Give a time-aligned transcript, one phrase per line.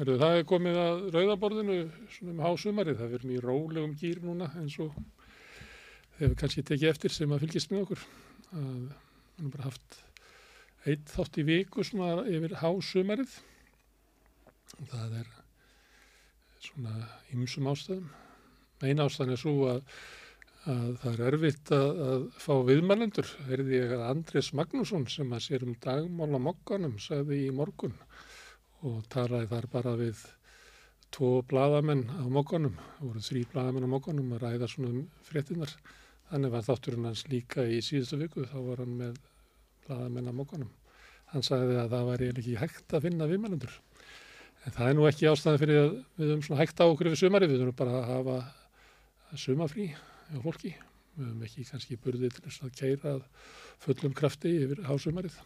[0.00, 1.74] Herðu, það er komið að rauðaborðinu
[2.08, 4.94] svona um hásumarið, það verður mjög rólegum gýr núna eins og
[6.16, 8.04] hefur kannski tekið eftir sem að fylgjast með okkur.
[8.54, 9.98] Að við erum bara haft
[10.88, 13.34] eitt þátt í viku svona yfir hásumarið.
[14.94, 15.28] Það er
[16.64, 16.96] svona
[17.36, 18.08] ymsum ástæðum.
[18.80, 19.94] Eina ástæðan er svo að,
[20.64, 23.36] að það er erfitt að, að fá viðmælendur.
[23.52, 28.00] Verði ég að Andrés Magnússon sem að sér um dagmála mokkanum sagði í morgun
[28.88, 30.26] og talaði þar bara við
[31.10, 35.72] tvo bladamenn á það voru þrý bladamenn á mokkanum að ræða svona um fréttinar
[36.30, 39.18] þannig var þátturinn hans líka í síðustu viku þá var hann með
[39.86, 40.70] bladamenn á mokkanum
[41.32, 43.74] hann sagði að það eiginlega ekki hægt að finna viðmælendur.
[44.66, 47.20] En það er nú ekki ástæði fyrir að við höfum svona hægt á okkur við
[47.22, 50.74] sumari við höfum bara að hafa sumafrí á fólki.
[51.14, 53.14] Við höfum ekki kannski burðið til þess að keira
[53.84, 55.38] fullum krafti yfir hásumarið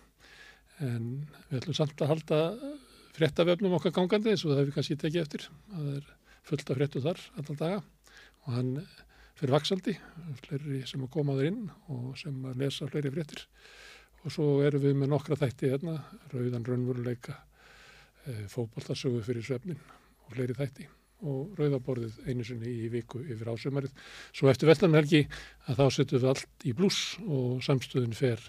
[0.83, 1.05] en
[1.51, 2.41] við ætlum samt að halda
[3.15, 5.49] fréttavefnum okkar gangandi eins og það hefur kannski tekið eftir.
[5.71, 6.13] Að það er
[6.49, 7.83] fullt af fréttu þar allan daga.
[8.45, 8.73] Og hann
[9.39, 9.95] fyrir vaksaldi,
[10.45, 13.45] fleiri sem koma þar inn og sem lesa fleiri fréttir.
[14.25, 15.99] Og svo erum við með nokkra þætti hérna,
[16.33, 17.37] rauðan raunveruleika
[18.25, 19.81] e, fókbaltasögu fyrir svefnin
[20.25, 20.89] og fleiri þætti.
[21.25, 23.93] Og rauðaborðið einu sinni í viku yfir ásumarið.
[24.35, 25.23] Svo eftir vellanhelgi
[25.69, 28.43] að þá setjum við allt í blús og samstöðun fer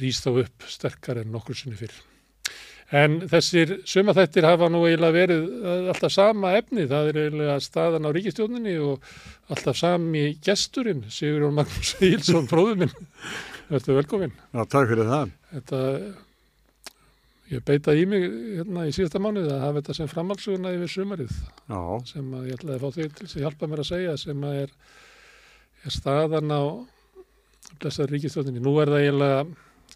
[0.00, 2.13] rýst þá upp sterkar en nokkur sinni fyrr.
[2.92, 5.46] En þessir sumaþættir hafa nú eiginlega verið
[5.88, 9.08] alltaf sama efni, það er eiginlega staðan á ríkistjóninni og
[9.48, 12.92] alltaf sami gesturinn, Sigurjón Magnús Ílsson, fróðuminn.
[13.72, 14.36] Er velkominn.
[14.52, 15.32] Já, takk fyrir það.
[15.54, 15.82] Þetta,
[17.54, 21.32] ég beita í mig hérna í síðasta mánuð að hafa þetta sem framhalsuguna yfir sumarið
[21.32, 21.80] Já,
[22.12, 24.58] sem að ég ætlaði að fá þig til að hjálpa mér að segja sem að
[24.66, 24.74] er,
[25.88, 26.62] er staðan á
[27.80, 28.60] blessaður ríkistjóninni.
[28.60, 29.46] Nú er það eiginlega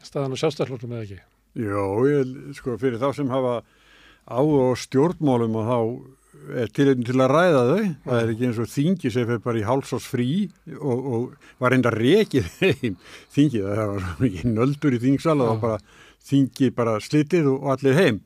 [0.00, 1.26] staðan á sjálfstæðslóknum eða ekki.
[1.58, 3.58] Jó, ég, sko, fyrir þá sem hafa
[4.28, 5.78] á og stjórnmálum og þá
[6.62, 7.86] er tilhengin til að ræða þau.
[8.04, 10.28] Það er ekki eins og þingi sem fyrir bara í hálsás frí
[10.78, 12.98] og, og var enda rekið heim
[13.34, 13.66] þingið.
[13.66, 15.80] Það var mikið nöldur í þingsal og það var bara
[16.28, 18.20] þingi bara slitið og allir heim.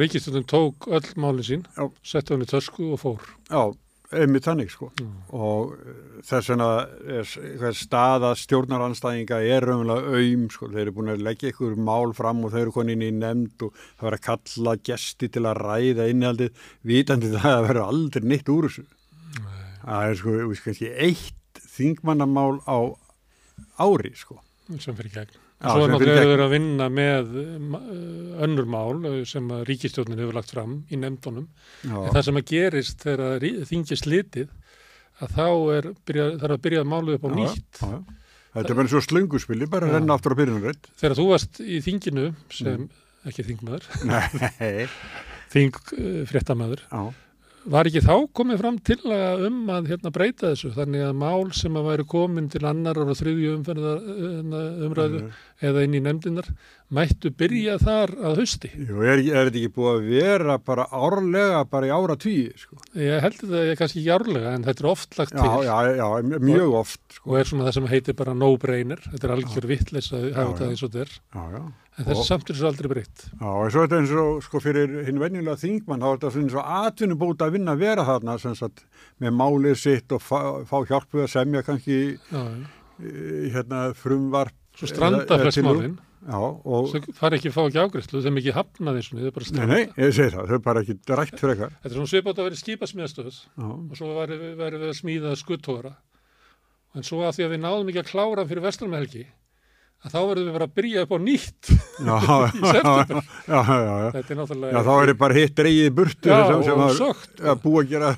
[0.00, 1.86] Ríkistjónin tók öll máli sín, Já.
[2.02, 3.28] setti hann í törsku og fór.
[3.50, 3.68] Já,
[4.16, 4.90] einmitt þannig sko.
[5.36, 6.68] Og eh, þess vegna
[7.18, 10.70] er staða stjórnaranstæðinga er raunverulega auðm sko.
[10.72, 13.76] Þeir eru búin að leggja ykkur mál fram og þeir eru konin í nefnd og
[13.76, 18.52] það verður að kalla gesti til að ræða innihaldið vitandi það að verður aldrei neitt
[18.52, 18.88] úr þessu.
[19.82, 22.78] Það er sko, við kannski eitt þingmannamál á
[23.82, 24.38] ári sko.
[24.78, 25.41] sem fyrir gegn.
[25.62, 30.18] Já, Svo er náttúrulega verið að vinna með uh, önnur mál uh, sem að ríkistjórnin
[30.18, 31.44] hefur lagt fram í nefndunum.
[31.86, 34.50] Já, En það sem að gerist þegar rí- þingi slitið
[35.22, 35.46] að þá
[35.76, 37.82] er byrja, þarf að byrja málið upp á já, nýtt.
[37.86, 37.96] já.
[38.52, 39.92] Þetta er bara svo slönguspili, bara Já.
[39.96, 40.90] renna aftur á byrjunarreitt.
[41.00, 42.88] Þegar þú varst í þinginu sem, Mm.
[43.30, 44.88] ekki þingmaður, Nei,
[45.54, 47.04] þing uh, fréttamaður, já.
[47.70, 51.52] var ekki þá komið fram til að um að hérna breyta þessu þannig að mál
[51.54, 55.20] sem að væri komin til annar og þriðju umræðu
[55.62, 56.48] eða inn í nefndinar
[56.92, 58.68] mættu byrja þar að hausti.
[58.76, 62.76] Jú, er, er þetta ekki búið að vera bara árlega bara í ára tíu, sko?
[62.98, 65.76] Ég held þetta ég kannski ekki árlega en þetta er oft lagt Já, til já,
[66.02, 66.08] já,
[66.42, 67.30] mjög oft, sko.
[67.30, 69.00] og er svona það sem heitir bara no-brainer.
[69.12, 70.74] Þetta er algjör vittleis að hafa Já, þetta já.
[70.74, 71.16] eins og þetta er.
[71.38, 71.62] Já, já.
[71.92, 73.24] En þessi Og- samt er þessu aldrei breytt.
[73.36, 76.30] Já, og svo er þetta eins og, sko, fyrir hinn venjulega þingmann, þá er þetta
[76.32, 78.84] svona eins og atvinnubóta að vinna að vera þarna, sem sagt,
[79.20, 81.98] með málið sitt og fá, fá hjálp við að semja kannski,
[82.32, 82.64] Já, já.
[83.04, 84.56] eh, hérna, frumvarp.
[84.82, 88.54] Svo stranda flest málinn, Já, og, þau fara ekki að fá ekki ágreifslu, þeim ekki
[88.54, 89.74] hafna þessu, þau bara nei, stranda.
[89.74, 91.76] nei, ég segi það, þau er bara ekki rætt fyrir eitthvað.
[91.82, 95.92] Þetta er svona svipátt að vera skipasmiðastöð Já, og svo væri við, að smíða skuttóra.
[96.92, 99.24] En svo að því að við náðum ekki að klára fyrir vestlumhelgi,
[100.02, 101.70] að þá verðum við bara að byrja upp á nýtt.
[102.08, 103.20] já, Í september.
[103.46, 104.08] já, já, já, já.
[104.16, 104.72] Þetta er náttúrulega...
[104.72, 107.42] Já, þá er bara hitt dreigið í burtu Já, og sögt.
[107.42, 108.14] að búa að gera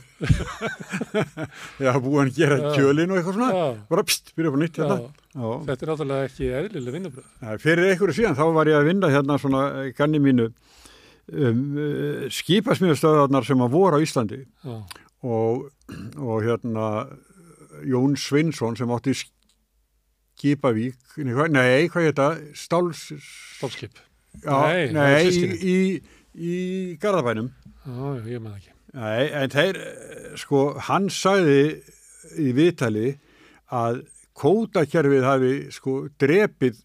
[1.81, 2.71] já, búa að gera Já.
[2.77, 4.99] kjölin og eitthvað svona Já, bara pst, byrja upp á nýtt hérna
[5.35, 7.29] já, þetta er náttúrulega ekki eðlileg vinnubröð.
[7.43, 11.63] Nei, Fyrir einhverju síðan þá var ég að vinna hérna svona eh, ganni mínu um,
[11.77, 14.43] uh, skipasmiðastöðarnar sem að voru á Íslandi
[15.25, 15.69] og,
[16.21, 16.89] og hérna
[17.85, 19.17] Jón Svinsson sem átti
[20.35, 22.29] Skipavík, nei, hvað, er þetta?
[22.59, 23.05] Stáls,
[23.55, 24.01] stólskip.
[24.43, 25.77] já, Nei, nei, í, í,
[26.35, 26.55] í
[27.01, 27.53] Garðabænum.
[27.87, 28.73] Já, ég með ekki.
[28.95, 31.61] Nei, en þeir, eh, sko, hann sagði
[32.43, 33.15] í viðtali
[33.71, 34.03] að
[34.35, 36.81] kótakerfið hafi, sko, drepið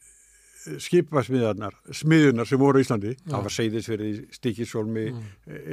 [0.83, 3.31] skipasmiðarnar, smiðunar sem voru í Íslandi, Já.
[3.31, 5.25] það var Seyðisfyrði, Stikisólmi, Mm.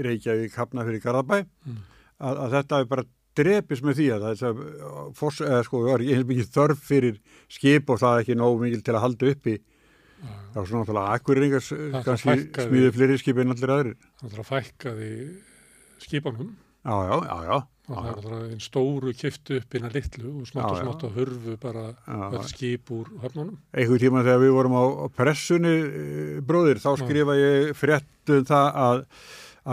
[0.07, 1.79] Reykjavík, Hafnafyrði, Garðabæ, Mm.
[2.21, 3.05] að, að þetta hafi bara
[3.37, 7.19] drepist með því að það er fors, eða, sko, var eins mikið þörf fyrir
[7.49, 9.59] skip og það er ekki nógu mikil til að halda uppi.
[10.17, 11.61] Já, Það var svona náttúrulega akkurringar
[11.93, 12.35] Það kannski
[12.65, 13.97] smíðu fleiri skip en allir aðrir.
[14.23, 15.11] Það er að fækkaði
[16.01, 16.57] skipunum
[16.87, 20.51] já, já, já, já, og það er það einn stóru kiftu upp innan litlu og
[20.51, 21.85] smátt og smátt að hurfu bara
[22.27, 23.57] öll skip úr höfnunum.
[23.71, 28.47] einhver tíma þegar við vorum á, á pressunni eh, bróðir, þá skrifa ég frétt um
[28.49, 29.03] það að,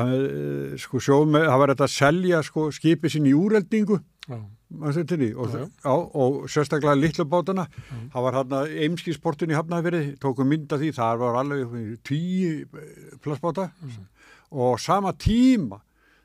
[0.04, 3.34] að eh, sko sjóme, það var þetta að selja sko skipi sín í
[5.24, 5.56] því, og,
[6.18, 7.98] og sérstaklega litlu bátana, Já.
[8.14, 12.54] það var hann að eimskisportin í Hafnafyrði, tókum mynd af því það var alveg tíu
[13.26, 13.72] plassbáta
[14.54, 15.82] og sama tíma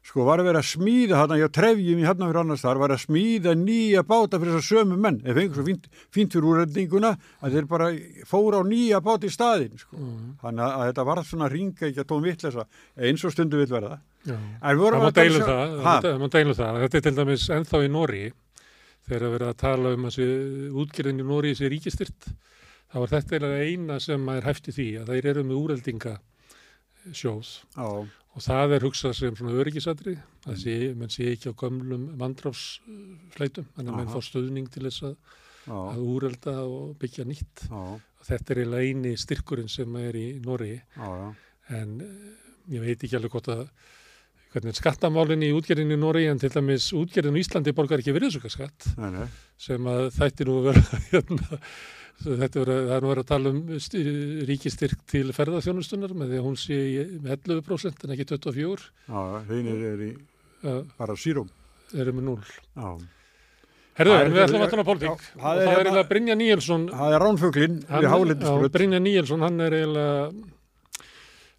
[0.08, 3.02] sko var að vera að smíða hann hjá trefjum í Hafnafyrði annars þar var að
[3.02, 5.18] smíða nýja báta fyrir þess að sömu menn.
[5.28, 7.10] Ef einhver svo fínt, fínt fyrir úrreldinguna
[7.44, 7.88] að þeir bara
[8.30, 9.98] fóra á nýja bát í staðin sko.
[10.00, 10.08] já,
[10.40, 12.64] þannig að, að þetta var svona ringa ekki að tóm vitlesa
[12.96, 13.98] eins og stundu vill verða.
[14.24, 14.36] Já.
[14.64, 16.80] Það má að deilum sjá- það, það má deilum það.
[16.86, 18.22] Þetta er til dæmis ennþá í Nóri,
[19.08, 20.28] þegar að vera að tala um þessi
[20.84, 22.32] útgerðin í Nóri þessi ríkistyrt,
[22.88, 26.16] þá er þetta eina sem er hæft í því að þeir eru með úreldinga
[27.12, 27.88] sjóð Já,
[28.38, 30.14] og það er hugsað sem svona öryggisatri,
[30.46, 35.08] að sé, menn sé ekki á gömlum mandráfsfleitum, þannig að menn fá stuðning til þess
[35.08, 35.16] að,
[35.74, 37.66] að úrelda og byggja nýtt.
[37.74, 40.26] Og þetta er eiginlega eini styrkurinn sem er í
[40.94, 41.10] já.
[41.80, 42.32] en eh,
[42.76, 43.64] ég veit ekki alveg hvort að
[44.52, 48.14] hvernig er skattamálinn í útgerðinu í Nóri en til dæmis útgerðinu í Íslandi borgar ekki
[48.96, 49.26] nei.
[49.60, 51.60] sem að þætti nú að vera hérna,
[52.24, 56.46] þetta er, er nú verið að tala um styr- ríkistyrk til ferðarþjónustunar með því að
[56.48, 56.78] hún sé
[57.22, 59.22] með 11% en ekki 24 Já,
[59.52, 60.10] heinir er í
[60.66, 61.48] uh, bara sírum.
[61.94, 62.90] eru með 0 Já.
[63.98, 67.14] Herðu, er- við ætlum að tala um og það er hérna- eiginlega Brynja Níelsson Það
[67.16, 68.72] er ránfuglinn við já, hálendisbröð.
[68.76, 70.28] Brynja Níelsson, hann er eiginlega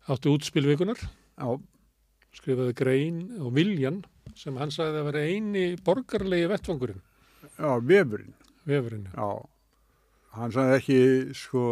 [0.10, 1.50] áttu útspilvikunar Já,
[2.40, 4.02] skrifaði grein og viljan
[4.40, 7.00] sem hann sagði að vera eini borgarlegi vettvangurinn,
[7.60, 8.34] já, vefurinn.
[8.70, 9.08] vefurinn.
[9.16, 9.28] Já,
[10.38, 11.02] hann sagði ekki,
[11.38, 11.66] sko,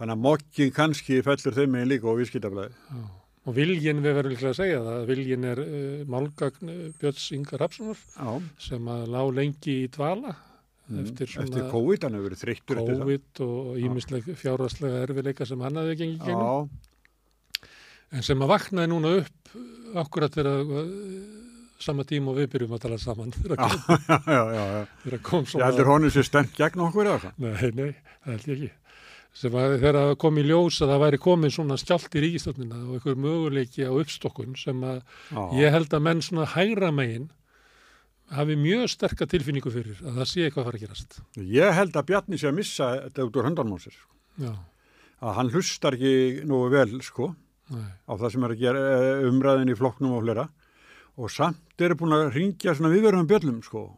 [0.00, 2.74] hann að mokkin kannski fellur þeim megin líka og viðskiptaflæði.
[2.88, 3.06] Já.
[3.48, 7.30] Og viljin, við verðum líklega að segja það, að viljin er uh, málgagn uh, Björns
[7.32, 12.18] Ingar Hapssonar Já, sem að lá lengi í dvala mm, eftir svona eftir COVID, hann
[12.18, 12.82] hefur verið þreyttur.
[12.90, 16.34] COVID og ímislega fjárhastlega erfileika sem hann hafði gengið.
[16.34, 17.64] Já,
[18.08, 19.64] En sem að vaknaði núna upp uh,
[20.04, 21.47] akkurat þegar uh,
[21.82, 23.78] sama tíma og við byrjum að tala saman þegar kom,
[24.08, 24.82] já, já, já, já.
[25.04, 25.70] þegar kom Ég svona...
[25.70, 27.40] heldur honum sér stemt gegn okkur eða það.
[27.44, 27.90] Nei, nei,
[28.24, 28.70] það held ég ekki.
[29.38, 32.78] Sem að þegar það kom í ljós að það væri komin svona skjált í ríkistofnina
[32.82, 37.28] og einhver möguleiki á uppstokkun sem að Já, ég held að menn svona hægra megin
[38.34, 41.20] hafi mjög sterka tilfinningu fyrir að það sé eitthvað að fara að gerast.
[41.38, 44.00] ég held að Bjarni sé að missa þetta út úr sér.
[44.38, 44.52] Já,
[45.18, 47.32] Að hann hlustar ekki nógu vel, sko,
[47.74, 50.44] nei, á það sem er að gera eh, umræðin í flokknum og flera.
[51.18, 53.88] Og samt eru búin að ringja svona viðverðum bjöllum, sko.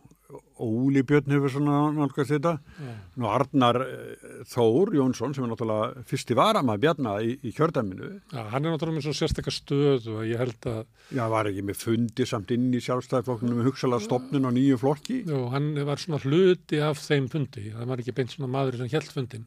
[0.60, 2.50] Óli Björn hefur svona nálgast þetta.
[2.60, 8.10] já, Nú Arnar eh, Þór Jónsson sem er náttúrulega fyrsti varamaður Bjarna í, í kjördæminu.
[8.30, 10.82] já, hann er náttúrulega með svo sérstakka stöðu að ég held að,
[11.16, 15.18] Já, var ekki með fundi samt inn í sjálfstæðiflokknum með hugsalega stopnin á nýju flokki.
[15.26, 18.92] já, hann var svona hluti af þeim fundi, það var ekki beint svona maður sem
[18.94, 19.46] held fundin,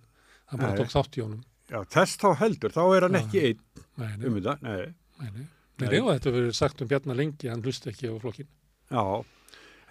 [0.50, 0.82] hann bara Nei.
[0.82, 1.44] tók þátt í honum.
[1.70, 3.22] Já, þess þá heldur, þá er hann Já.
[3.24, 3.60] ekki einn
[4.02, 4.58] Nei, nei, um þetta.
[4.66, 5.46] Nei, nei,
[5.90, 8.48] nei, og þetta verið sagt um Bjarnar lengi, hann hlusti ekki á flokkin.
[8.92, 9.24] já.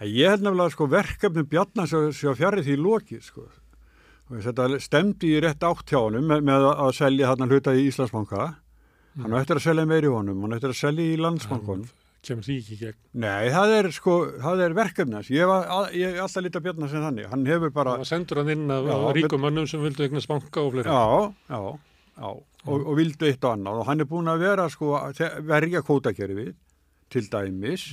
[0.01, 3.43] En Ég held nefnilega sko verkefnum Bjarna sem sé að fjarið því lokið sko.
[4.31, 7.87] Og þetta stemdi í rétt átt hjá honum með, með að selja þarna hluta í
[7.91, 8.55] Íslandsbanka.
[9.21, 11.85] Hann á eftir að selja meiri honum, hann eftir að selja í landsbankonum.
[12.23, 12.95] kemur því ekki gegn.
[13.19, 15.27] Nei, það er sko, það er verkefni hans.
[15.29, 17.25] Ég var að- ég hef alltaf lítið Bjarna sem þannig.
[17.29, 20.61] Hann hefur bara, Það sendur hann inn af, Já, ríkum mönnum sem vildu eignast banka
[20.61, 20.87] og fleiri.
[20.87, 21.79] já, já,
[22.17, 23.81] já, og, og vildu eitt og annað.
[23.81, 24.93] Og hann er búin að vera sko,
[25.49, 26.53] verja kótakerfið,
[27.13, 27.89] til dæmis,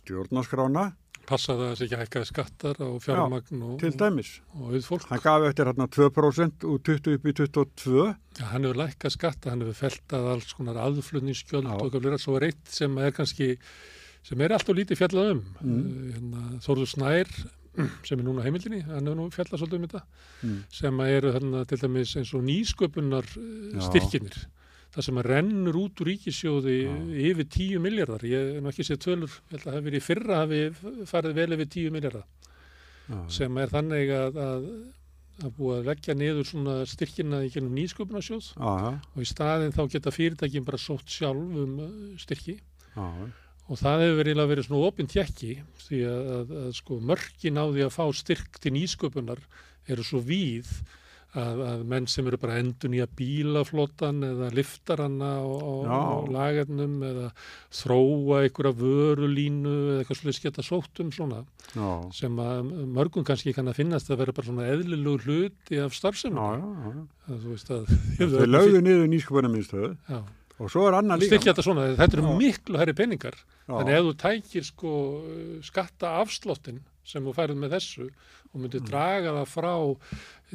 [0.00, 0.90] stjórnaskrána,
[1.28, 4.30] Passa það að það sé ekki hækkaði skattar á fjármagn og, til dæmis.
[4.56, 4.76] og.
[5.10, 8.06] Hann gaf eftir hérna 2% úr 20 upp í 22.
[8.38, 11.74] Ja, hann hefur lækkað skatta, hann hefur feltað alls konar aðflutningsskjöld Já.
[11.74, 12.20] og eitthvað fleira.
[12.22, 13.50] Svo er eitt sem er kannski,
[14.24, 15.44] sem er alltaf lítið fjallað um.
[15.60, 15.76] Mm.
[15.76, 17.34] Uh, Hérna, Þórður Snær,
[18.04, 20.02] sem er núna heimildinni, hann hefur nú fjallað svolítið um þetta,
[20.42, 20.58] Mm.
[20.70, 23.80] sem eru þarna til dæmis eins og nýsköpunar Já.
[23.88, 24.36] styrkinir.
[24.94, 26.92] Það sem að rennur út úr ríkisjóði Já.
[27.30, 28.22] yfir 10 miljardar.
[28.24, 30.60] Ég hef nú ekki séð tölur, ég held að það hafi verið fyrra hafi
[31.10, 32.24] farið vel yfir 10 miljardar.
[33.08, 34.64] Já, sem er þannig að, að,
[35.44, 39.82] að búa að leggja niður svona styrkina í gennum nýsköpunarsjóð já, og í staðin þá
[39.92, 43.06] geta fyrirtækin bara sótt sjálf um uh, styrki já,
[43.68, 47.64] og það hefur verið, verið svona opinn tjekki því að, að, að sko mörkin á
[47.68, 49.42] því að fá styrk til nýsköpunar
[49.88, 50.70] eru svo víð
[51.36, 57.26] að, að menn sem eru bara endun í að bílaflottan eða liftaranna og lagarnum eða
[57.80, 61.42] þróa einhverja vörulínu eða eitthvað slúið geta sótt um svona
[61.74, 65.92] já, sem að mörgum kannski kann að finnast að vera bara svona eðlilegu hluti af
[65.92, 66.40] að
[67.76, 69.94] að Þeir lögðu niður nýsköpunarmiðstöðu
[70.58, 71.36] og svo er annað líka.
[71.36, 73.36] Stykja þetta svona, þetta eru miklu herri peningar.
[73.68, 74.92] Þannig ef þú tækir sko
[75.68, 79.72] skatta afslottin sem þú færið með þessu og myndir draga það frá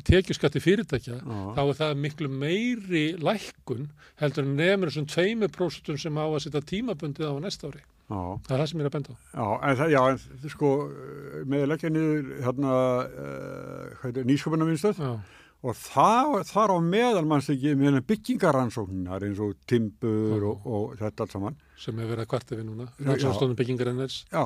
[0.05, 1.39] tekjuskatti fyrirtækja, Já.
[1.53, 3.88] þá er það miklu meiri lækkun
[4.22, 7.84] heldur en nefnir þessum 2% sem á að setja tímabundið á næsta ári.
[8.10, 8.20] Já.
[8.48, 9.17] Það er það sem ég er að benda á.
[9.34, 10.72] Já, en það, já, en sko,
[11.53, 12.74] með að leggja niður hérna,
[14.03, 15.13] uh, nýsköpunarvinnstöð Já,
[15.63, 21.25] og það, þar á meðal manns ekki með byggingarannsóknar eins og timbur og, og þetta
[21.25, 21.58] allt saman.
[21.79, 22.89] sem hefur verið að kvarta við núna.
[22.98, 23.08] Já.
[23.08, 24.17] Rannsóknstofnun byggingar ennars.
[24.32, 24.43] Já,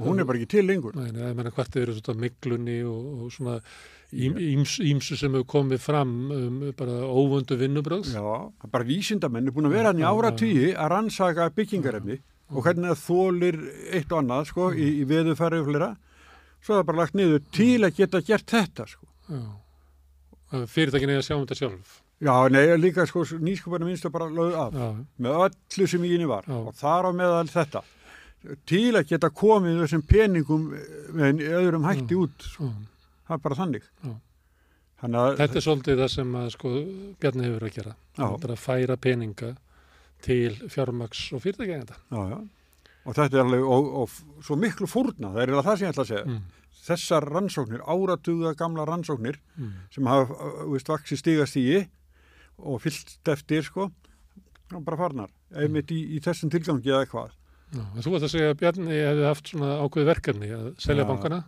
[0.00, 0.96] og hún er bara ekki til lengur.
[0.96, 3.56] Nei, nei, það meina kvarta við svona miklunni og, og svona
[4.16, 8.14] ím, íms, ímsu sem hefur komið fram um bara óvöndu vinnubröðs.
[8.16, 12.20] Já, er bara vísindamenn er búin að vera hann í ára tíu að rannsaka byggingarefni
[12.50, 13.58] og hvernig það þólir
[13.92, 15.90] eitt og annað sko í, í veðufæri og flera.
[16.60, 19.06] Svo er það bara lagt niður til að geta gert þetta sko.
[20.50, 20.56] Já.
[20.58, 21.98] Að Fyrirtækin eigi að sjá um þetta sjálf.
[22.20, 24.88] Já, nei, líka sko nýsköpunum minnstu bara lögð af Já,
[25.24, 26.56] með öllu sem í henni var Já.
[26.58, 27.80] og þar á meðal þetta
[28.68, 30.66] til að geta komið þessum peningum
[31.16, 32.68] með öðrum hætti út sko.
[32.68, 32.76] já.
[33.28, 34.12] það er bara þannig Já.
[35.00, 36.70] Þetta er svolítið það sem að sko
[37.22, 37.92] Bjarni hefur að gera.
[38.18, 38.24] Já.
[38.26, 39.50] Þetta er að færa peninga
[40.20, 41.96] til fjármaks og fyrirtækjengenda.
[42.12, 42.40] já, já.
[43.06, 46.04] Og þetta er alveg og, og svo miklu fórna, það er það sem ég ætla
[46.04, 46.40] að segja Mm.
[46.80, 49.72] þessar rannsóknir, áratuga gamla rannsóknir Mm.
[49.94, 50.34] sem hafa,
[50.72, 51.88] veist, vaksi stígastígi
[52.58, 53.90] og fyllt eftir sko
[54.74, 57.30] og bara farnar, einmitt í, í þessum tilgangi eða hvað
[57.70, 61.08] en þú veist að segja að Bjarni hefði haft svona ákveð verkefni að selja Já.
[61.08, 61.44] bankana.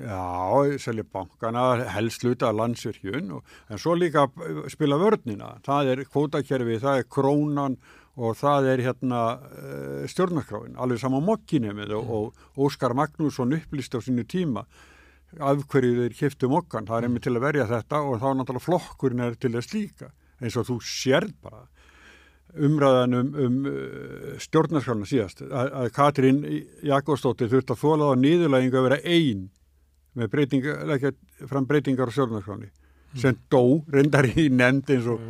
[0.00, 4.22] Já, selja bankana, helst luta landsvirkjun, og, en svo líka
[4.70, 5.58] spila vörnina.
[5.66, 7.76] Það er kvótakerfi, það er krónan
[8.20, 12.10] og það er hérna uh, stjórnarskráin, alveg sama mokkinni og,
[12.56, 14.66] og Óskar Magnússon upplýst á sínu tíma
[15.38, 16.88] af hverju þeir kiftu mokkan.
[16.88, 20.10] Það er einmitt til að verja þetta og þá náttúrulega flokkurinn er til að slíka,
[20.42, 21.62] eins og þú sérð bara
[22.50, 26.42] umræðan um, um uh, stjórnarskrána síðast, að, að Katrín
[26.86, 29.46] Jakobsdóttir þurft að þóla á nýðurlægingu að vera ein
[30.18, 31.12] með breytinga, leggja
[31.46, 32.72] fram breytingar á stjórnarskráni
[33.18, 35.22] sem dó reyndar í nefnd eins og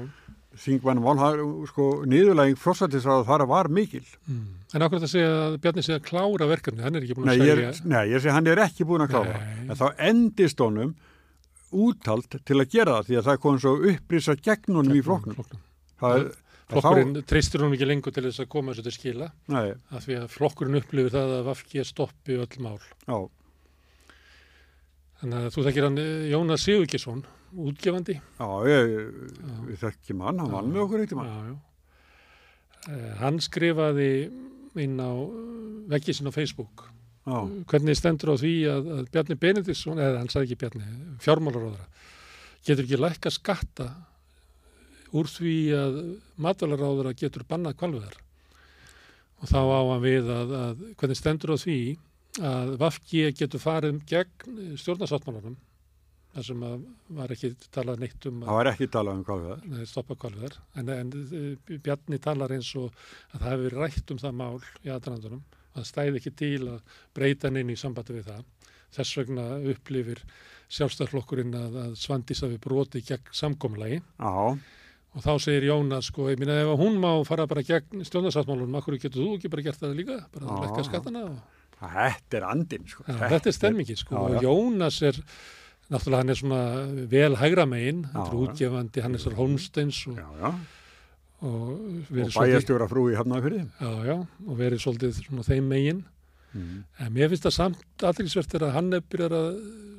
[0.58, 4.02] þingmannum mál, sko, nýðurlæging fórsættisráð þar var mikil.
[4.26, 4.48] Mm.
[4.74, 7.38] En ákveð að segja að Bjarni segja að klára verkefni, hann er ekki búin að
[7.44, 7.70] ég, segja...
[7.70, 9.38] er- nei, ég sé hann er ekki búin að klára.
[9.38, 9.64] Nei.
[9.70, 10.92] En þá endist honum
[11.70, 15.36] úttalt til að gera það því að það komið svo upprýsa gegn honum í flokknum.
[15.38, 15.66] flokknum.
[16.02, 16.30] Það,
[16.70, 20.04] Flokkurinn treystir honum ekki lengur til þess að koma þessu til skila þá, nei, af
[20.06, 22.76] því að flokkurinn upplifir það að Vafki stoppi öll mál.
[23.10, 23.16] já,
[25.20, 27.24] Þannig að þú þekkir hann eh, Jónas Sigurgesson,
[27.56, 28.14] útgefandi.
[28.38, 28.92] já, ég,
[29.66, 31.58] við þekkjum hann, hann vann með okkur eitt í mann.
[32.88, 34.10] Eh, Hann skrifaði
[34.80, 35.10] inn á
[35.90, 36.86] veggi sinna á Facebook
[37.26, 37.36] Já,
[37.68, 40.86] hvernig stendur á því að, að Bjarni Benediktsson, eða hann sagði ekki Bjarni,
[41.20, 41.84] fjármálaróðara,
[42.64, 43.88] getur ekki lækka skatta
[45.12, 45.98] úr því að
[46.40, 48.16] matvælaráðara getur bannað kvalviðar.
[49.42, 51.76] Og þá á hann við að, að hvernig stendur á því
[52.46, 55.58] að Vafki getur farið gegn stjórnarsáttmálanum,
[56.34, 56.84] þar sem að
[57.18, 59.64] var ekki talað neitt um það var ekki talað um það.
[59.72, 60.58] Nei, stoppa kvalviðar.
[60.78, 62.90] En, en eh, Bjarni talar eins og
[63.34, 65.44] að það hefur rætt um það mál í aðrandunum.
[65.74, 68.44] Það stæði ekki til að breyta inn í sambandi við það.
[68.90, 70.24] Þess vegna upplifir
[70.70, 74.00] sjálfstæðarflokkurinn að, að Svandís hafi broti gegn samkomulagi.
[74.18, 74.58] Já,
[75.10, 78.76] Og þá segir Jónas, sko, ég minna ef að hún má fara bara gegn stjórnarsáttmálunum,
[78.78, 80.18] akkur getur þú ekki bara gert það líka?
[80.30, 80.86] Bara að lekka já.
[80.86, 81.22] skattana?
[81.26, 83.06] Og, þetta er andinn, sko.
[83.08, 84.14] ja, þetta er stemmingin, sko.
[84.14, 84.38] Já, já.
[84.38, 85.18] Og Jónas er,
[85.90, 86.60] náttúrulega hann er svona
[87.10, 90.54] vel hægra megin, hann er útgefandi, hann svo Holmsteins og, og
[91.40, 93.16] og bæjastjóra frú í
[94.08, 94.16] já,
[94.46, 96.02] og verið svolítið þeim megin.
[96.52, 96.82] Mm.
[96.98, 99.48] En mér finnst það samt aðeinsvert er að hann er byrjar að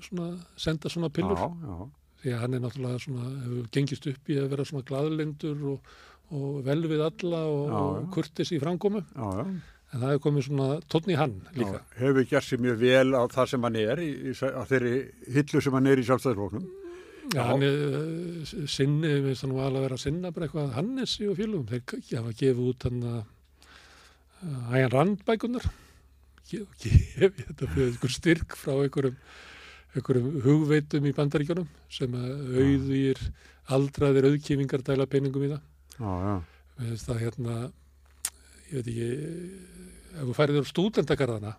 [0.05, 0.29] svona,
[0.60, 1.39] senda svona pillur.
[1.39, 1.89] Já, já,
[2.21, 5.93] Því að hann er náttúrulega svona, hefur gengist upp í að vera svona glaðlindur og,
[6.38, 7.71] og vel við alla og,
[8.13, 9.01] kurtis í framkomu.
[9.15, 9.48] já, já.
[9.91, 11.81] En það hefur komið svona tónn í hann líka.
[11.81, 14.93] Já, hefur gert sér mjög vel á það sem hann er, í, í, á þeirri
[15.36, 16.69] hillu sem hann er í sjálfstæðisfloknum.
[17.31, 20.48] Já, hann er uh, sinni, við finnst hann nú alveg að vera að sinna bara
[20.48, 21.67] eitthvað Hannesi og félugum.
[21.69, 25.67] Þeir hafa gefið út hann að uh, Æjan Randbækunar.
[26.51, 29.19] Gefið þetta fyrir einhver styrk frá einhverjum,
[29.95, 33.21] einhverjum hugveitum í bandaríkjunum sem að auðvír
[33.71, 35.62] aldraðir auðkífingar dæla peningum í það.
[36.00, 36.33] Já, já,
[36.79, 37.55] Mér finnst það hérna,
[38.72, 39.10] ég veit ekki,
[40.16, 41.54] ef þú færið þér stúdendagarðana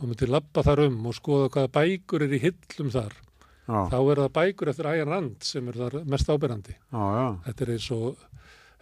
[0.00, 3.14] og myndir lappa þar um og skoða hvaða bækur er í hillum þar,
[3.68, 6.76] já, þá er það bækur eftir Æjan Rand sem er þar mest ábyrrandi.
[6.78, 8.22] já, já, Þetta er eins og,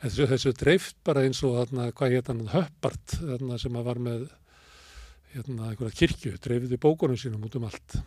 [0.05, 3.99] þessu, þessu dreift bara eins og þarna, hvað hétt hann, Höppart, þarna sem að var
[4.09, 4.29] með
[5.35, 7.99] hérna einhverja kirkju, dreifði bókunum sínum út um allt.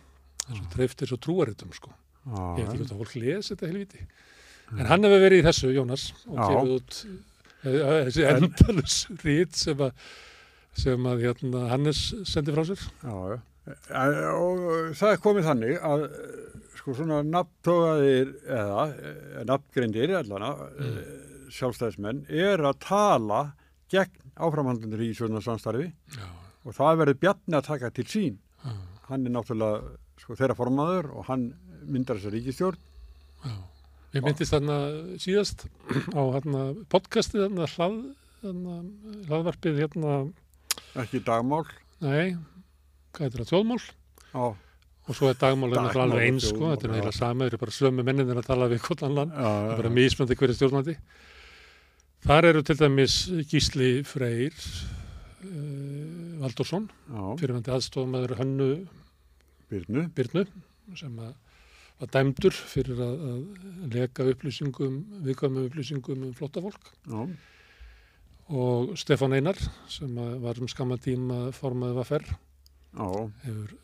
[0.48, 1.92] Þessu dreift er svo trúaritum, sko.
[2.26, 4.06] Ég veit já, ekki hvort að fólk lesi þetta helviti.
[4.72, 6.48] En hann hefur verið í þessu, Jónas, og Já.
[6.48, 6.98] gefið út
[7.62, 9.92] Þessi En- endalus rít sem að,
[10.82, 12.82] sem að hérna, Hannes sendi frá sér.
[13.04, 13.40] Já, já.
[14.34, 14.62] Og
[14.98, 20.96] það er komið þannig að eh, sko svona nafntóðaðir eða eh, nafngreindir allana mm.
[21.54, 23.42] sjálfstæðismenn er að tala
[23.92, 26.26] gegn áframhandlunir í svona samstarfi Já,
[26.66, 28.40] og það verður Bjarni að taka til sín.
[28.64, 28.72] já,
[29.06, 31.46] Hann er náttúrulega sko þeirra formaður og hann
[31.86, 32.82] myndar þessa ríkistjórn.
[33.46, 33.54] já.
[34.12, 34.74] Ég myndist þarna
[35.22, 35.62] síðast
[36.12, 37.94] á hérna, podcastið þarna, hlað,
[38.42, 38.74] þarna,
[39.30, 40.16] hlaðvarpið hérna,
[41.00, 41.64] Ekki dagmál.
[42.04, 42.34] nei,
[43.16, 43.80] hvað heitir það, þjóðmál?
[44.34, 44.44] Já,
[45.02, 47.60] Og svo er dagmál Dagmál dagmál alveg eins, sko, þetta er heila sama, þeir eru
[47.64, 48.82] bara sömu menninir að tala við
[49.32, 49.96] já, það er bara já.
[49.96, 50.94] mismöndi hverju stjórnandi.
[52.22, 53.16] Þar eru til dæmis
[53.50, 54.60] Gísli Freyr,
[55.42, 58.68] uh, Valdursson, já, fyrirvændi aðstofamæður Hönnu
[59.72, 60.04] Byrnu.
[60.14, 60.44] Byrnu,
[61.00, 61.32] sem að
[62.02, 67.20] var dæmdur fyrir að, að leka upplýsingum, viðkvæmum upplýsingum um flottafólk Já,
[68.52, 69.58] og Stefán Einar
[69.90, 73.06] sem var um skamma tíma formaði vafer já,
[73.46, 73.76] hefur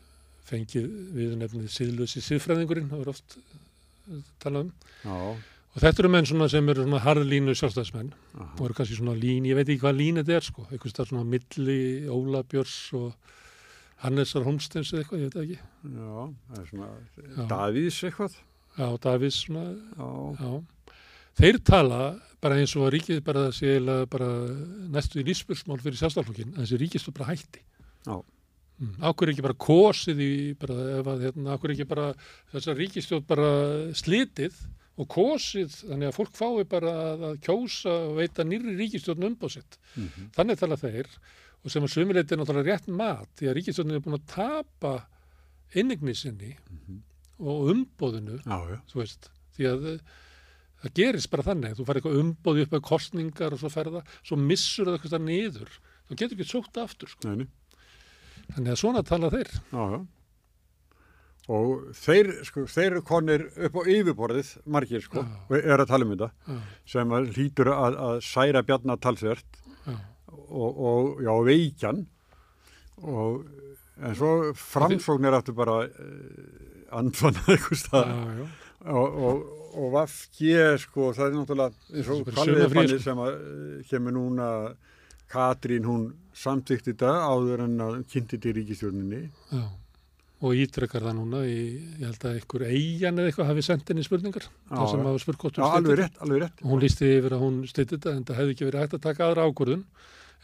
[0.49, 4.75] fengið við nefnið síðlösi síðfræðingurinn, það er oft eh, talað um.
[5.05, 5.17] já,
[5.69, 8.07] Og þetta eru menn sem eru svona harðlínu sjálfstæðismenn.
[8.39, 8.47] Aha.
[8.57, 11.27] og eru kannski svona lín, ég veit ekki hvað lín þetta er sko, eitthvað svona
[11.29, 11.75] milli
[12.09, 13.35] Óla Björs og
[14.03, 15.59] Hannesar Holmsteins eða eitthvað, ég veit ekki.
[15.83, 16.89] Já, það er svona
[17.35, 17.47] Já.
[17.51, 18.37] Davíðs eitthvað.
[18.79, 19.65] Já, Davís svona,
[19.99, 20.95] Já, já.
[21.39, 21.99] Þeir tala
[22.43, 23.77] bara eins og að ríkið bara sé
[24.11, 24.27] bara
[24.91, 27.63] næstu í lífspursmál fyrir sjálfstæðalflokkin, að þessi ríkist bara hætti.
[28.07, 28.17] Já.
[28.79, 28.93] Mm.
[29.03, 32.05] Ákveður ekki bara kosið í, að hérna, ekki bara
[32.53, 33.49] þessar ríkistjóð bara
[33.99, 34.55] slitið
[34.99, 39.79] og kosið, þannig að fólk fái bara að, að kjósa og veita nýri ríkistjóðn umbóðsitt.
[39.95, 41.11] mhm, Þannig tala þeir
[41.63, 44.93] og sem að sömuleiti er náttúrulega rétt mat því að ríkistjóðin er búin að tapa
[45.77, 47.01] innigni sinni mhm.
[47.43, 50.13] og umbóðinu, já, já, veist, því að eh,
[50.83, 54.39] það gerist bara þannig, þú fær eitthvað umbóði upp að kostningar og svo ferða, svo
[54.39, 55.75] missur það eitthvað niður,
[56.07, 57.27] þú getur ekki sótt aftur, sko.
[57.27, 57.49] neini,
[58.49, 59.51] Þannig að svona tala þeir.
[59.69, 59.99] já.
[61.49, 65.23] Og þeir, sko, þeir konir upp á yfirborðið, margir, sko,
[65.57, 66.57] er að tala um þetta, Já,
[66.93, 69.68] sem að hlýtur að, að særa bjarnar talsvert já,
[70.49, 72.03] og, og já, veikjan.
[72.99, 73.45] Og
[73.99, 75.81] en svo framsókn er aftur bara
[76.95, 78.13] andfann eitthvað stað
[78.87, 79.41] og, og,
[79.79, 83.01] og Vafki, sko, það er náttúrulega eins og sumarfrí, Fanni sko.
[83.03, 84.47] sem að eh, kemur núna
[85.29, 89.67] Katrín, hún samtíkt þetta áður en að kynnti til ríkistjórninni já.
[90.39, 91.57] Og ítrekkar það núna í,
[91.99, 95.59] ég held að einhver eigin eða eitthvað hafi sendt henni spurningar, það sem hafa spurt
[95.67, 96.21] alveg rétt
[96.63, 99.03] Og hún lísti yfir að hún steytti þetta, en það hefði ekki verið hægt að
[99.03, 99.83] taka aðra ákvörðun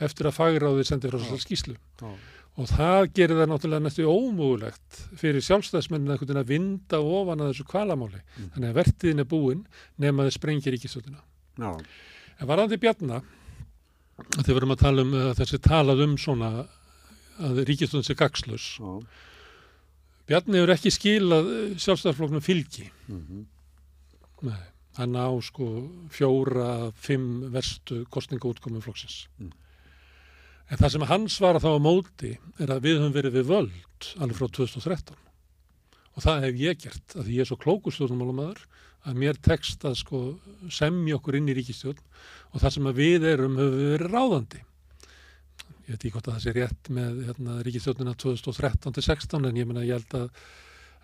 [0.03, 1.75] eftir að fagráðið sendi frá þessar skýslu.
[2.01, 2.15] Já,
[2.55, 7.65] Og það gerir það náttúrulega næstu ómúgulegt fyrir sjálfstæðismennin veginn að vinda ofan að þessu
[7.67, 8.21] kvalamáli.
[8.23, 8.45] Mm.
[8.53, 9.65] Þannig að vertiðin er búin
[9.99, 11.19] nema þið sprengir ríkistöldina.
[11.60, 11.71] já,
[12.39, 13.19] En varandi Bjarna,
[14.38, 16.49] að þið verum að tala um að þessi talað um svona
[17.43, 18.69] að ríkistöldin sé gagslus.
[20.25, 22.88] Bjarni hefur ekki skilað sjálfstæðisfloknum fylgi.
[23.12, 23.45] mhm,
[24.47, 24.63] Nei,
[24.97, 25.67] hann á sko
[26.12, 29.27] fjóra, fimm verstu kostningaútkomum flokksins.
[29.39, 29.51] Mm.
[30.65, 34.10] En það sem hann svara þá á móti er að við höfum verið við völd
[34.17, 35.19] alveg frá 2013.
[36.15, 38.63] Og það hef ég gert, að því ég er svo klókustjórnumálumæður
[39.06, 40.21] að mér tekst að sko
[40.73, 42.01] semja okkur inn í ríkistjórn
[42.54, 44.62] og það sem við erum höfum við verið ráðandi.
[45.86, 49.60] Ég veit ekki hvort að það sé rétt með hérna, ríkistjórnina 2013 til 16 en
[49.60, 50.47] ég menna ég held að,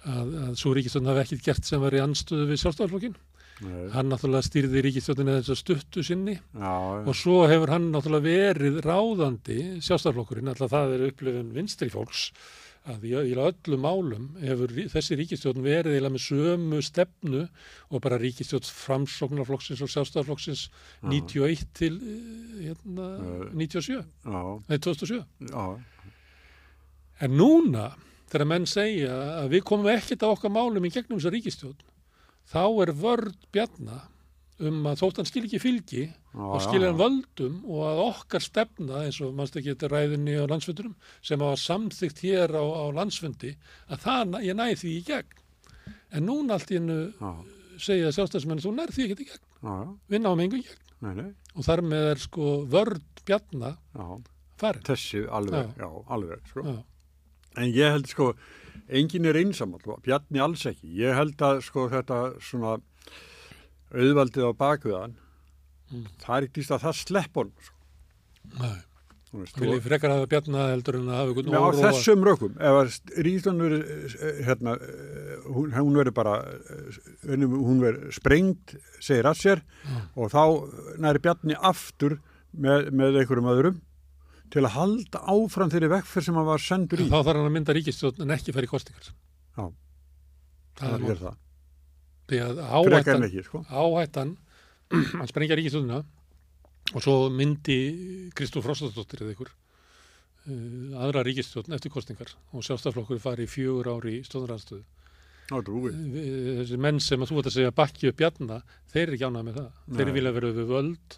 [0.10, 3.20] að, að svo ríkistjórn hafi ekkit gert sem í anstöðu við sjálfstæðarflokkin.
[3.66, 6.38] Nei, Hann náttúrulega stýrði ríkistjórnina þess að stuttu sinni.
[6.58, 6.74] Já,
[7.06, 8.26] og svo hefur hann náttúrulega
[8.58, 12.32] verið ráðandi sjálfstæðarflokkurinn, alltaf það er upplifun vinstri fólks
[12.90, 17.42] að í, í öllum málum hefur þessi ríkistjórn verið eiginlega með sömu stefnu
[17.94, 20.64] og bara ríkistjórn framsóknarflokksins og sjálfstæðarflokksins
[21.06, 23.52] 91 til eh, hérna, Eh.
[23.54, 25.22] 97, já, nei 2007.
[25.52, 25.66] já,
[27.22, 27.92] En núna,
[28.32, 31.78] þegar menn segja að við komum ekkert á okkar málum í gegnum þessa ríkistjórn,
[32.50, 34.00] þá er vörd bjarna
[34.62, 38.44] um að þótt hann skil ekki fylgi já, og skilja hann völdum og að okkar
[38.46, 40.94] stefna eins og mannst ekki þetta ræðinni á landsfundunum
[41.26, 43.56] sem hafa samþygt hér á, á landsfundi
[43.90, 45.40] að það, ég næði því í gegn.
[46.12, 47.32] En núna allt í hennu já,
[47.82, 50.86] segja sjálfstæðismenn þú nærði því ekki í gegn, já, já, við náum engu í gegn.
[51.02, 54.06] nei, nei, Og þar með er sko vörd bjarna já,
[54.62, 54.86] farin.
[54.92, 56.68] þessi alveg, já, alveg, sko.
[56.70, 56.78] Já,
[57.58, 58.30] En ég held sko,
[58.92, 60.92] engin er einsamall, Bjarni alls ekki.
[61.00, 62.78] Ég held að sko þetta svona
[63.92, 65.18] auðvaldið á bakviðan,
[65.92, 66.06] Mm.
[66.24, 67.54] það er ekki að það slepp honum.
[67.60, 67.76] Sko.
[68.62, 68.78] nei.
[69.32, 71.84] Þú Það vilja frekar hafa bjarna heldur en að hafa einhvern Já, á óróa.
[71.86, 72.96] þessum rökum, ef
[73.28, 73.84] Ríðan verið,
[74.48, 74.74] hérna,
[75.48, 76.34] hún, hún verið bara,
[77.28, 80.02] hún verið sprengt, segir að sér, Já.
[80.18, 80.44] og þá
[81.00, 82.18] næri Bjarni aftur
[82.58, 83.80] með, með einhverjum öðrum
[84.52, 87.06] til að halda áfram þeirri vekkferð sem hann var sendur í.
[87.08, 89.12] En þá þarf hann að mynda ríkistjórn en ekki færi kostingar.
[89.56, 89.66] Já.
[90.80, 91.22] Það er er mál.
[91.22, 91.40] það.
[92.32, 93.64] Því að áhættan, ekki, sko.
[93.68, 94.36] áhættan,
[95.20, 96.02] hann sprengja ríkistjórnina
[96.92, 97.78] og svo myndi
[98.36, 104.20] Kristúf Frostadóttir eða ykkur uh, aðra ríkistjórn eftir kostingar og sjálfstaflokkur fari í fjögur ári
[104.20, 104.84] í stjórnaranstöðu.
[105.52, 105.92] Ná, trúi.
[106.62, 108.62] Þessi menn sem að þú ert að segja bakki upp bjarna,
[108.94, 109.80] þeir eru ekki ánað með það.
[109.98, 110.14] Þeir Nei.
[110.18, 111.18] vilja vera við völd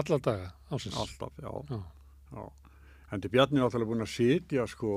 [0.00, 0.96] alla daga ásins.
[1.02, 1.50] alltaf, já.
[1.68, 1.80] Já.
[2.32, 2.44] já.
[3.14, 4.94] En til Bjarni er alltaf búin að sitja, sko,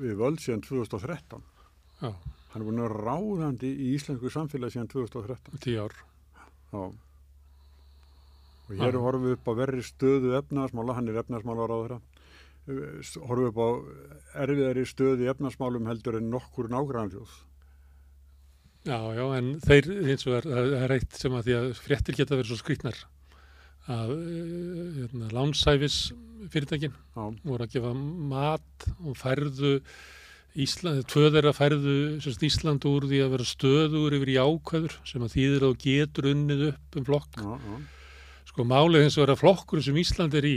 [0.00, 1.44] við völd síðan 2013.
[2.02, 2.10] Já,
[2.48, 5.58] Hann er búin að vera ráðandi í íslensku samfélagi síðan 2013.
[5.62, 5.94] tíu ár.
[6.72, 6.80] Já.
[8.68, 9.02] Og hér Já.
[9.04, 11.98] horfum við upp á verri stöðu efnaðasmála, hann er efnaðasmálar á þeirra.
[13.28, 13.68] Horfum við upp á
[14.44, 17.36] erfiðari stöðu í efnaðasmálum heldur en nokkur nágrannfjóð.
[18.88, 22.18] Já, já, en þeir eins og er, það er eitt sem að því að fréttir
[22.18, 23.00] geta verið svo skrýtnar
[23.88, 25.98] að uh, hérna, lánsæfis
[26.52, 29.76] fyrirtækin Já, voru að gefa mat og færðu
[30.58, 35.22] Ísland, tvöðir að færðu sérst, Ísland úr því að vera stöður yfir í ákveður sem
[35.22, 37.38] að þýðir að þú getur unnið upp um flokk.
[37.38, 37.76] já, já.
[38.48, 40.56] Sko málið eins og er að flokkur sem Ísland er í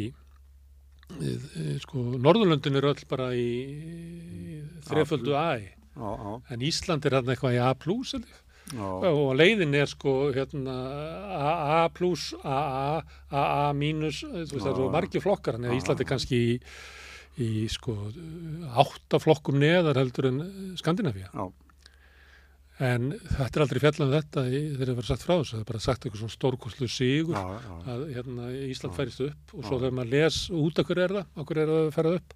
[1.20, 4.56] e, e, sko Norðurlöndin er öll bara í, í
[4.88, 5.52] þreföldu A.
[6.50, 8.16] En Ísland er hann eitthvað í A plus
[8.80, 10.76] og leiðin er sko hérna
[11.84, 14.92] A plus, AA, AA mínus, það er svo Já.
[14.94, 15.82] margir flokkar, þannig að Já.
[15.82, 16.54] Ísland er kannski í,
[17.42, 17.96] í sko
[18.84, 20.42] átta flokkum neðar heldur en
[20.80, 21.28] Skandinavíu.
[21.28, 21.46] já,
[22.82, 25.66] En þetta er aldrei fjallað um þetta þegar það var sagt frá þessu, það er
[25.70, 29.76] bara sagt eitthvað svona stórkostlu sigur já, já, að hérna, Ísland færist upp og svo
[29.78, 32.34] þegar maður les út af hverju er það, af hverju er það að ferða upp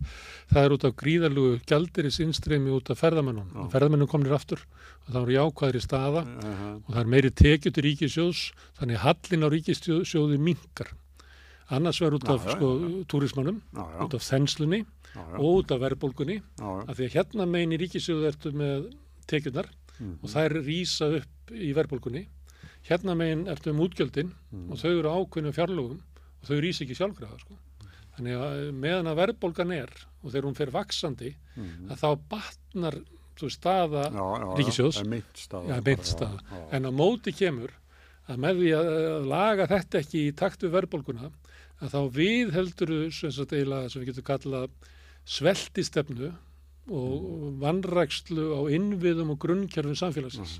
[0.52, 3.64] það er út af gríðarlugu gjaldir í sinnstreymi út af ferðamennum, Já.
[3.74, 7.72] ferðamennum komnir aftur og það voru jákvæðir í staða já, og það er meiri tekið
[7.74, 8.42] til ríkisjóðs
[8.78, 10.94] þannig hallin á ríkisjóði minkar
[11.74, 12.70] annars verður út af sko,
[13.10, 14.84] túrismannum, út af þenslunni
[15.40, 18.30] og út af verðbólgunni af því að hérna megin í ríkisjóðu
[19.96, 22.26] tekjurnar mhm, og þær rýsa upp í verðbólgunni
[22.86, 26.02] hérna megin ertu með útgjöldin mhm, og þau eru ákveðinu fjárlögum
[26.42, 27.58] og þau rýsa ekki sjálfgræða sko.
[28.16, 31.90] þannig að meðan að verðbólgan er og þegar hún fer vaksandi mhm.
[31.92, 33.00] að þá batnar
[33.36, 34.46] þú staða Já, já,
[35.36, 35.66] staða.
[35.68, 36.44] Já, bara, staða.
[36.52, 36.62] já.
[36.72, 37.74] En á móti kemur
[38.32, 41.32] að með því að laga þetta ekki í takt við verðbólguna
[41.84, 44.70] að þá við heldur sem, sagt, eiginlega, sem við getum kallað
[45.26, 46.32] sveltistefnu
[46.91, 50.60] og vannrækslu á innviðum og grunnkjörfum samfélagsins.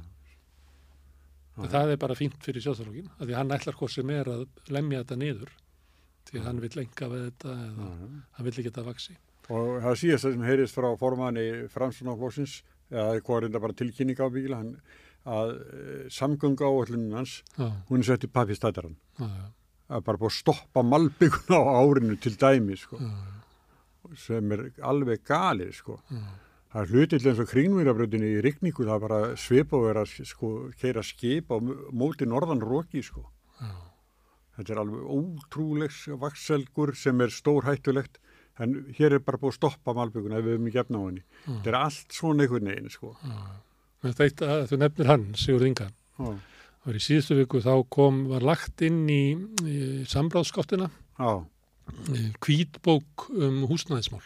[1.56, 1.68] Já.
[1.72, 4.42] Það er bara fínt fyrir sjóþarlógin að því hann ætlar hvort sem er að
[4.76, 5.54] lemja þetta niður
[6.26, 8.08] því hann vil enga við þetta eða já.
[8.36, 9.16] hann vil ekki þetta vaksi.
[9.54, 12.56] Og það síðast sem heyrist frá formanni Framsunaflóksins,
[12.90, 14.72] eða hvað er þetta bara tilkynning á bíla, hann,
[15.26, 15.84] að e,
[16.14, 18.98] samgöngu áallunum hans, Já, hún er sett í pappistættaran.
[19.20, 19.46] já, já,
[19.86, 23.12] Það er bara búið að stoppa malbygguna á árinu til dæmi, sko, já,
[24.20, 26.00] sem er alveg galið, sko.
[26.12, 26.22] já,
[26.76, 30.50] Það er hlutill eins og kringvírabröðinu í rigningu, það er bara svipa og vera sko,
[30.76, 31.58] keira skip á
[31.96, 33.24] móti norðan roki, sko.
[33.62, 33.72] já.
[34.58, 38.20] Þetta er alveg ótrúlegs vakselgur sem er stór hættulegt,
[38.60, 41.24] en hér er bara búið að stoppa malbygguna ef við höfum ekki efna á henni.
[41.46, 41.56] Mm.
[41.60, 43.16] Þetta er allt svona einhvern veginn, sko.
[44.72, 45.26] Þú nefnir hann.
[46.20, 46.36] Já,
[46.86, 49.24] Það var í síðustu viku þá kom, var lagt inn í,
[49.66, 50.86] í sambráðskottina
[51.18, 51.32] já,
[52.44, 54.24] kvítbók um húsnæðismál.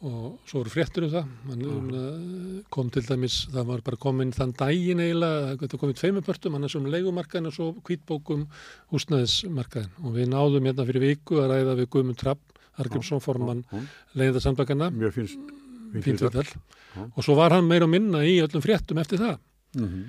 [0.00, 1.32] Og svo voru fréttur um það.
[1.44, 6.24] Man, um, kom til dæmis, það var bara komin þann daginn eiginlega, þetta komið tveimur
[6.24, 8.46] pörtum annars um leigumarkaðin og svo kvítbók um
[8.94, 12.40] húsnæðismarkaðin og við náðum hérna fyrir viku að ræða við Guðmund Trapp
[12.80, 13.82] Argrímsson formann já,
[14.16, 15.52] leiðarsamtakana mjög finnst.
[16.00, 16.46] fínt viðtal.
[16.48, 17.04] Já.
[17.04, 19.36] og svo var hann meira og minna í öllum fréttum eftir það.
[19.76, 20.08] Mm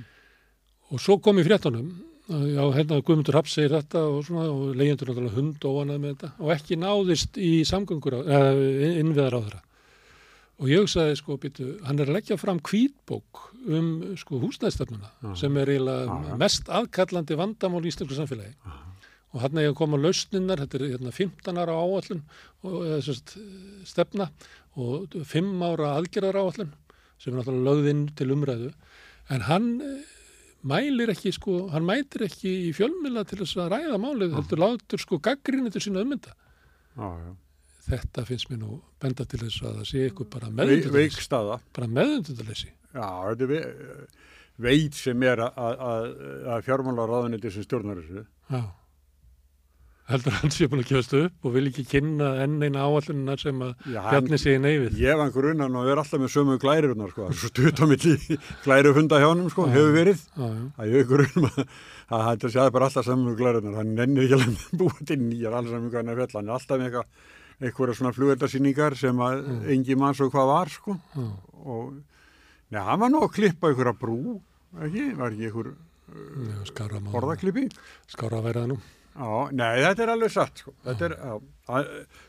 [0.92, 4.76] Og svo kom í fréttunum, að já, hérna Guðmundur Rapp segir þetta og svona, og
[4.80, 8.52] leyendur náttúrulega hund óanað með þetta, og ekki náðist í samgöngur, eða
[9.02, 9.62] innviðar á þeirra.
[10.62, 13.88] Og ég sagði, sko, býtu, hann er að leggja fram kvítbók um,
[14.22, 15.32] sko, húsnæðstefnuna, Já.
[15.42, 16.36] sem er eiginlega Já, já.
[16.44, 18.54] mest aðkallandi vandamál í íslensku samfélagi.
[19.32, 22.22] Og hann er að koma lausninnar, þetta er hérna 15 ára áallun,
[23.02, 23.38] sérst,
[23.90, 24.28] stefna,
[24.78, 26.74] og 5 ára aðgerðar áallun,
[27.18, 28.72] sem er náttúrulega lögð inn til umræðu,
[29.32, 30.18] en hann eh,
[30.68, 35.02] mælir ekki sko, hann mætir ekki í fjölmila til þess að ræða málið, heldur látur
[35.02, 36.36] sko gaggrinni til sína ummynda.
[37.88, 40.52] Þetta finnst mér nú benda til þess að það sé ykkur bara
[40.94, 41.58] veikstaða.
[41.76, 42.70] Bara meðundundaleysi.
[42.92, 43.62] Já, þetta er ve
[44.62, 45.82] veit sem er að,
[46.54, 48.26] að fjármálaráðuniti sem stjórnar þessu.
[48.52, 48.62] Já.
[50.14, 53.60] Heldur hann sé búin að gefast upp og vil ekki kynna enn eina áallunina sem
[53.66, 55.00] að hann, Bjarni í neyfið.
[55.02, 58.16] ég var unnan og er alltaf með sömu glærunar sko, svo stutt á milli
[58.66, 60.24] glærufunda hjá honum sko, hefur verið.
[60.36, 60.50] Já.
[60.78, 61.60] Það er ykkur um að
[62.12, 65.20] að þetta séð bara alltaf saman með glærunar, hann nennir ekki alveg að búa til
[65.26, 67.12] nýjar alls saman hann er fjall, hann er alltaf með eitthvað,
[68.00, 69.62] svona flugveldarsýningar sem að Mm.
[69.76, 70.98] engi mann svo hvað var sko
[71.64, 71.94] og
[72.72, 74.18] neða, hann var nú að klippa ykkur að brú,
[74.82, 75.72] ekki, var ekki ykkur
[76.12, 78.78] Já, skára það nú.
[79.12, 81.82] Já, nei, þetta er alveg satt sko, þetta er, já,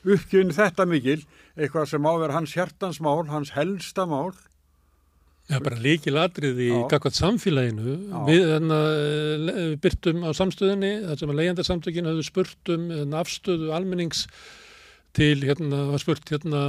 [0.03, 1.21] uppgjöfin þetta mikil,
[1.55, 4.33] eitthvað sem á að vera hans hjartansmál, hans helsta mál,
[5.51, 7.95] Já, bara líkil atriði í gagvat samfélaginu.
[8.09, 8.19] Já.
[8.29, 14.23] Við eh, byrtum á samstöðinni, þar sem að leigjandarsamtökin höfðu spurt um hérna, afstöðu almennings
[15.19, 16.63] til, hérna, var spurt, hérna,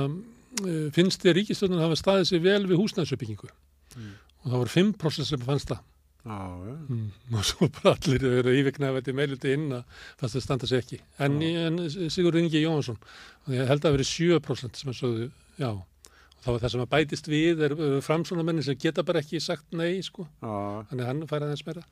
[0.65, 3.52] eh, finnst þér ríkistöðun hafa staðið sér vel við húsnæðsuppbyggingu?
[3.93, 4.12] Mm.
[4.41, 5.86] Og það voru 5% sem fannst það.
[6.24, 7.08] Mm.
[7.36, 11.00] Og svo bara allir eru íviknaði þetta meiliti inn að fannst það standa sér ekki.
[11.24, 11.82] En, en
[12.14, 13.00] Sigur Ingi Jóhansson,
[13.44, 15.28] og ég held að það verið 7% sem að sögðu,
[15.60, 15.72] já.
[15.74, 19.40] Og það var það sem að bætist við er uh, framsónamenni sem geta bara ekki
[19.44, 20.26] sagt nei, sko.
[20.44, 20.56] já,
[20.90, 21.86] Þannig að hann færi aðeins meira.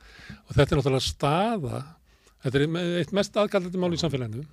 [0.47, 1.83] Og þetta er náttúrulega staða,
[2.45, 4.47] þetta er eitt mest aðgaldandi mál í samfélaginu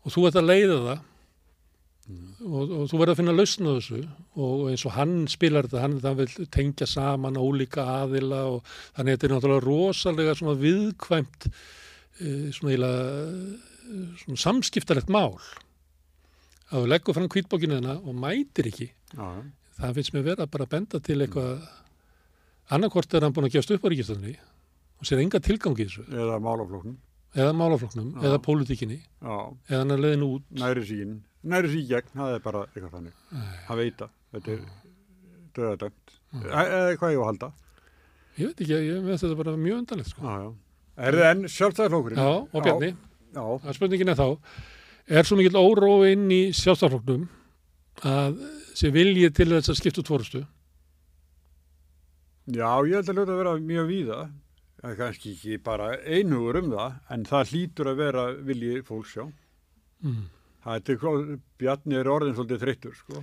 [0.00, 1.06] og þú ert að leiða það
[2.08, 4.00] og, og þú verður að finna lausn á þessu.
[4.40, 9.12] Og eins og hann spilar þetta, hann, hann vil tengja saman ólíka aðila og þannig
[9.12, 13.02] að þetta er náttúrulega rosalega svona viðkvæmt eh, svona, eiginlega,
[13.90, 15.36] eh, svona samskiptalegt mál.
[16.70, 18.90] Að þú leggur fram kvítbókinu þarna og mætir ekki.
[19.16, 19.28] Já,
[19.80, 21.68] það finnst mér vera bara að benda til eitthvað.
[22.70, 24.36] Annarkort er hann búin að gefast upp á ríkistöðunni
[25.00, 26.04] og sér enga tilgangi þessu.
[26.12, 26.94] Eða málaflóknum,
[27.34, 28.20] eða málafloknum, Já.
[28.28, 29.00] eða pólitíkinni.
[29.24, 30.44] Eða hann er leiðin út.
[30.60, 33.20] Næri sín, næri sín gegn, það er bara eitthvað þannig,
[33.68, 34.64] hann veit að þetta er
[35.56, 37.52] döðadögt, eða hvað ég á að halda,
[38.40, 40.24] ég veit ekki, ég veist þetta bara mjög undarlegt sko.
[40.26, 40.50] já, já,
[41.06, 42.20] er það enn sjálfstæðarflókurinn?
[42.20, 42.92] Já, og Bjarni,
[43.30, 44.28] Já, að spurningin er þá
[45.10, 47.28] er svo mikill órói inn í sjálfstafloknum
[48.06, 48.40] að
[48.78, 50.40] sé viljið til þess að skipta út fórustu
[52.50, 54.18] já, ég held að hljóta að vera mjög víða,
[54.80, 59.16] það er kannski ekki bara einhugur um það, en það hlýtur að vera vilji fólks,
[59.18, 59.26] já.
[60.04, 60.22] mm.
[60.60, 61.20] Það er,
[61.60, 63.22] Bjarni er orðin svolítið þreyttur, sko.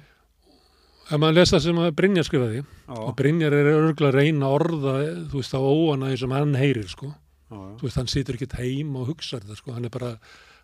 [1.07, 4.55] ef maður lesa sem að Brynjar skrifaði Já, og Brynjar er örgulega að reyna að
[4.57, 4.93] orða
[5.31, 7.13] þú veist á óana sem hann heyrir sko.
[7.13, 7.75] já, já.
[7.79, 9.75] þú veist, hann situr ekkert heim og hugsa þetta sko.
[9.77, 10.11] hann er bara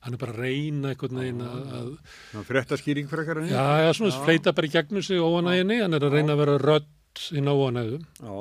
[0.04, 1.90] hann er bara að reyna einhvern veginn að, að
[2.34, 4.20] Já, fréttaskýring frekar en já, já, svona Já.
[4.26, 7.54] fleita bara í gegnum sig óanæginni, hann er að reyna að vera rödd inn á
[7.54, 8.34] óanæðu Já,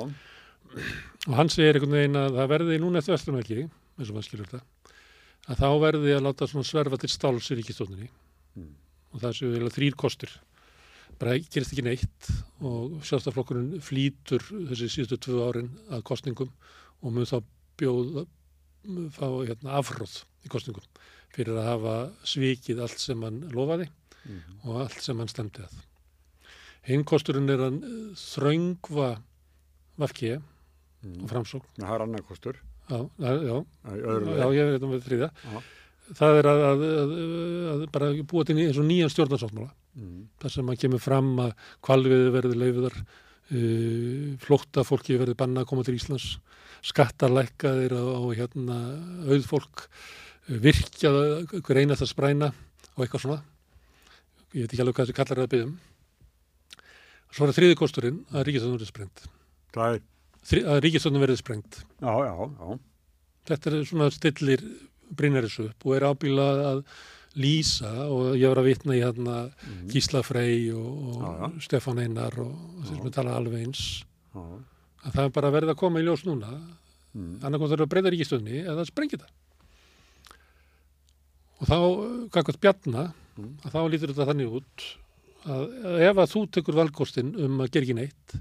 [1.29, 4.49] og hann segir einhvern veginn að það verði núna eftir vestlunarki, eins og maður skilur
[4.51, 4.82] þetta
[5.49, 8.09] að þá verði að láta svona sverfa til stáls í ríkistóninni
[8.55, 8.75] Mm.
[9.13, 10.29] og það séu þrýr kostur
[11.19, 12.27] bara gerist ekki neitt
[12.61, 16.51] og sjálfstaflokkurinn flýtur þessi síðustu tvö árin að kostningum
[17.01, 17.41] og mun þá
[17.81, 18.27] bjóð
[19.15, 20.85] fá hérna, afróð í kostningum
[21.33, 21.95] fyrir að hafa
[22.29, 23.89] svikið allt sem hann lofaði
[24.23, 24.59] Mhm.
[24.69, 25.73] og allt sem hann stemdi að.
[26.83, 27.81] Hinn kosturinn er að
[28.15, 29.21] þröngva
[29.97, 30.41] vafkið
[31.03, 31.23] Mm.
[31.23, 31.67] og framsókn.
[31.79, 32.55] það er annar kostur.
[32.89, 34.97] Já, já, já, Það er ég veit um.
[34.97, 35.61] Já.
[36.13, 36.81] Það er að, að,
[37.73, 39.71] að, bara búa til eins og nýjan stjórnarsáttmála.
[39.93, 40.25] Mm.
[40.41, 41.51] þar sem að kemur fram að
[41.85, 46.39] kvalviði verði leifiðar uh, flótta fólki verði banna að koma til Íslands
[46.89, 48.77] skattarlækkaðir á, á hérna
[49.27, 51.11] auðfólk uh, virkja
[51.53, 52.49] hver einast að spræna
[52.95, 53.37] og eitthvað svona
[54.57, 55.77] ég veit ekki alveg hvað þessi kallar er að byggja um
[57.33, 59.23] svo er þriði kosturinn að ríkistofnum verði sprengt
[59.77, 60.03] Það er,
[60.51, 62.79] að ríkistofnum verði sprengt já, já, já.
[63.49, 64.63] þetta er svona stillir
[65.47, 66.83] þessu upp og er ábílað að
[67.39, 69.87] lýsa og ég var að vitna í hérna Mm.
[69.89, 71.61] Gísla Frey og, og Já, já.
[71.65, 72.53] Stefán Einar og
[72.83, 73.05] þeir sem Já.
[73.07, 73.81] er talað alveg eins
[74.35, 74.41] já.
[75.03, 76.51] að það er bara verið að koma í ljós núna
[77.13, 77.39] Mm.
[77.45, 79.29] annarkoð þarf að breyta ríkistöðni eða sprengja það
[81.61, 81.77] og þá,
[82.33, 83.03] kakvæmt bjarna
[83.33, 83.53] Mm.
[83.65, 84.83] að þá lítur þetta þannig út
[85.49, 88.35] að ef að þú tekur valkostin um að gera ekki neitt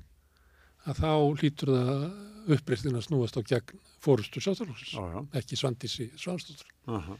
[0.88, 1.10] að þá
[1.42, 5.20] lítur það uppreistin að snúast á gegn fórustu já.
[5.38, 7.16] ekki Svandísi Svansdóttur, Aha.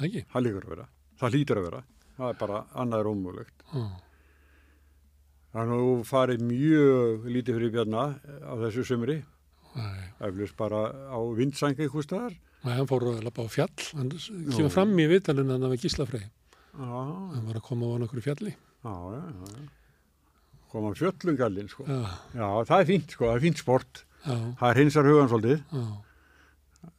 [0.00, 0.24] ekki?
[0.32, 0.86] Það líkur að vera.
[1.20, 1.82] Það lítur að vera.
[2.18, 3.64] Það er bara annað er ómögulegt.
[3.74, 3.80] Ó,
[5.48, 8.02] Það er nú farið mjög lítið fyrir bjarna
[8.44, 9.14] á þessu sömri.
[10.20, 12.34] Eflust bara á vindsængi ykkur staðar.
[12.66, 16.04] Nei, hann fór að lappa á fjall, hann kemur fram í vitalinn hann af Gísla
[16.08, 16.24] Frey,
[16.74, 18.52] Já, hann var að koma á hann okkur í fjalli.
[18.82, 19.20] já, já.
[19.22, 19.68] já.
[20.68, 21.86] Koma fjöllungallin, sko.
[21.88, 23.24] Já, það er fínt, sko.
[23.30, 24.04] Það er fínt sport.
[24.26, 25.64] já, Það er hinsar hugan svolítið.
[25.72, 25.86] já.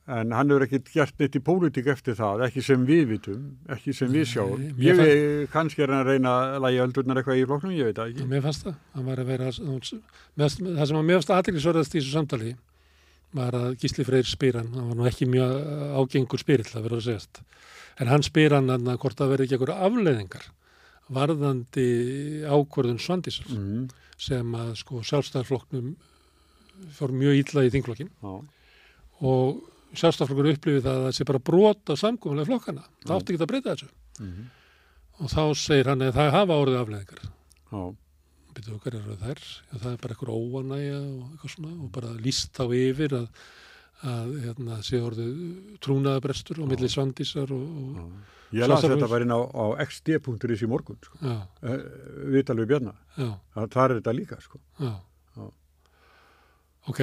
[0.09, 3.93] En hann hefur ekkert gert neitt í pólitík eftir það, ekki sem við vitum, ekki
[3.93, 4.57] sem við sjáum.
[4.57, 7.85] Nei, Ég veit, kannski er hann að reyna að lægi öldurnar eitthvað í flokknum, ég
[7.91, 8.25] veit það ekki.
[8.31, 12.15] Mér fannst það, hann var að vera, það sem að mér fannst aðteglisverðast í þessu
[12.17, 12.55] samtali
[13.37, 15.53] var að Gísli Freyr spyr hann, hann var nú ekki mjög
[16.01, 17.41] ágengur spyrill að vera að segjast,
[18.01, 20.49] en hann spyr hann að hvort það verði ekki einhverja afleiðingar
[21.13, 21.87] varðandi
[22.45, 23.87] ákvörðun Svandísar mm.
[24.19, 25.91] sem að sko sjálfstæðarflokknum
[26.95, 28.33] fór mjög illa í þinglokkin Já,
[29.25, 29.63] og
[29.97, 33.73] sjálfstæðarflokkur upplifið það að það sé bara brota samkomulega flokkana, það átti ekki að breyta
[33.73, 33.89] þessu.
[34.19, 34.45] Mm.
[35.19, 37.25] og þá segir hann að það hafa orðið afleiðingar.
[37.69, 37.81] Já,
[38.59, 39.39] Býtu, hver eru þær?
[39.39, 43.27] Já, það er bara eitthvað óanægja og eitthvað svona og bara líst þá yfir að,
[44.07, 45.33] að hérna, sé orðið
[45.83, 47.65] trúnaðabrestur og milli svandísar og,
[48.03, 48.11] og.
[48.55, 51.19] Ég las þetta inn á, á xd.is í morgun, sko.
[51.21, 51.75] já, Uh,
[52.33, 52.93] Vital við Bjarna.
[53.17, 54.59] já, Það, er þetta líka, sko.
[54.79, 54.93] já.
[55.37, 55.45] Já.
[56.89, 57.01] Ok,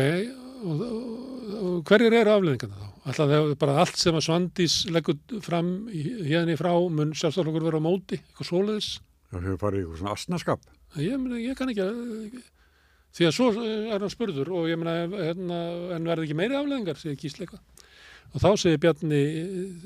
[0.67, 2.89] og, og, hverjir eru afleðingarna þá?
[3.07, 7.79] Alltaf þegar bara allt sem að Svandís leggur fram hérna í frá mun sjálfstæðarflokkur vera
[7.79, 8.89] á móti, eitthvað svoleiðis.
[9.31, 10.67] Það hefur farið í eitthvað svona asnaskap.
[10.97, 12.03] Ég, ég kann ekki að,
[13.17, 15.61] því að svo er hann spurður og ég meina, hérna,
[15.97, 17.61] en verði ekki meiri afleðingar, segir Gísleika.
[18.35, 19.21] Og þá segir Bjarni,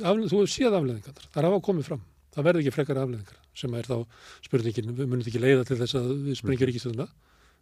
[0.00, 2.00] afleð, þú hefur séð afleðingar, það er hafa komið fram,
[2.34, 3.96] það verði ekki frekar afleðingar, sem er þá
[4.48, 7.06] spurningin, við munum ekki leiða til þess að við springir ekki stundina.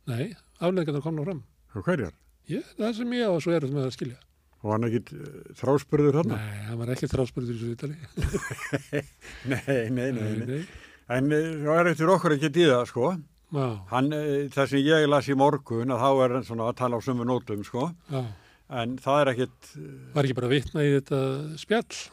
[0.08, 0.24] Nei,
[0.62, 1.44] afleðingar komna fram.
[1.76, 2.16] Og hverjar?
[2.48, 4.20] Ég, það sem ég á svo erum með að skilja.
[4.64, 5.18] Og hann ekki
[5.60, 6.38] þráspurður þarna?
[6.40, 7.98] Nei, hann var ekki þráspurður í þessu vitali.
[9.52, 10.46] Nei, nei, nei.
[10.48, 10.62] nei.
[11.14, 13.12] En eh, það er eftir okkur ekki það, sko.
[13.52, 16.98] Hann, eh, það sem ég las í morgun, að þá er hann svona að tala
[16.98, 17.88] á sömu nótum, sko.
[18.12, 18.24] já.
[18.68, 19.68] En það er ekkit,
[20.12, 21.20] Var ekki bara vitna í þetta
[21.56, 22.10] spjall?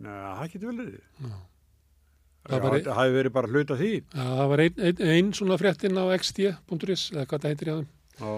[0.00, 1.00] neða, það getur vel verið.
[1.20, 1.34] Já.
[2.50, 3.90] Það, það hafi verið bara hluta því.
[4.00, 7.74] Já, það var einn ein, ein svona fréttin á xd.is, eða hvað það heitir í
[8.20, 8.32] Já.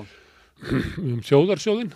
[1.07, 1.93] um þjóðarsjóðin.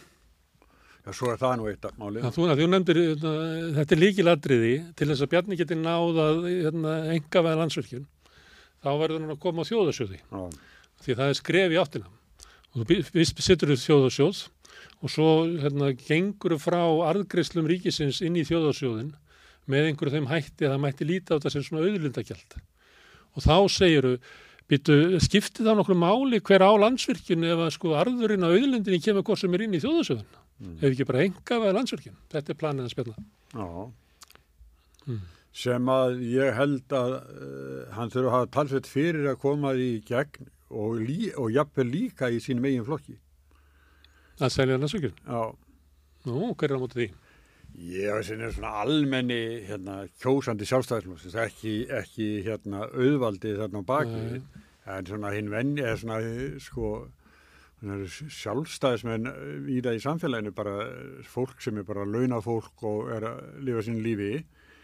[1.07, 2.23] Já, svo er það nú eitt að máli.
[2.35, 3.33] Þú, þú nefndir, hérna,
[3.81, 8.07] þetta er líkiladriði til þess að Bjarni geti náð að hérna, enga veða landsverkjun.
[8.87, 10.42] Þá verður hann að koma á þjóðarsjóði, Já,
[11.03, 12.11] því það er skref í áttina.
[12.70, 14.42] Og þú fyrst sittur þú þjóðarsjóð
[15.03, 19.11] og svo hérna, gengur frá arðgreislum ríkisins inn í þjóðarsjóðin
[19.66, 22.59] með einhverju þeim hætti að það mætti líta á þetta sem svona auðlindagjald.
[23.35, 24.14] Og þá segiru,
[24.70, 29.27] býtu, skipti það nokkru máli hver á landsvirkjun ef að sko arðurinn á auðlindinni kemur
[29.27, 30.42] hvort sem er inn í þjóðarsjóðin.
[30.62, 30.77] Mm.
[30.79, 32.20] Ef ekki bara enga veða landsvirkjun.
[32.33, 33.25] Þetta er planið að spilna.
[33.53, 33.66] já.
[35.07, 35.25] Mm.
[35.57, 39.87] Sem að ég held að uh, hann þurfa að hafa talsveit fyrir að koma því
[39.95, 43.16] í gegn og, lí, og jafnvel líka í sínum eigin flokki.
[44.37, 45.16] Að selja landsvirkjun.
[45.25, 45.40] Já.
[46.27, 47.07] Nú, hver er á móti því?
[47.77, 53.88] Ég veist þetta er svona almenni hérna, kjósandi sjálfstæðisflokksins, ekki, ekki hérna, auðvaldi þarna á
[53.90, 54.64] baki, Nei.
[54.95, 56.21] en svona hinn venni, eða svona
[56.62, 56.92] sko,
[58.38, 60.77] sjálfstæðismenn eh, í það í samfélaginu, bara
[61.29, 64.33] fólk sem er bara launað fólk og er að lifa sín lífi,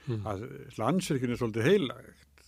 [0.08, 0.24] Mm.
[0.26, 0.40] að
[0.80, 2.46] landsvirkjun er svolítið heilagt,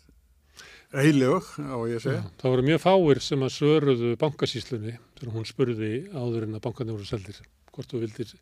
[0.94, 2.22] heilög á ég að Já, segja.
[2.40, 6.96] það voru mjög fáir sem að svöruðu bankasýslunni þegar hún spurði áður en að bankarnir
[6.98, 7.38] voru seldir
[7.74, 8.34] hvort þú vildir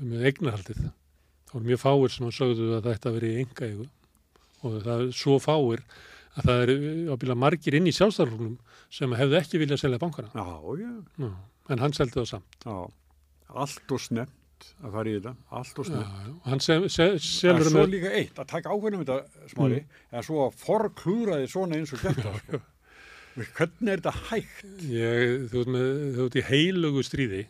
[0.00, 0.82] með eignarhaldið.
[1.48, 3.88] Það voru mjög fáir sem að sögðu að þetta veri í engaegu
[4.64, 5.82] og það er svo fáir
[6.34, 6.76] að það eru
[7.14, 8.54] ábyggilega margir inn í sjálfstæðarfloknum
[8.94, 10.32] sem hefðu ekki viljað selja bankana.
[10.34, 10.46] Já,
[10.80, 10.92] já,
[11.24, 11.30] Já,
[11.74, 12.56] en hann seldi það samt.
[12.64, 12.76] já,
[13.64, 14.40] allt og snemt
[14.84, 15.90] að fara í þetta, allt og.
[15.94, 19.80] Og hann se, En selur svo líka eitt, að taka ákveðnum þetta smári,
[20.12, 22.62] en svo að forklúraði svona eins og þetta, sko.
[23.34, 24.64] Hvernig er þetta hægt?
[24.86, 27.42] Ég, þú ert með, þú ert í heilugu stríði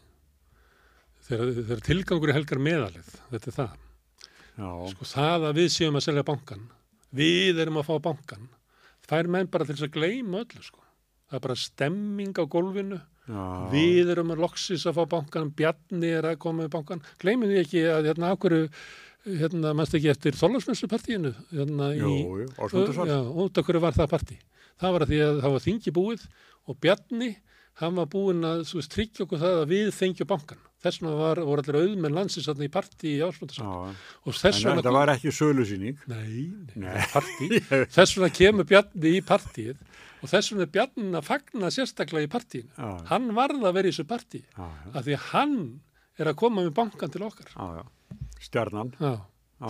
[1.28, 3.74] þegar, tilgangur er helgar meðalið, þetta er það.
[4.94, 6.64] Sko það að við séum að selja bankan,
[7.16, 8.48] við erum að fá bankan,
[9.04, 10.80] fær menn bara til þess að gleyma öllu sko.
[11.28, 16.10] Það er bara stemming á gólfinu, já, við erum að loksis að fá bankan, Bjarni
[16.18, 17.02] er að koma með bankan.
[17.22, 18.60] Gleymum því ekki að hérna ákveru,
[19.24, 22.02] hérna mannst ekki eftir þólasmessupartíinu, hérna í,
[23.44, 24.38] út hverju var það partí.
[24.80, 26.28] Það var að því að það var þingi búið
[26.64, 27.32] og Bjarni,
[27.80, 30.62] hann var búinn að svo veist, tryggja okkur það að við fengjum bankan.
[30.84, 33.88] Þess vegna var, voru allir auðmenn landsins í partí í ásmundarsvall.
[33.88, 34.76] Já, Og en þess vegna...
[34.82, 35.98] þetta var ekki sölusýning.
[36.12, 36.44] Nei,
[36.76, 36.90] nei, Nei.
[37.00, 37.48] það partí.
[37.96, 39.80] Þess vegna kemur Bjarni í partíið
[40.24, 42.70] og þess vegna er Bjarni að fagna sérstaklega í partíinu.
[42.76, 45.56] Já, Hann varð að vera í þessu partí af því að hann
[46.20, 47.48] er að koma með bankan til okkar.
[47.56, 48.18] já, já.
[48.44, 48.92] Stjarnan.
[49.00, 49.14] Já.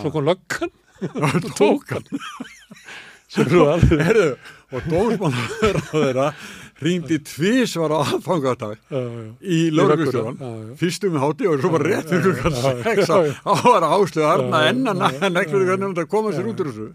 [0.02, 0.72] Svo kom löggan
[1.14, 2.06] Og tók hann.
[3.28, 4.00] sem eru alveg.
[4.06, 4.28] Herðu,
[4.74, 6.26] og dósmannur á þeirra
[6.82, 8.00] ringdi tvísvar á
[8.90, 9.00] já.
[9.40, 10.36] í lauruglustjóðan.
[10.40, 10.74] Já, já.
[10.80, 13.34] Fyrst um hátti og svo bara rétt fyrir klukkan já, já, sex já, að já.
[13.46, 16.50] á var áslöðu arna Já, já, enn að já, nekla já, hvernig að koma sér
[16.50, 16.88] út úr þessu.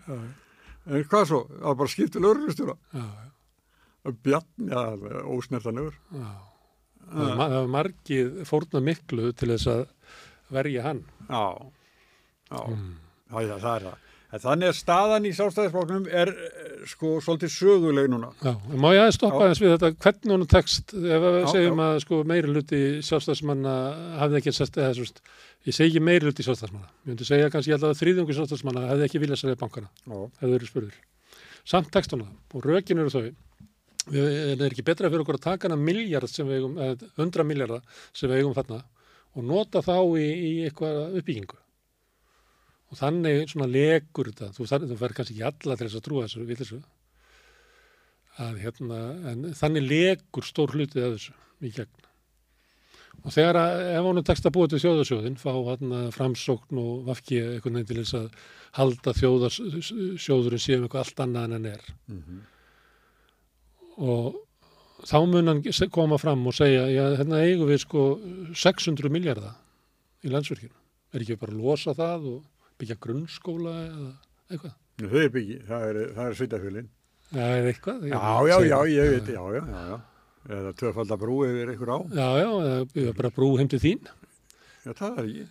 [0.89, 1.39] En hvað svo?
[1.62, 2.76] Það bara skipt til lauruglustjóra.
[2.93, 3.06] já,
[6.14, 6.30] já.
[7.10, 9.86] Það var margið fórna miklu til þess að
[10.53, 11.03] verja hann.
[11.30, 11.43] Já,
[12.51, 12.93] já, Mm.
[13.30, 13.97] það er það.
[14.30, 18.27] En þannig að staðan í sjálfstæðisfloknum er eh, sko svolítið söguleg núna.
[18.45, 19.45] Já, en má ég aðeins stoppa Já.
[19.47, 21.86] aðeins við þetta hvernig honum tekst, ef við segjum já.
[21.88, 23.73] að sko meiri hluti sjálfstæðsmanna
[24.19, 25.23] hafði ekki sest, eða svo,
[25.65, 29.07] ég segi ekki meiri hluti sjálfstæðsmanna, ég myndi segja kannski alltaf að þrýðungu sjálfstæðsmanna hefði
[29.07, 30.99] ekki viljað selja bankana, Já, hefði verið spurður.
[31.73, 33.23] Samt tekst honum það og rökin eru þau,
[34.13, 37.47] við, er ekki betra fyrir okkur að taka hana miljard sem við eigum, eða hundra
[37.49, 38.84] miljardar sem við eigum þarna
[39.34, 41.57] og nota þá í, í eitthvað uppbyggingu.
[42.90, 46.26] Og þannig svona legur þetta, þú, þú verður kannski ekki alla til þess að trúa
[46.26, 46.80] þessu, við þessu,
[48.40, 51.36] að hérna, en þannig legur stór hlutið af þessu
[51.68, 52.06] í gegn.
[53.20, 57.40] Og þegar að, ef honum tekst að búa til þjóðarsjóðin, fá hérna framsókn og vafki
[57.44, 58.28] einhvern veginn til þess að
[58.80, 61.90] halda þjóðarsjóðurinn séum eitthvað allt annað en hann er.
[62.08, 62.40] mhm,
[64.00, 64.38] Og
[65.04, 68.06] þá mun hann koma fram og segja, já, hérna eigum við sko
[68.56, 69.58] 600 miljardar
[70.24, 70.76] í landsverkinu.
[71.12, 72.40] Er ekki bara að losa það og
[72.80, 74.11] byggja grunnskóla eða
[74.53, 74.77] eitthvað?
[74.99, 76.88] þau er byggi, það er, það er svitafjölinn.
[77.30, 78.07] Já, eða eitthvað.
[78.09, 79.99] Já, já, já, ég veit, já, já, já, já.
[80.49, 81.97] Eða tvöfaldar brú yfir einhver á.
[82.15, 84.09] Já, já, eða byggja bara brú heim til þín.
[84.88, 85.27] Já, það er.
[85.30, 85.47] Ég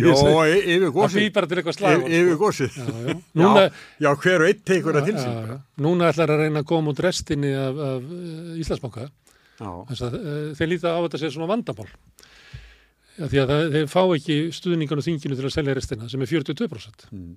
[0.06, 0.14] Jó,
[0.46, 1.18] yfir Það gósið.
[1.20, 2.04] býr bara til eitthvað slag.
[2.06, 2.76] yfir gósið.
[2.78, 3.16] Já, já.
[3.42, 3.64] Núna,
[4.06, 5.38] Já, hver og einn tekur það til já, sín.
[5.50, 5.56] já.
[5.86, 9.08] Núna ætlar að reyna að koma út restinni af, af uh, Íslandsbanka.
[9.60, 11.90] Já, að uh, þeir líta á þetta sér svona vandamál.
[13.16, 16.24] Já, því að það, þeir fá ekki stuðningan og þinginu til að selja restina sem
[16.24, 17.06] er 42%.
[17.12, 17.36] mm,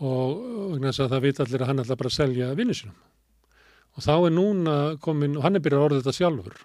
[0.00, 0.36] Og
[0.74, 3.00] vegna þess að það vita allir að hann ætlar bara að selja vinnu sínum.
[3.98, 6.60] Og þá er núna komin, og hann er byrjað að orða þetta sjálfur.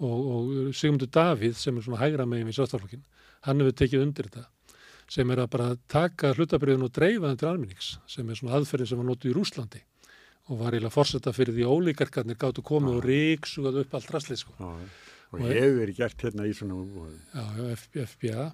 [0.00, 3.04] Og, og Sigmundur Davíð sem er svona hægra megin í sáttaflokkin,
[3.46, 4.48] hann hefur tekið undir þetta
[5.10, 8.90] sem er að bara taka hlutabriðin og dreifa þeim til almennings sem er svona aðferðin
[8.92, 9.80] sem var notuð í Rúslandi
[10.50, 14.42] og var eiginlega forsetta fyrir því að ólíkarkarnir gáttu komið og ríksugað upp allt rastlið
[14.44, 14.54] sko.
[14.54, 14.70] já.
[15.30, 16.80] Og hefur verið gert hérna í svona.
[17.34, 17.44] Já,
[17.78, 18.46] FBA,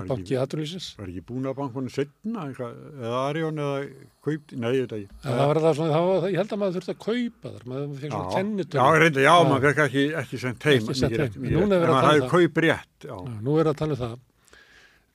[0.00, 0.86] var banki aðrunlýsins.
[0.96, 3.82] Var ekki búin að bankunni setna, eða Arjón eða
[4.24, 5.08] kaupt, nei, veit ekki.
[5.26, 8.80] Ég held að maður þurfti að kaupa þar, maður fekk svona kennitölu.
[8.80, 10.40] já, reynda, já, maður fekk ekki, ekki
[10.70, 10.88] heim.
[11.20, 13.08] rétt, En er maður um hafði kaup rétt,
[13.44, 14.16] nú er að tala um það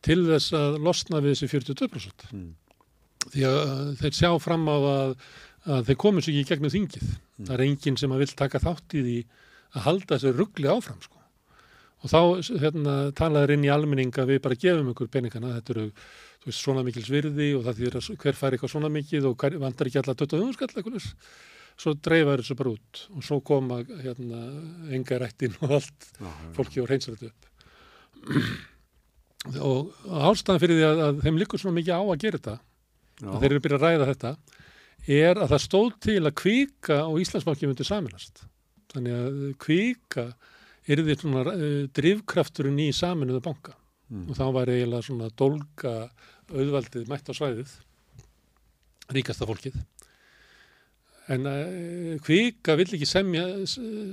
[0.05, 2.27] til þess að losna við þessi 42%.
[2.33, 2.49] Mm.
[3.31, 3.65] Því að
[4.01, 5.11] þeir sjá fram á að,
[5.70, 7.07] að þeir komið sér ekki í gegnum þingið.
[7.12, 7.45] Mm.
[7.47, 9.18] Það er enginn sem að vil taka þátt í því
[9.72, 11.22] að halda þessi ruggli áfram sko.
[12.01, 12.22] Og þá
[12.64, 15.84] hérna, talaður inn í almenninga við bara gefum ykkur peningana, þetta eru
[16.47, 19.57] veist, svona mikils virði og það þýðir að hver fær eitthvað svona mikið og hver,
[19.62, 21.30] vantar ekki alla 20 skall eitthvað þess.
[21.82, 24.41] Svo dreifaður þessu bara út og svo koma hérna,
[24.97, 27.47] enga rættin og allt já, fólki og reynsar þetta upp.
[29.70, 29.93] og
[30.32, 32.57] ástæðan fyrir því að, að þeim liggur svona mikið á að gera þetta,
[33.22, 34.34] að þeir eru byrjað að ræða þetta,
[35.07, 38.43] er að það stóð til að kvika og Íslandsbanki myndi saminast.
[38.93, 40.25] Þannig að kvika
[40.87, 43.77] er því svona uh, drifkrafturinn í saminuðu banka
[44.11, 44.27] Mm.
[44.27, 45.93] og þá var eiginlega svona dólga
[46.51, 47.75] auðvaldið mætt á svæðið,
[49.15, 49.77] ríkasta fólkið.
[51.31, 53.45] En uh, kvika vill ekki semja,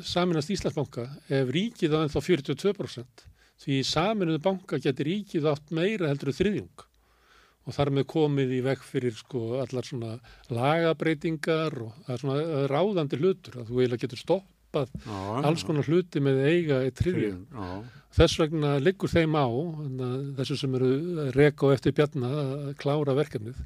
[0.06, 3.24] saminast Íslandsbanka ef ríkið á ennþá 42%
[3.58, 6.86] því saminuðu banka getur ríkið átt meira heldur þriðjung
[7.68, 10.14] og þar með komið í veg fyrir sko allar svona
[10.56, 15.18] lagabreitingar og það er svona ráðandi hlutur að þú eiginlega getur stoppað já,
[15.50, 17.02] alls konar hluti með eiga eitt.
[17.04, 17.68] Já,
[18.18, 20.88] Þess vegna liggur þeim á, að þessu sem eru
[21.36, 23.58] reka og eftir bjarna að klára verkefnið,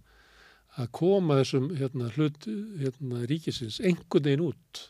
[0.83, 2.49] að koma þessum hérna, hlut
[2.83, 4.83] hérna, ríkisins einhvern veginn út.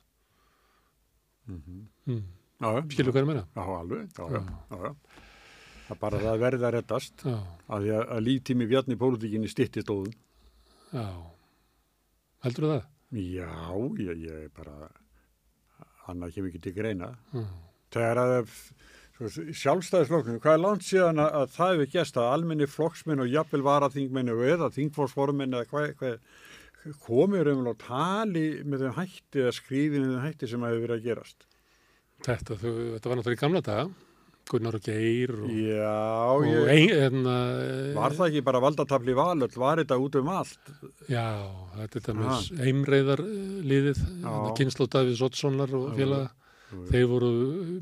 [1.52, 1.82] mhm.
[2.08, 2.22] Mm.
[2.62, 3.44] já, Skilur hvað ég meina?
[3.54, 4.40] Já, alveg, já, já,
[4.72, 4.76] Já.
[4.88, 4.94] já,
[5.92, 9.50] er bara að það verði að reddast Já, að, því að, að líftími bjarni pólitíkinni
[9.52, 10.16] stitti stóðum.
[10.92, 11.06] já.
[12.42, 12.86] Heldur það?
[13.22, 13.50] Já,
[14.02, 14.88] ég, ég bara,
[16.10, 17.12] annað kemur ekki til greina.
[17.36, 17.44] Já.
[17.92, 18.56] Þegar að
[19.22, 23.62] sjálfstæðisflokknum, hvað er langt síðan að, að það hefur gæst að almenni flokksmenn og jafnvel
[23.66, 29.52] varaþingmenn og eða þingfórsformenn eða hvað, hvað komir um að tali með þeim hætti eða
[29.54, 31.46] skrifin með þeim hætti sem hefur verið að gerast.
[32.26, 33.86] Þetta, þú, þetta var náttúrulega í gamla daga,
[34.50, 35.96] Gunnar og Geir og, Já,
[36.34, 37.34] og ég, ein, hérna,
[37.96, 40.72] var það ekki bara valdatafli valöld, var þetta út um allt?
[41.10, 41.26] Já,
[41.78, 43.22] þetta er með heimreiðar
[43.72, 44.02] liðið,
[44.58, 46.32] kynslu Davíðs Oddssonar og félaga.
[46.88, 47.30] Þeir voru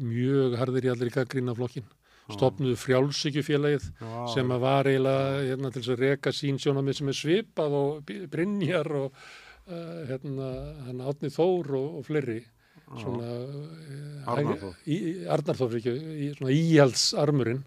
[0.03, 1.87] mjög harðir í allir í gaggrína flokkin.
[2.31, 7.11] Stopnuðu frjálsíkjufélagið Já, sem að var eiginlega hérna, til þess að reka sín sjónamið sem
[7.11, 10.51] er svipað og Brynjar og uh, hérna,
[10.87, 12.39] hann Átni Þór og, og fleiri.
[12.91, 13.26] Svona,
[14.30, 14.72] Arnar Þór.
[15.36, 17.61] Arnarþór, ekki, í, svona íhaldsarmurinn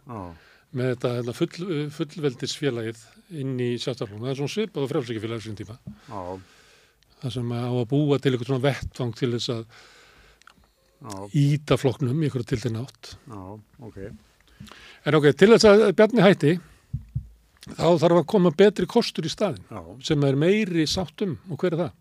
[0.73, 3.03] með þetta hérna, full, fullveldisfélagið
[3.39, 4.25] inn í sjáttarflónu.
[4.25, 5.77] Það er svona svipað og frjálsíkjufélagið sín tíma.
[6.09, 6.21] já,
[7.23, 9.63] Það sem á að búa til eitthvað svona vettvang til þess að
[11.03, 13.13] já, íta flokknum í einhverju til þeir nátt.
[13.31, 13.41] já,
[13.87, 13.97] ok.
[15.07, 16.53] En ok, til þess að Bjarni hætti
[17.63, 19.79] þá þarf að koma betri kostur í staðin Já.
[20.03, 21.93] sem er meiri sáttum og hver er það?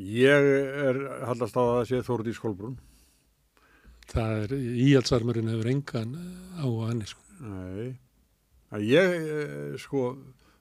[0.00, 0.46] Ég
[0.88, 0.98] er
[1.28, 2.76] haldast á að það sé Þórdís Kolbrún.
[4.10, 4.54] Það er,
[4.86, 6.14] íhaldsarmurinn hefur engan
[6.58, 7.20] á henni sko.
[7.44, 7.90] Nei.
[8.74, 10.04] Að ég, eh, sko,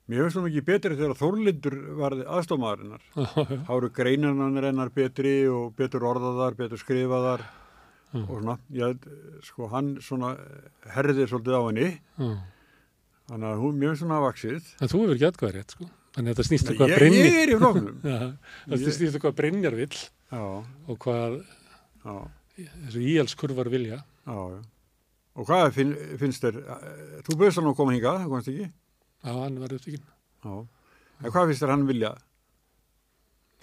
[0.10, 3.04] mér finnst það mikið betri þegar Þórlindur varði aðstofmaðurinnar.
[3.16, 7.48] Þá eru greinarnir hennar betri og betur orðaðar, betur skrifaðar
[8.10, 8.24] Mm.
[8.26, 8.54] og svona.
[8.74, 9.04] Ég,
[9.46, 10.32] sko, hann svona
[10.96, 11.90] herðir svolítið á henni.
[12.18, 12.30] já.
[13.30, 14.70] Þannig að hún, mér finnst svona vaksið.
[14.82, 15.90] En þú hefur ekki aðkvæða rétt sko.
[16.16, 17.98] Þannig að þetta snýst um Ég, hvað ég Brynjar er í flóknum.
[18.70, 20.42] Þetta Ég- snýst um hvað Brynjar vill Já,
[20.90, 21.40] og hvað
[22.60, 24.02] íhalskurvar vilja.
[24.28, 24.62] já, já.
[25.40, 28.66] Og hvað finn, finnst þér, eh, þú bauðst hann að koma hingað, það komst ekki?
[29.24, 30.02] Já, hann var upptíkin.
[30.44, 30.56] Já.
[31.24, 32.12] En hvað finnst þér hann vilja?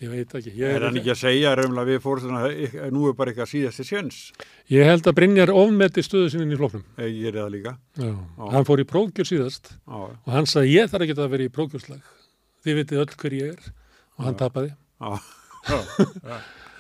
[0.01, 0.53] Ég veit ekki.
[0.57, 3.84] Ég, Er hann ekki að segja raumlega við fórstuna að nú er bara eitthvað síðasti
[3.88, 4.18] sjens?
[4.68, 6.84] ég held að Brynjar ofmeti stöðu sinni í flóknum.
[7.01, 7.72] Ég gerir það líka.
[7.97, 8.11] Já.
[8.53, 11.53] Hann fór í prókjur síðast Já, og hann sagði ég þarf ekki að vera í
[11.53, 12.01] prókjurslag.
[12.67, 13.73] Þið vitið öll hver ég er.
[14.17, 14.73] Og hann tapaði.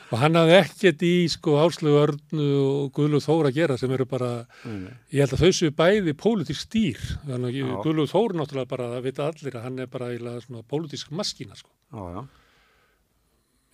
[0.06, 4.04] Og hann hafði ekkert í sko Áslegu Örnu og Guðlu Þór að gera sem eru
[4.06, 4.28] bara,
[4.62, 4.92] nei.
[5.10, 7.00] ég held að þau séu bæði pólitísk stýr.
[7.24, 10.62] Þannig að Guðlu Þór náttúrulega bara, það vita allir að hann er bara eiginlega svona
[10.70, 11.72] pólitísk maskína sko.
[11.90, 12.22] já, já,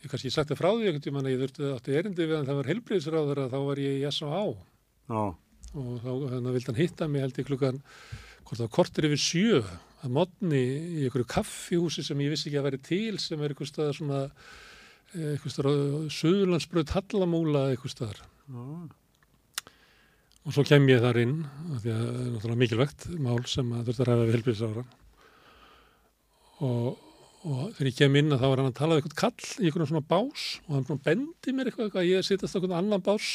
[0.03, 2.49] Ég kannski sagt það frá því einhvern tímann að ég þurfti átti erindi við hann
[2.49, 5.23] það var heilbriðisráður að þá var ég í já,
[5.79, 7.79] og þá þannig að vildi hann hitta mig held ég klukkan
[8.43, 9.61] hvort það var kortir yfir sjö
[10.03, 13.69] að modni í einhverju kaffihúsi sem ég vissi ekki að veri til sem er einhver
[13.69, 18.25] staðar svona eh, einhver staðar á Suðurlandsbröð Hallamúla einhver staðar.
[18.51, 18.65] Já,
[20.43, 21.39] og svo kem ég þar inn
[21.71, 24.89] af því að það er náttúrulega mikilvægt mál sem að þurfti að ræða við heilbriðisráður
[26.67, 26.89] og,
[27.47, 29.69] og þegar ég kem inn að þá var hann að tala við einhvern kall í
[29.69, 33.07] einhvern svona bás og hann bendi mér eitthvað, eitthvað að ég sittast á einhvern annan
[33.07, 33.29] bás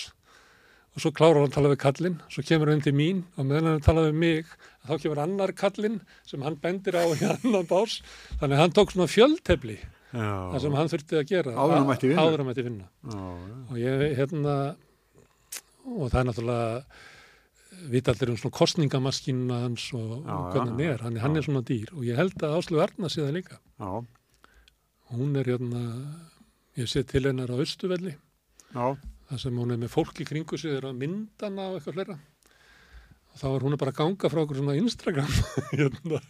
[0.97, 3.67] og svo klárar hann að tala við kallinn, svo kemur hann til mín og meðan
[3.75, 4.47] hann tala við mig,
[4.87, 7.99] þá kemur annar kallinn sem hann bendir á í annan bás,
[8.41, 9.75] þannig að hann tók svona fjöldtefli,
[10.15, 11.53] það sem hann þurfti að gera.
[11.53, 12.23] Áður en hann mætti vinna.
[12.25, 12.87] Áður en hann mætti vinna.
[13.05, 14.55] já, já, Og ég, hérna,
[15.85, 16.81] og það er náttúrulega,
[17.93, 21.91] vita allir um svona kostningamaskínuna hans og, hvernig hann er, hann, hann er svona dýr.
[21.93, 23.59] Og ég held að Áslu Arna sé það líka.
[23.77, 23.91] já,
[25.13, 25.83] Hún er hérna,
[26.75, 28.15] ég sé til hennar á Östuvelli,
[28.73, 28.87] já,
[29.29, 32.17] þar sem hún er með fólk í kringu sig þeirra myndana og eitthvað fleira.
[33.33, 35.31] Og þá er hún að bara ganga frá okkur svona Instagram
[35.77, 36.21] hérna,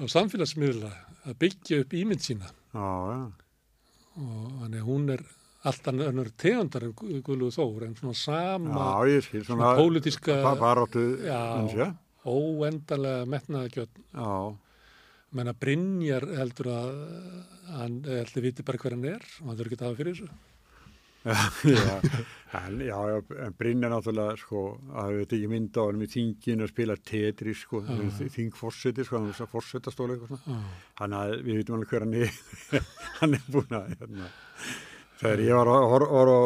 [0.00, 0.90] á samfélagsmiðla
[1.28, 2.48] að byggja upp ímynd sína.
[2.74, 3.20] Já, já,
[4.18, 5.22] og þannig að hún er
[5.64, 8.74] alltaf önnur tegundar en Gu- Guðlúð Þór en svona sama
[9.08, 10.34] já, skil svona, pólitíska
[11.24, 11.38] já,
[12.28, 14.28] óendalega metnaðagjöld já,
[15.34, 16.90] menna Brynjar heldur að
[17.78, 20.28] hann heldur viti bara hver hann er og hann þurfi ekki að hafa fyrir þessu
[22.84, 24.64] já, en, en Brynja náttúrulega, sko,
[24.94, 27.80] að við tekið mynd á hann í þinginu að spila tetri, sko,
[28.36, 29.38] þingforseti, sko, hann er.
[29.38, 29.46] Já,
[31.00, 32.34] hann að við vitum alveg hver hann er.
[33.20, 34.28] Hann er búin að hérna,
[35.24, 36.40] þegar ég var, að hor- var á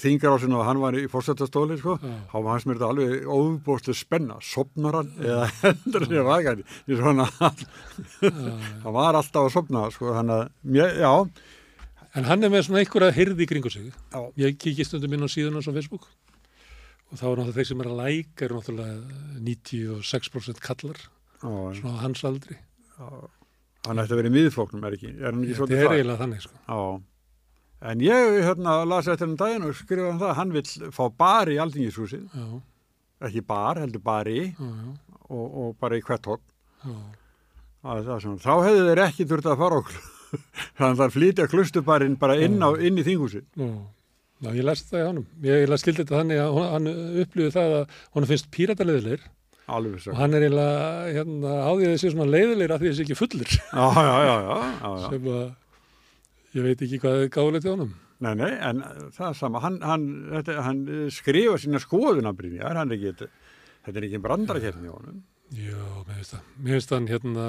[0.00, 3.28] þingar á sinna og hann var í fórsetastóli sko, þá var hans mér þetta alveg
[3.28, 8.32] óbúslega spenna, sopnar hann eða hendur hann ég svona, já,
[8.82, 10.48] hann var alltaf að sopna sko, hann að,
[11.04, 11.12] já
[12.18, 13.88] En hann er með svona einhverja hirði í kringu sig.
[14.12, 14.20] Já.
[14.42, 16.08] Ég kíkja stundum inn á síðan hans á Facebook
[17.08, 18.96] og þá er náttúrulega þeir sem er að læka eru náttúrulega
[19.48, 20.98] 96% kallar,
[21.40, 22.56] já, svona á hans aldri.
[22.98, 23.06] já,
[23.86, 25.94] hann ætti að vera í miðflóknum er ekki, er hann ekki Þetta svolítið er það?
[25.96, 26.58] eiginlega þannig, sko.
[26.68, 26.80] Já,
[27.92, 31.52] en ég hérna las eftir hann daginn og skrifaði hann það, hann vill fá bar
[31.54, 32.46] í aldingishúsið, Já,
[33.30, 36.44] ekki bar, heldur bari og, og bara í hvert hótt
[36.84, 36.98] já.
[37.78, 39.98] Það er það sem, þá hefðu þeir ekki þurft að fara okkur.
[40.78, 43.44] Þannig að flytja klustubarinn bara inn, á, inn í þinghúsi.
[43.58, 45.26] Já, ég læst það í honum.
[45.42, 46.90] Ég, ég skildi þetta þannig að hann
[47.24, 49.24] upplýði það að hún finnst pírataleiðilegir
[49.68, 53.02] Alveg og hann er eiginlega hérna, á því að þessi svona leiðilegir að því þessi
[53.04, 55.50] ekki fullir Já, já, já, já, já, að
[56.56, 57.90] ég veit ekki hvað er gáðilegt í honum.
[58.24, 58.80] Nei, nei, en
[59.14, 59.60] það er sama.
[59.62, 60.80] Hann, hann, þetta, hann
[61.14, 63.28] skrifa sína skoðunabrýnjar, hann er ekki,
[63.86, 65.20] þetta er ekki brandarakefni á honum.
[65.48, 66.40] Já, mér finnst það.
[66.60, 67.44] Mér finnst hann hérna,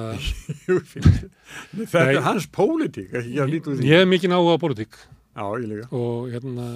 [0.67, 1.29] Jú, finnst-
[1.75, 2.15] þetta Nei.
[2.15, 3.89] er hans pólitík, ekki að líta úr því.
[3.89, 4.93] ég er mikið áhuga á pólitík
[5.39, 5.87] Já, ég líka.
[5.95, 6.67] og hérna,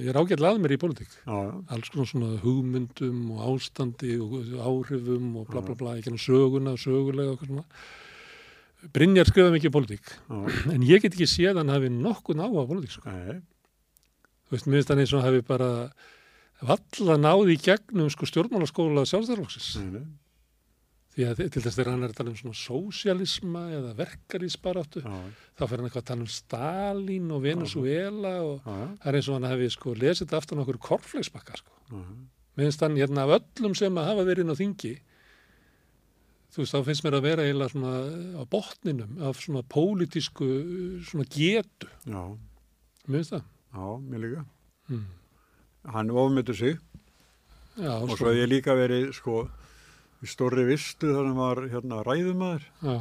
[0.00, 1.10] ég er ágætlega að mér í pólitík.
[1.26, 6.10] Já, já, Alls konar svona hugmyndum og ástandi og áhrifum og bla bla bla, ekki
[6.14, 7.64] hann söguna, sögulega og eitthvað svona.
[8.94, 10.38] Brynjar skrifaði mikið pólitík, já,
[10.74, 13.10] en ég get ekki séð að hann hafi nokkun áhuga á pólitík, sko.
[13.10, 13.40] nei,
[14.50, 15.68] Þú veist, mér finnst hann eins og hafi bara
[16.62, 19.76] valla náði í gegnum sko stjórnmálaskóla sjálfstæðarflokksins.
[21.10, 25.62] Því að til þess þegar hann er að tala um svona sósialisma eða verkarísbaráttu, þá
[25.66, 29.48] fer hann eitthvað að tala um Stalin og Venezuela og það er eins og hann
[29.50, 31.74] hefði sko lesið þetta aftan okkur korflegsbakka sko.
[32.60, 34.92] finnst hann hérna af öllum sem að hafa verið inn á þingi,
[36.54, 37.92] þú veist, þá finnst mér að vera eiginlega svona
[38.38, 40.48] á botninum af svona pólitísku
[41.10, 42.22] svona getu, já,
[43.08, 43.44] mér finnst það.
[43.74, 44.44] já, mér líka.
[44.90, 45.06] Mm.
[45.90, 46.78] Hann ofmyndur sig
[47.80, 49.48] Já, og sko, svo hef ég líka verið sko
[50.20, 52.94] í stórri vistu sem var hérna ræðumæður já,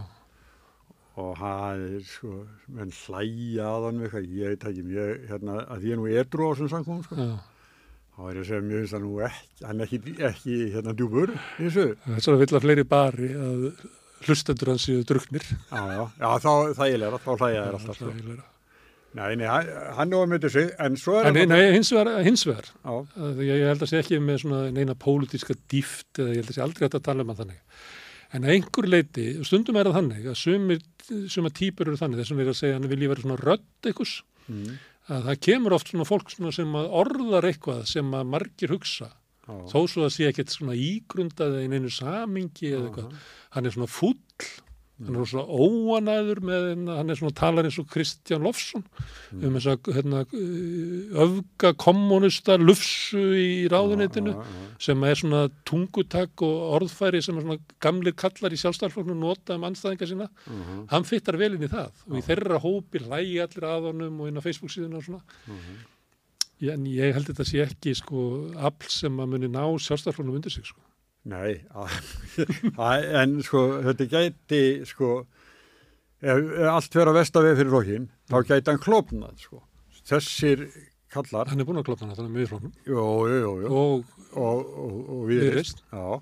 [1.20, 2.34] og hann er sko,
[2.72, 6.52] menn hlæja að hann eitthvað, ég ekki, ég, hérna, að ég er nú edru á
[6.54, 7.34] þessum samkomum sko, já.
[8.16, 10.96] þá er ég að segja, mér finnst það nú ekki, hann er ekki, ekki hérna
[11.02, 11.88] djúpur í þessu.
[12.06, 13.66] Þess vegna vill að fleiri bari að
[14.28, 15.50] hlustendur hans séu drugnir.
[15.72, 18.40] Já, já, já, þá þægilega, þá hlæja þér alltaf sko.
[19.18, 19.48] Nei, nei,
[19.98, 21.40] hann, ofmyndur sig, en svo er hann...
[21.50, 22.68] nei, hins vegar, hins vegar.
[23.42, 26.64] Ég, held að sé ekki með svona neina pólitíska dýft eða ég held að sé
[26.66, 27.64] aldrei hægt að tala um hann þannig.
[28.38, 30.84] En að einhver leiti, stundum er það þannig að sumir,
[31.34, 33.90] suma típur eru þannig, þess að við erum að segja hann vilji vera svona rödd
[33.90, 34.78] einhvers, mm,
[35.10, 39.56] að það kemur oft svona fólk svona sem orðar eitthvað sem að margir hugsa, já,
[39.74, 43.30] þó svo að sé ekkert svona ígrundaði í neinu samingi eða eitthvað.
[43.58, 44.22] Hann er svona fúll,
[45.00, 48.84] hann er svona óanæður með, hann er svona talar eins og Kristján Lofsson
[49.38, 50.24] um þess að hérna,
[51.26, 57.46] öfga kommunista lufsu í ráðuneytinu já, já, sem er svona tungutak og orðfæri sem er
[57.46, 60.28] svona gamlir kallar í sjálfstæðarflokknum nota um anstæðinga sína.
[60.50, 64.20] Mhm, hann fyttar vel inn í það og í þeirra hópi hlægi allir að honum
[64.20, 65.24] og inn á Facebook síðuna og svona.
[65.48, 65.80] Mhm.
[66.60, 70.52] Já, en ég held þetta sé ekki sko afl sem að muni ná sjálfstæðarflokknum undir
[70.52, 70.82] sig sko.
[71.28, 71.98] Nei, að-
[72.90, 75.10] að- en sko þetta gæti sko
[76.22, 76.38] ef,
[76.72, 79.60] allt vera vestaveg fyrir flokkin þá gæti hann klopnað sko.
[80.10, 80.64] Þessir
[81.12, 84.66] kallar hann er búin að klopna hann þannig með floknum jú, jú, jú, og og,
[84.80, 86.18] og,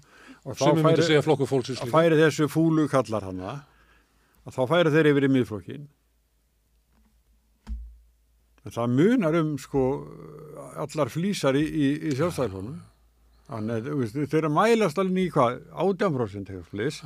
[0.48, 1.98] og þá sem við myndum færi, segja flokku fólksins að líka.
[1.98, 3.54] færi þessu fúlu kallar hana
[4.48, 5.88] að þá færi þeir yfir í miðflokkin
[8.68, 9.84] en það munar um sko
[10.84, 12.80] allar flýsar í, í, í sjálfstæðarflónum
[13.48, 16.98] Þannig, veist, þeir eru að mælast alveg í hvað, 18% hefur flis.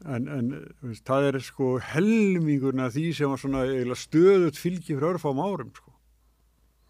[0.00, 0.48] En, en
[0.80, 3.62] þú veist, það er sko helmingurna því sem var svona
[4.00, 5.92] stöðut fylgi fyrir örfám árum, sko.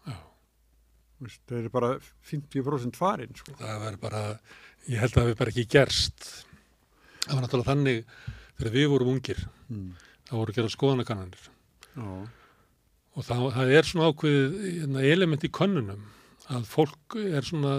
[0.07, 1.89] Þú veist, þeir eru bara
[2.31, 3.53] 50% farin, sko.
[3.59, 4.21] það verður bara,
[4.89, 6.29] ég held að það hefur bara ekki gerst
[7.27, 7.99] það var náttúrulega þannig
[8.57, 9.91] þegar við vorum ungir Mm.
[10.27, 11.43] það voru að gera skoðanakannanir
[11.95, 12.07] Já,
[13.15, 16.01] og það, það er svona ákveðið hérna, element í könnunum
[16.51, 17.75] að fólk er svona,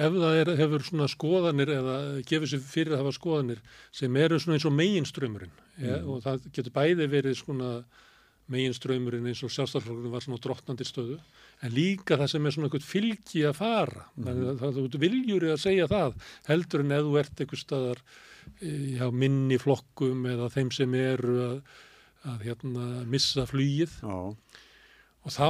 [0.00, 1.96] ef það er, hefur svona skoðanir eða
[2.26, 3.62] gefur sér fyrir að hafa skoðanir
[3.94, 6.10] sem eru svona eins og meginströmmurinn mm.
[6.10, 7.70] og það getur bæði verið svona
[8.52, 11.16] meginströmmurinn eins og sjálfstæðarflokkurinn var svona drottnandi stöðu
[11.64, 14.04] en líka það sem er svona eitthvað fylgi að fara.
[14.14, 18.04] Þannig að það, þú viljur að segja það heldur en ef þú ert eitthvað staðar
[18.60, 21.56] já, minni flokkum eða þeim sem eru að,
[22.32, 23.98] að hérna, missa flugið.
[24.02, 24.62] Já,
[25.26, 25.48] Og þá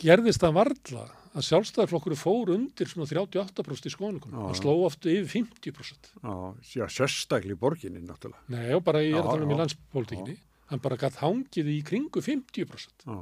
[0.00, 1.02] gerðist það varla
[1.38, 4.38] að sjálfstæðarflokkur fór undir svona 38% í skoðanakonum.
[4.40, 4.46] Já.
[4.48, 6.10] Það sló oft yfir 50%.
[6.24, 6.34] já,
[6.80, 8.40] já, sérstakli í borginni, náttúrulega.
[8.54, 9.60] Nei, og bara ég er Já, að tala um í já.
[9.62, 10.36] landspolítikinni.
[10.72, 13.06] Hann bara gatt hangið í kringu 50%.
[13.06, 13.18] Já,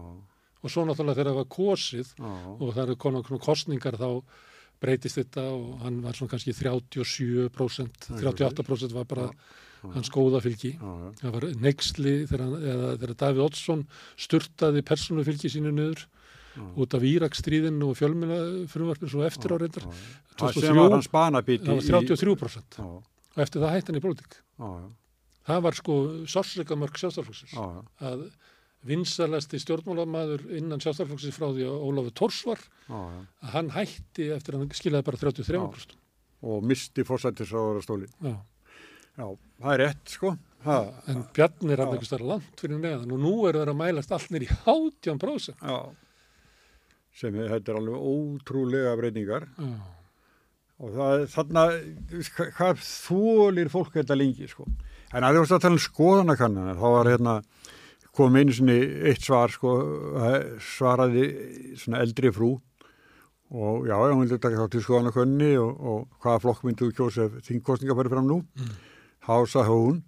[0.67, 4.09] Og svo náttúrulega þegar það var kosið já, og það eru konar kostningar þá
[4.83, 9.29] breytist þetta og hann var svona kannski 37%, 38% var bara
[9.95, 10.73] hans góða fylgi.
[11.21, 16.07] Það var neyksli þegar, Davíð Oddsson sturtaði persónufylgi sínu niður
[16.81, 18.39] út af Írakstríðinu og fjölmjöla
[18.73, 19.85] frumvarpin svo eftir á reyndar.
[19.85, 19.93] já.
[20.37, 24.01] Það 2003 sem var hans banabíti Það var 33% Já, og eftir það hætti hann
[24.01, 24.05] í
[24.57, 24.71] já,
[25.47, 27.67] Það var sko sársleikamörk já,
[28.01, 28.25] að
[28.87, 32.61] vinsalasti stjórnmálamaður innan sjálfstæðarflokksins frá því að Ólafur Tors var
[32.91, 35.97] að hann hætti eftir að hann skilaði bara 33%.
[36.47, 38.09] Og misti fórsættisráðara stóli.
[38.23, 38.37] Já.
[39.17, 39.27] Já,
[39.63, 40.35] það er rétt, sko.
[40.67, 40.77] Ha,
[41.13, 44.13] En Bjarni er hann einhvers þar langt fyrir neðan og nú eru það að mælast
[44.17, 45.61] allt nýr í 18%.
[45.63, 45.79] já.
[47.17, 49.47] Sem þetta er alveg ótrúlega breytingar.
[49.57, 49.69] Já.
[50.85, 51.63] Og það þarna,
[52.37, 54.67] hva- hvað þólir fólk þetta lengi, sko.
[55.15, 57.37] En að þið varst að tala um skoðanakannan, þá var hérna,
[58.13, 58.77] kom einu sinni
[59.09, 59.73] eitt svar, sko,
[60.19, 61.25] það svaraði
[61.81, 62.51] svona eldri frú
[63.55, 67.27] og já, hún vildi taka þátt í skoðanakanni og, og hvaða flokk myndið þú kjósa
[67.31, 68.39] ef þingkostninga farið fram nú.
[68.59, 68.96] Þá
[69.51, 70.03] sagði hún,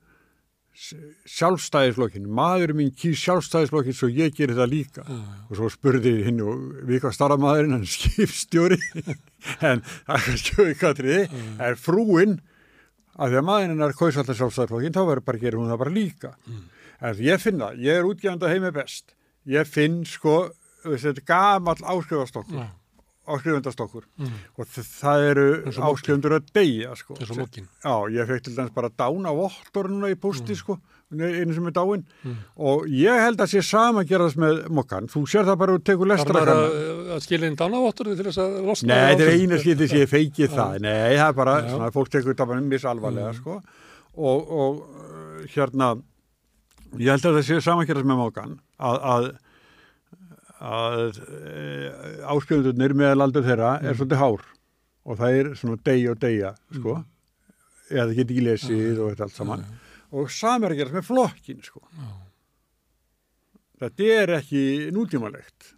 [1.29, 5.03] sjálfstæðisflokkin, maðurinn mín kýr sjálfstæðisflokkin svo ég gerir það líka.
[5.03, 5.41] Já, já.
[5.49, 8.79] Og svo spurði hinn og við hvað starra maðurinn, hann skipstjóri,
[9.69, 12.39] en það kannski aukatriði, er frúinn,
[13.19, 15.83] að því að maðurinn er kaus alltaf sjálfstæðisflokkin, þá verður bara að gera hún það
[15.83, 16.33] bara líka.
[16.99, 19.17] En ég finna, ég er útgefandi heimi best,
[19.51, 20.37] ég finn sko,
[20.87, 22.69] þetta gamall áskrifastokkur,
[23.29, 23.35] Já.
[23.37, 24.33] áskrifandastokkur Mm.
[24.59, 27.15] og það eru áskrifundur að deyja sko.
[27.85, 30.79] Já, ég fekk til dæmis bara dána vottor núna í posti sko,
[31.13, 32.05] einu sem er dáin.
[32.57, 35.73] Og ég held að sé sama að gera þess með mokkan, þú sér það bara
[35.77, 39.25] og Þarf lestra maður að, að skilja inn dánavottur til þess að losna Nei, þetta
[39.29, 42.47] er eina skipti sem ég feiki það, nei, það er bara, svona, fólk tekur þetta
[42.47, 43.61] bara mis alvarlega, sko,
[44.17, 45.93] og, og hérna
[46.99, 49.29] ég held að það séu samankjærast með mókan að, að
[50.61, 51.65] að e,
[52.35, 53.99] áskjöndunir meðalaldur þeirra er Mm.
[54.01, 54.47] svolítið hár
[55.09, 56.95] og það er svona degi og degja sko,
[57.91, 59.65] eða geti ekki lesið og þetta allt saman
[60.13, 61.81] og samar gerast með flokkin sko.
[61.95, 62.09] Já.
[63.83, 64.63] þetta er ekki
[64.95, 65.75] nútímalegt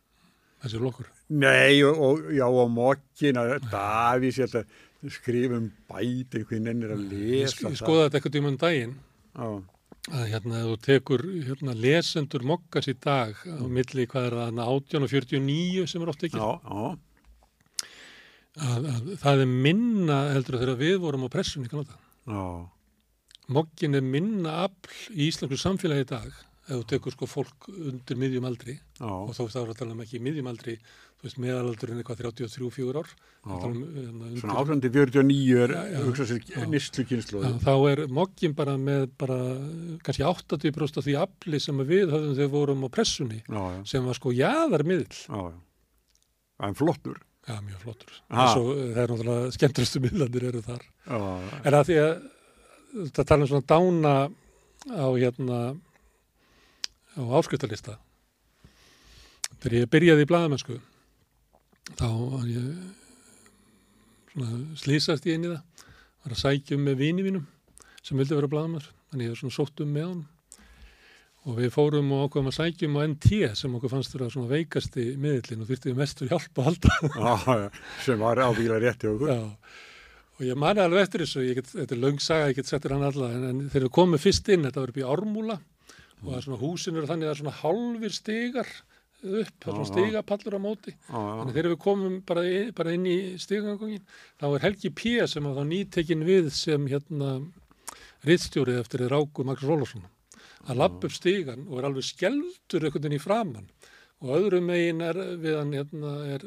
[0.62, 1.08] þessi flokkur.
[1.30, 6.66] Nei og, og já og mokkin að Davís ég held að skrifa um bæt einhvern
[6.74, 8.96] ennir að lesa ég skoðaði þetta eitthvað tíma um daginn
[9.36, 9.60] það.
[10.08, 15.04] Að hérna þú tekur hérna, lesendur mokkas í dag á milli hvað er það, 18
[15.06, 16.96] og 49 sem er oft ekki, Já, já,
[18.60, 21.98] að, að það er minna heldur þegar við vorum á pressunni kannada.
[22.26, 22.44] já,
[23.50, 26.30] Mokkin er minna afl í íslensku samfélagi í dag
[26.70, 28.76] ef þú tekur sko fólk undir miðjum aldri.
[29.00, 30.76] Já, og þá þá er að tala um ekki miðjum aldri
[31.20, 33.08] þú veist meðalaldurinn eitthvað 33-4 ár
[33.44, 38.74] um, undir- svona 1849 er Já, já, hugsa sér nýstlu kynslu þá er mokkin bara
[38.80, 39.38] með bara
[40.06, 44.08] kannski 80% af því afli sem við höfðum þegar vorum á pressunni Já, já, sem
[44.08, 45.58] var sko jaðar miðl já, já.
[46.60, 47.16] En flottur.
[47.48, 48.10] Já, mjög flottur.
[48.28, 50.82] Svo, það er náttúrulega skemmturistu miðlandir eru þar.
[51.64, 52.10] En að því að
[53.16, 54.12] það tala um svona dána
[54.92, 55.60] á hérna
[57.16, 57.94] á áskriftalista.
[59.56, 60.76] Þegar ég byrjaði í blaðamennsku
[61.98, 62.66] þá var ég
[64.80, 65.86] slýsast í einni það.
[66.20, 67.46] Var að sækja um með vini mínum
[68.04, 70.28] sem vildi vera blaðamenn þannig ég var svona sótt um með honum.
[71.48, 75.06] Og við fórum og ákveðum að sækjum á NT sem okkur fannst vera svona veikasti
[75.20, 76.90] miðlinn og þurfti við mestur hjálp að halda.
[77.24, 77.70] Já,
[78.04, 79.32] sem var ábyggilega rétt hjá okkur.
[79.32, 79.40] Já,
[80.36, 83.06] og ég mani alveg eftir þessu, get, þetta er löng saga, ég get settir hann
[83.08, 85.56] alla, en, en þegar við komum fyrst inn, þetta var upp í Ármúla.
[86.20, 88.72] Og það er svona húsin eru þannig að það er svona hálfir stigar
[89.20, 90.94] upp, það er svona stigapallur á móti.
[91.08, 94.06] Þannig þegar við komum bara, í, bara inn í stigangangin,
[94.40, 95.16] þá er Helgi P.
[95.30, 97.34] sem að þá nýtekin við sem hérna
[98.28, 100.08] rittstjórið eftir Ráku Magnús Rólarsson
[100.68, 103.70] að lappa upp stigan og er alveg skelftur einhvern veginn í framann
[104.20, 106.44] og öðrum megin er við hann hérna er,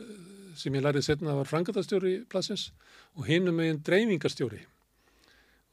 [0.57, 2.69] sem ég lærið setna var frangatastjóri plassins
[3.17, 4.61] og hinum megin dreifingastjóri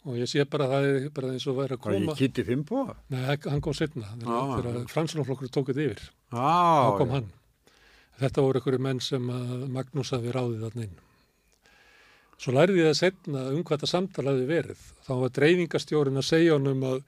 [0.06, 2.44] og ég sé bara að það er bara eins og væri að koma ég kitti
[2.46, 2.86] fimm på?
[3.12, 7.28] Nei, hann kom setna þegar, þegar fransunarflokkur tók þetta yfir Já, þá kom hann.
[8.20, 9.30] Þetta voru einhverju menn sem
[9.72, 10.98] Magnús hafi ráðið þarna inn.
[12.40, 14.82] Svo lærði ég það setna um hvað þetta samtal hafi verið.
[15.04, 17.00] Þá var dreifingastjórin að segja honum að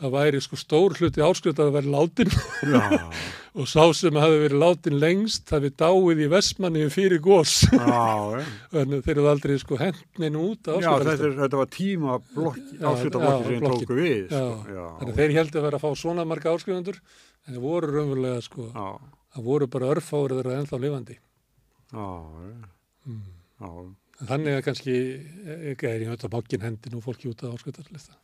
[0.00, 2.28] það væri sko stór hluti áskrifta að vera látin
[2.68, 2.82] Já,
[3.58, 7.54] og sá sem hafi verið látin lengst hafi dáið í Vestmanni fyrir gós.
[8.74, 12.64] Þannig að þeir eru aldrei sko hendnin út Já, þetta, er- þetta var tíma blokki,
[12.76, 14.26] Já, ásvitablokki já, sem tóku við.
[14.28, 14.44] Sko.
[15.00, 18.42] Þannig að þeir heldur að vera að fá svona marga áskrifandur en það voru raunverulega
[18.44, 18.86] sko, já,
[19.36, 21.18] það voru bara örfáður þeirra ennþá lifandi.
[21.94, 22.06] já,
[23.06, 23.20] Mm.
[23.62, 23.68] já,
[24.26, 24.92] Þannig að kannski
[25.70, 28.16] ekki er ég höfð að mokkin hendin og fólki út á áskriftarlista.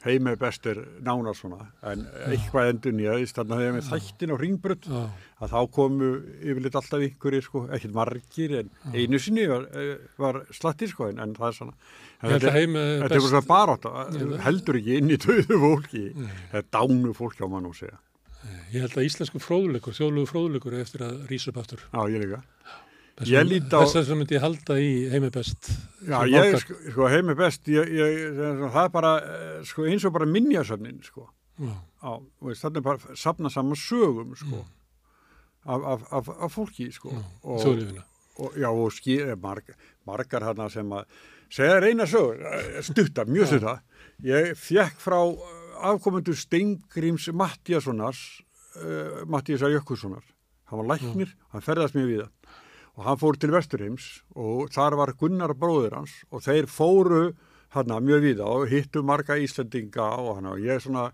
[0.00, 0.04] Já.
[0.08, 4.36] Heimi best er nána svona, en eitthvað endur nýjaðist, þannig að þegar með þættin á
[4.40, 5.00] ringbrödd, Já,
[5.44, 10.40] að þá komu yfirleitt alltaf einhverjir, sko, ekkert margir, en einu sinni var, eh, var
[10.56, 11.74] slatti, sko, en, það er svona.
[12.20, 13.84] Þetta, er svona barátt,
[14.16, 16.04] Ég- heldur ekki inn í döðu fólki,
[16.52, 17.98] það er dánu fólki á mann og segja.
[18.72, 21.80] Ég held að íslensku fróðuleikur, þjóðlugu fróðuleikur er eftir að rýsa upp aftur.
[21.92, 22.42] Já, ég líka.
[23.20, 25.68] Þess Þess vegna myndi ég halda í heimi best.
[26.06, 30.06] Já, sem ég, sko, sko heimi best, ég, ég, það er bara, eh, sko, eins
[30.08, 31.26] og bara minjasöfnin, sko.
[31.60, 32.14] Já,
[32.62, 34.62] þannig bara safna saman sögum sko,
[35.66, 37.12] af, af, af, af fólki sko.
[37.12, 37.82] já, og,
[38.36, 39.68] og, já, og skýr, marg,
[40.08, 41.04] margar hana sem að
[41.52, 43.82] segja reyna sögur, eh, stuttar, mjög stuttar.
[44.24, 45.60] Ég fekk frá eh,
[45.92, 48.42] afkomendur Steingríms Mattíasonars
[48.76, 50.24] uh, Mattíasar Jökulssonar.
[50.70, 52.24] Hann var læknir, hann ferðast mjög við
[53.00, 57.30] og hann fór til Vesturheims og þar var Gunnar bróður hans og þeir fóru
[57.72, 61.06] hann mjög við og hittu marga Íslendinga og hann og ég svona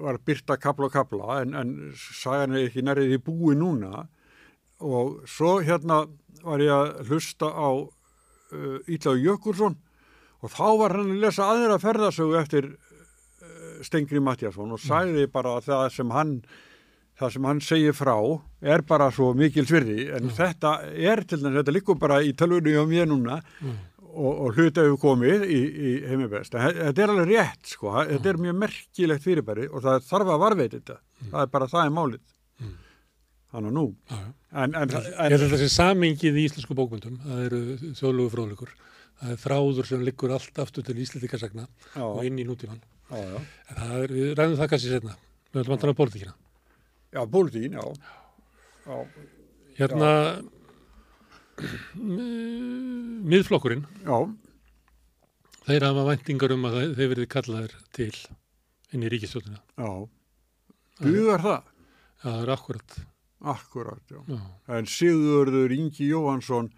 [0.00, 4.06] var byrta kapla og kapla en, en sagan er ekki nærið í búi núna.
[4.80, 6.06] Og svo hérna
[6.40, 9.76] var ég að hlusta á uh, Ítla Jökulsson
[10.40, 15.58] og þá var hann að lesa aðra ferðasögu eftir uh, Stengri Mattiasson og sagði bara
[15.58, 16.34] að það sem hann
[17.20, 18.14] það sem hann segir frá
[18.74, 22.74] er bara svo mikil svirði en þetta er til að þetta likur bara í tölvunni
[22.80, 23.76] á mér núna Mm.
[24.10, 26.54] og, og hluta hefur komið í, í heimibest.
[26.56, 30.78] Þetta er alveg rétt sko, þetta er mjög merkilegt fyrirbæri og það þarf að varveita
[30.80, 30.96] þetta.
[31.30, 32.24] Það er bara það er málið.
[32.60, 32.72] Mm.
[33.52, 33.84] Þannig nú.
[34.10, 34.24] En,
[34.64, 34.96] en, en,
[35.30, 37.60] held að þessi samingið í íslensku bókmyndum, það eru
[38.00, 38.74] þjóðlugu fróðleikur.
[39.20, 42.80] Það er þráður sem liggur allt aftur til íslendikasagna já, og inn í nútíman.
[43.12, 43.40] já, já.
[43.70, 45.16] En það er, við ræðum það kannski setna.
[45.50, 46.34] Við höfum að tala um pólitíkina.
[47.10, 47.84] Já, pólitíkin, já.
[48.86, 48.98] já.
[49.80, 50.10] Hérna,
[53.30, 54.18] miðflokkurinn, Já,
[55.66, 58.12] þeir hafa væntingar um að þeir, þeir verið kallaðir til
[58.94, 59.60] inn í ríkistjóðina.
[59.78, 59.90] Já.
[61.00, 61.58] Dugar það?
[62.20, 62.96] Já, það er akkurat.
[63.50, 64.20] Akkurat, já.
[64.28, 64.40] Já,
[64.76, 66.70] En Sigurður Ingi Jóhansson,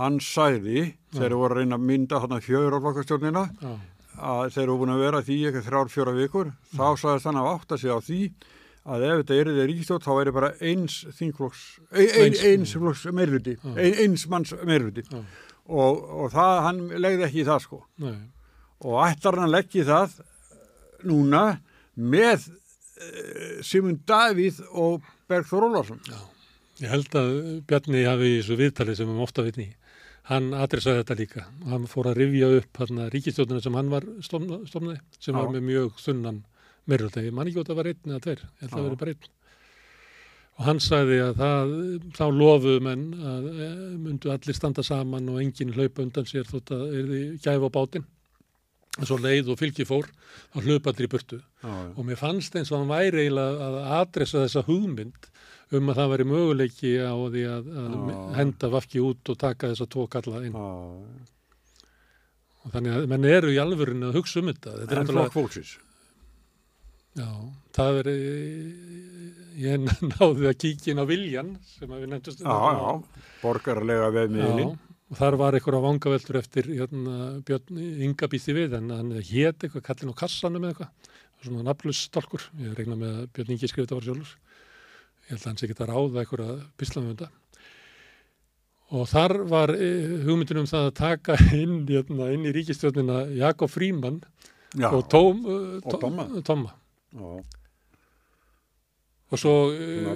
[0.00, 2.40] hann sæði, þegar voru að reyna að mynda þarna
[3.62, 3.72] já,
[4.16, 7.50] að þeir eru búin að vera því eitthvað þrjár, fjóra vikur, þá sagðist hann að
[7.52, 8.20] átta sig á því
[8.86, 12.72] að ef þetta er þeir ríkistjórn, þá væri bara eins þingflokks, ein, ein, Eins- eins
[12.78, 13.72] flokks meirluti, Já.
[13.82, 15.02] ein, eins manns meirluti.
[15.10, 15.24] já,
[15.66, 17.80] Og, og það, hann legði ekki í það, sko.
[17.98, 18.14] nei,
[18.86, 20.12] Og ætlar hann að leggja það
[21.10, 21.40] núna
[21.96, 26.00] með uh, Simund Davíð og Bergþór Ólarsson.
[26.82, 27.32] Ég held að
[27.66, 29.70] Bjarni hafi í þessu viðtali sem við ofta vitni.
[30.28, 34.60] Hann adressaði þetta líka hann fór að rifja upp hann ríkistjóðina sem hann var stofna-
[34.68, 35.98] stofnaði, sem var með mjög
[36.86, 37.24] þunnan meirulta.
[37.24, 39.14] Ég man ekki hvort það var einn eða tveir, ég held að það verið bara
[39.14, 39.32] einn.
[40.56, 41.72] Og hann sagði að það,
[42.16, 43.70] þá lofuðu menn að e,
[44.00, 47.76] myndu allir standa saman og enginn hlaupa undan sér þótt að er því gæfa á
[47.76, 48.06] bátinn.
[48.96, 50.08] En svo leið og fylgi fór,
[50.54, 51.42] þá hlaupa allir í burtu.
[51.60, 51.90] Já, já.
[51.92, 55.28] Og mér fannst eins og hann væri eiginlega að adressa þessa hugmynd
[55.76, 59.90] um að það væri möguleiki á því að, að henda vafki út og taka þessa
[59.92, 60.56] tvo kalla inn.
[60.56, 61.34] Já,
[62.66, 64.72] Og þannig að menn eru í alvörinu að hugsa um þetta.
[64.80, 65.76] Þetta er en flokk fólksins.
[67.16, 67.30] Já,
[67.76, 68.10] það er,
[69.60, 72.42] ég náði að kíkja inn á Viljan sem við nefndust.
[72.44, 74.74] Já, já, borgarlega veðmiðlin.
[74.74, 79.62] Já, og þar var einhverja vangaveltur eftir hérna, Björn Inga býtti við en hann hét
[79.62, 83.70] eitthvað kallin á kassanum eða eitthvað, svona nafnlust stálkur, ég regna með að Björn Ingi
[83.70, 84.36] skrifið þetta var sjálfur,
[85.26, 87.32] ég held að hann sé ekki að ráða einhverja pislam þetta.
[88.94, 93.72] Og þar var eh, hugmyndin um það að taka inn, hérna, inn í ríkistjórnina Jakob
[93.72, 94.20] Fríman
[94.76, 96.36] Já, og Tóm, uh,
[99.26, 99.52] Og svo,
[100.06, 100.14] var-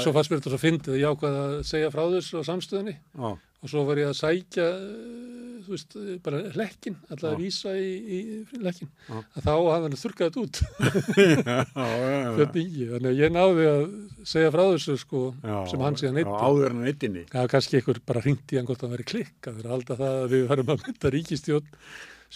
[0.00, 2.94] svo fannst mér þetta svo fyndið að ég ákvað að segja frá þessu á samstöðinni
[2.96, 3.28] já,
[3.62, 7.74] og svo var ég að sækja eh, þú veist, eh, bara hlekkin alltaf að vísa
[7.76, 8.18] í, í
[8.56, 9.18] hlekkin Já.
[9.36, 10.60] að þá hafði hann þurrkað þetta út.
[12.38, 13.84] Björn Ingi, þannig að ég náði að
[14.32, 18.60] segja frá þessu sko já, sem hann síðan eitt var kannski einhver bara hringt í
[18.60, 21.68] hann hvort það væri klikkað þegar halda það að við varum að mynda ríkistjón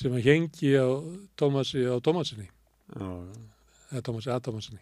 [0.03, 0.89] sem að hengi á
[1.41, 2.45] Tómasi á Tómasinni
[2.93, 3.49] Já, já.
[4.07, 4.81] Tómasi að Tómasinni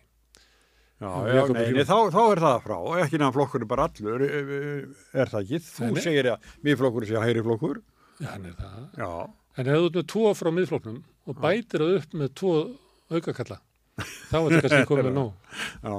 [0.98, 1.76] Já, Já, já, Jakob nei, Frímann.
[1.78, 5.61] nei, þá, þá er það frá, ekki nefn flokkurinn bara allur, eh, er það ekki?
[5.68, 7.78] Þú Nei, segir að miðflokkur sé hægri flokkur,
[8.18, 9.11] já, hann er það já,
[9.62, 10.98] en ef þú ert með tvo frá miðfloknum
[11.30, 12.52] og bætir það upp með tvo
[13.14, 13.61] aukakalla
[14.02, 15.30] þá er þetta kannski komið nóg
[15.86, 15.94] já.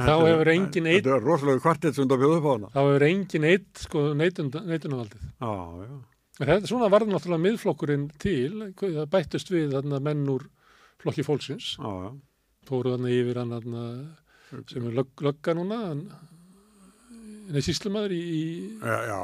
[0.00, 2.72] þá hefur engin einn Þetta er rosalega kvartið sem þú bjóðu upp á hana.
[2.72, 5.22] þá hefur engin eitt sko neitunavaldið.
[5.44, 5.52] Já,
[5.84, 5.96] já,
[6.36, 10.42] Þetta svona varð náttúrulega miðflokkurinn til, það bættust við þarna menn úr
[11.02, 12.14] flokki fólksins, já, já.
[12.68, 13.54] fóru þarna yfir hann
[14.70, 16.02] sem er lög, lögga núna, hann,
[17.50, 18.44] nei síslumadur í, í
[18.80, 19.18] Já, já,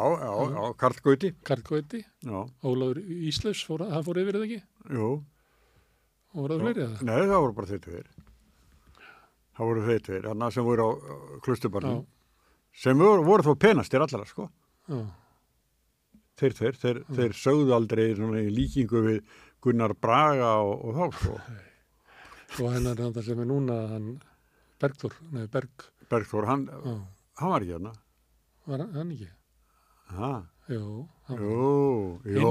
[0.54, 4.60] já, Karl Gauti, Karlgóti, já, Ólafur Íslaus, fór, hann fór yfir eða ekki,
[4.98, 5.08] jú.
[6.34, 7.08] og voru það fleiri eða?
[7.08, 8.12] Nei, það voru bara þeir tveir.
[9.52, 10.90] Það voru þeir tveir, hann sem voru á
[11.44, 12.04] klustubarnum,
[12.84, 14.48] sem voru, voru þó penastir allara, sko.
[14.90, 15.02] Já,
[16.42, 19.18] Þeir tveir, þeir, þeir sögðu aldrei í líkingu við
[19.62, 21.34] Gunnar Braga og, og þá, sko.
[22.64, 24.08] og hennar hann sem er núna, hann
[24.82, 26.64] Bergþór, nei Berg, Bergþór, hann,
[27.38, 27.92] hann var ekki hérna.
[28.66, 29.28] var hann- hann ekki?
[30.12, 30.32] Ha,
[30.70, 32.42] Jú, hann, jú, jú,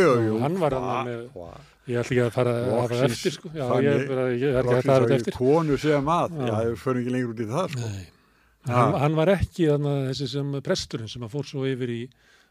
[0.00, 0.38] jú, jú.
[0.42, 1.28] hann var þarna með-
[1.86, 5.04] ég ætla ekki að fara að Loksins eftir sko, já, ég, er ekki að fara
[5.04, 5.36] þetta ég eftir.
[5.38, 6.54] konu sem að, Já.
[6.64, 7.90] við förum ekki lengur út í það, sko.
[7.90, 8.06] Nei.
[8.64, 8.72] Ha.
[8.74, 12.00] Hann, hann var ekki þarna, þessi sem presturinn sem að fór svo yfir í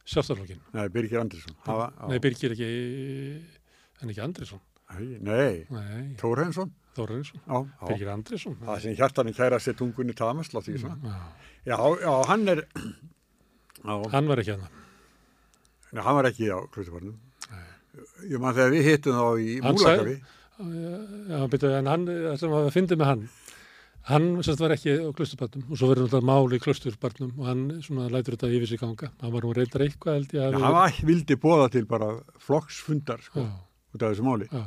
[0.05, 0.59] sjálfstaflokkin.
[0.77, 1.55] Nei, Birgir Andersson.
[1.65, 1.93] hann.
[2.11, 2.69] Nei, Birgir ekki,
[4.03, 4.61] en ekki Andrisson.
[4.93, 6.13] Nei, Nei,
[7.47, 7.57] já.
[7.87, 8.57] Birgir Andrisson.
[8.61, 11.15] Það sem hjartan kæra sér tungunni tamasla því svona.
[11.65, 12.61] Já, Já, já, hann er,
[13.79, 14.67] já, hann var ekki hann.
[15.93, 17.15] nei, hann var ekki á klustubarnum.
[18.27, 20.15] Ég man þegar við hittum þá í Múlakafi.
[20.63, 22.05] Já, byrju, en hann,
[22.39, 23.23] sem að fyndi með hann,
[24.11, 27.63] hann semst var ekki á klusturbarnum og svo verður þetta mál í klusturbarnum og hann
[27.85, 29.09] svona lætur þetta yfir sig ganga.
[29.23, 32.09] Hann var nú reyndar eitthvað held ég Já, að hann var, vildi bóða til bara
[32.45, 33.53] flokksfundar, sko, Já,
[33.93, 34.47] út af þessu máli.
[34.51, 34.63] já,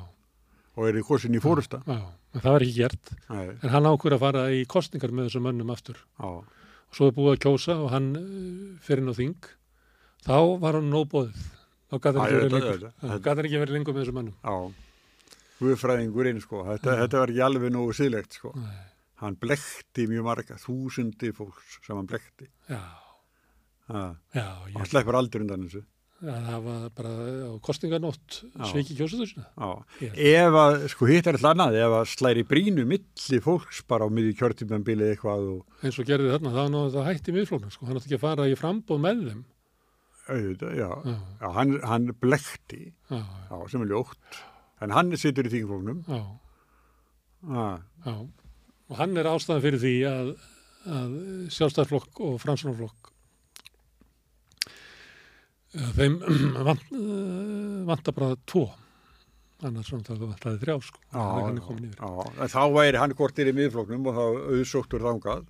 [0.76, 1.78] Og er í kosin í fórusta.
[1.88, 1.96] já,
[2.34, 3.12] en það var ekki gert.
[3.30, 5.96] Nei, En hann ákveður að fara í kostningar með þessum mönnum aftur.
[6.20, 6.30] já,
[6.92, 9.48] svo er búið að kjósa og hann uh, fyrir inn á þing
[10.26, 11.46] þá var hann nóbóðið
[11.90, 14.72] þá gæti hann ekki verið lengur hann með þessum mönnum já.
[15.56, 18.50] Guðfræðingurinn, sko, þetta, þetta var ekki alveg nógu síðlegt, sko.
[18.60, 18.82] Nei.
[19.22, 22.50] Hann blekti mjög marga, þúsundi fólks sem hann blekti.
[22.68, 22.80] já,
[23.88, 24.16] Ha.
[24.34, 25.84] já, Hann ég, sleppur aldrei undan þessu.
[26.22, 27.10] Það var bara
[27.44, 28.64] á kostninganótt Já.
[28.70, 28.94] sveiki
[29.58, 29.70] Já.
[30.00, 34.06] Ég- Ef að, sko, hitt er alltaf annað, ef að slæri brínu milli fólks bara
[34.06, 37.86] á miðju kjörtímanbili eitthvað og, eins og gerði þarna, það það hætti miðflóknum sko.
[37.86, 39.44] hann átti ekki að fara í frambóð með þeim.
[40.26, 42.80] Auðvitað, já, Já, já hann, hann blekti,
[43.12, 43.20] já,
[43.70, 44.40] sem er ljótt,
[44.80, 46.22] en hann situr í þingflóknum, já.
[48.88, 50.32] Og hann er ástæðan fyrir því að,
[50.86, 51.14] að
[51.54, 53.15] sjálfstæðarflokk og fransunarflokk eh,
[55.96, 56.18] þeim
[56.68, 58.66] vant, eh, vantar bara tvo.
[59.64, 60.98] Annars svona það vantaði þrjá, sko.
[61.96, 62.08] já,
[62.44, 65.46] er þá væri hann kortir í miðflóknum og þá auðsóttur þangað,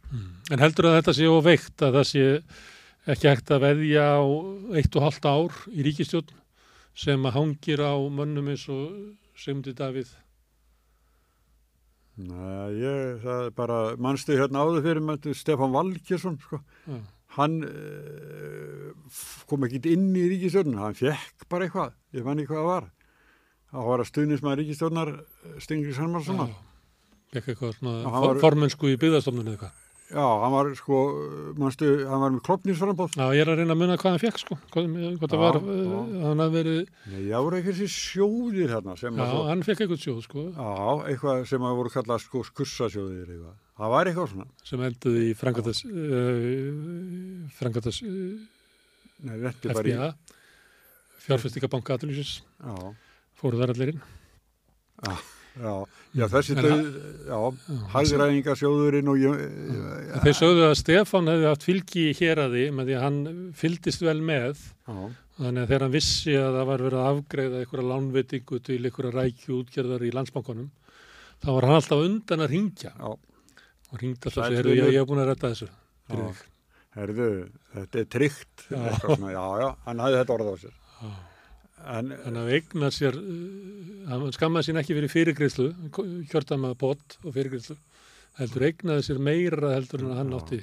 [0.55, 2.27] En heldur að þetta sé óveikt að það sé
[3.17, 4.23] ekki hægt að veðja á
[4.79, 6.31] eitt og halvt ár í ríkistjórn
[6.97, 8.95] sem að hangir á mönnum eins og
[9.37, 10.15] Sigmundi Davíð?
[12.17, 17.03] Nei, ég, það er bara, mannstu hérna áður fyrir með Stefán Valkjesson, sko, Já,
[17.37, 19.17] hann uh,
[19.51, 22.87] kom ekki inn í ríkistjórnum, hann fekk bara eitthvað, ég fann ekki hvað það var.
[23.77, 25.11] Það var að stuðnismæður ríkistjórnar
[25.63, 26.53] Stingri Sannmarssonar.
[27.35, 29.83] fekk eitthvað svona var- formensku í byggðastofnun eða eitthvað.
[30.07, 30.97] Já, hann var sko,
[31.59, 33.17] mannstu, hann var með klopnisframbóð.
[33.19, 34.85] Já, ég er að reyna að munna hvað hann fekk sko, hvað,
[35.19, 35.73] hvað það Já, var, já.
[35.73, 39.41] uh, hann hafði verið, Nei, já, voru ekki þessi sjóðir hérna sem já, að svo,
[39.51, 40.69] hann fekk eitthvað sjóð sko, já,
[41.11, 43.57] eitthvað sem að voru kallað sko skursasjóðir eitthvað.
[43.77, 44.47] Það var eitthvað svona.
[44.71, 48.13] sem enduði í frangatas, uh, frangatas uh,
[49.27, 50.37] Nei, þetta er bara í, FBA,
[51.27, 52.93] fjárfestingabanka aðlýsins, já,
[53.43, 54.05] fóru þar allir inn.
[55.03, 55.17] já,
[55.57, 57.39] já, þessi já,
[57.95, 59.45] hagræðingasjóðurinn og ég,
[60.17, 63.21] En Þeir sögðu að Stefán hefði haft fylgi í héraði með því að hann
[63.57, 64.97] fylgdist vel með já,
[65.39, 69.15] þannig að þegar hann vissi að það var verið að afgreiða einhverja lánveitingu til einhverja
[69.17, 70.69] rækju útgerðar í landsbankunum
[71.45, 75.25] þá var hann alltaf undan að ringja já, og ringdi alltaf segir ég, hef búin
[75.25, 75.71] að redda þessu
[76.07, 76.29] fyrir Já.
[76.37, 76.53] þig."
[76.97, 77.31] herðu,
[77.75, 78.85] þetta er tryggt, Já.
[79.37, 80.77] já, já, hann hafði þetta orð á sér.
[80.97, 81.11] Já.
[81.85, 85.67] En, Þannig að eignar sér uh, hann skammaði sín ekki fyrir fyrirgreyslu
[86.31, 87.77] kjörtama bót og fyrirgreyslu
[88.41, 90.63] heldur eignaði sér meira heldur en hann átti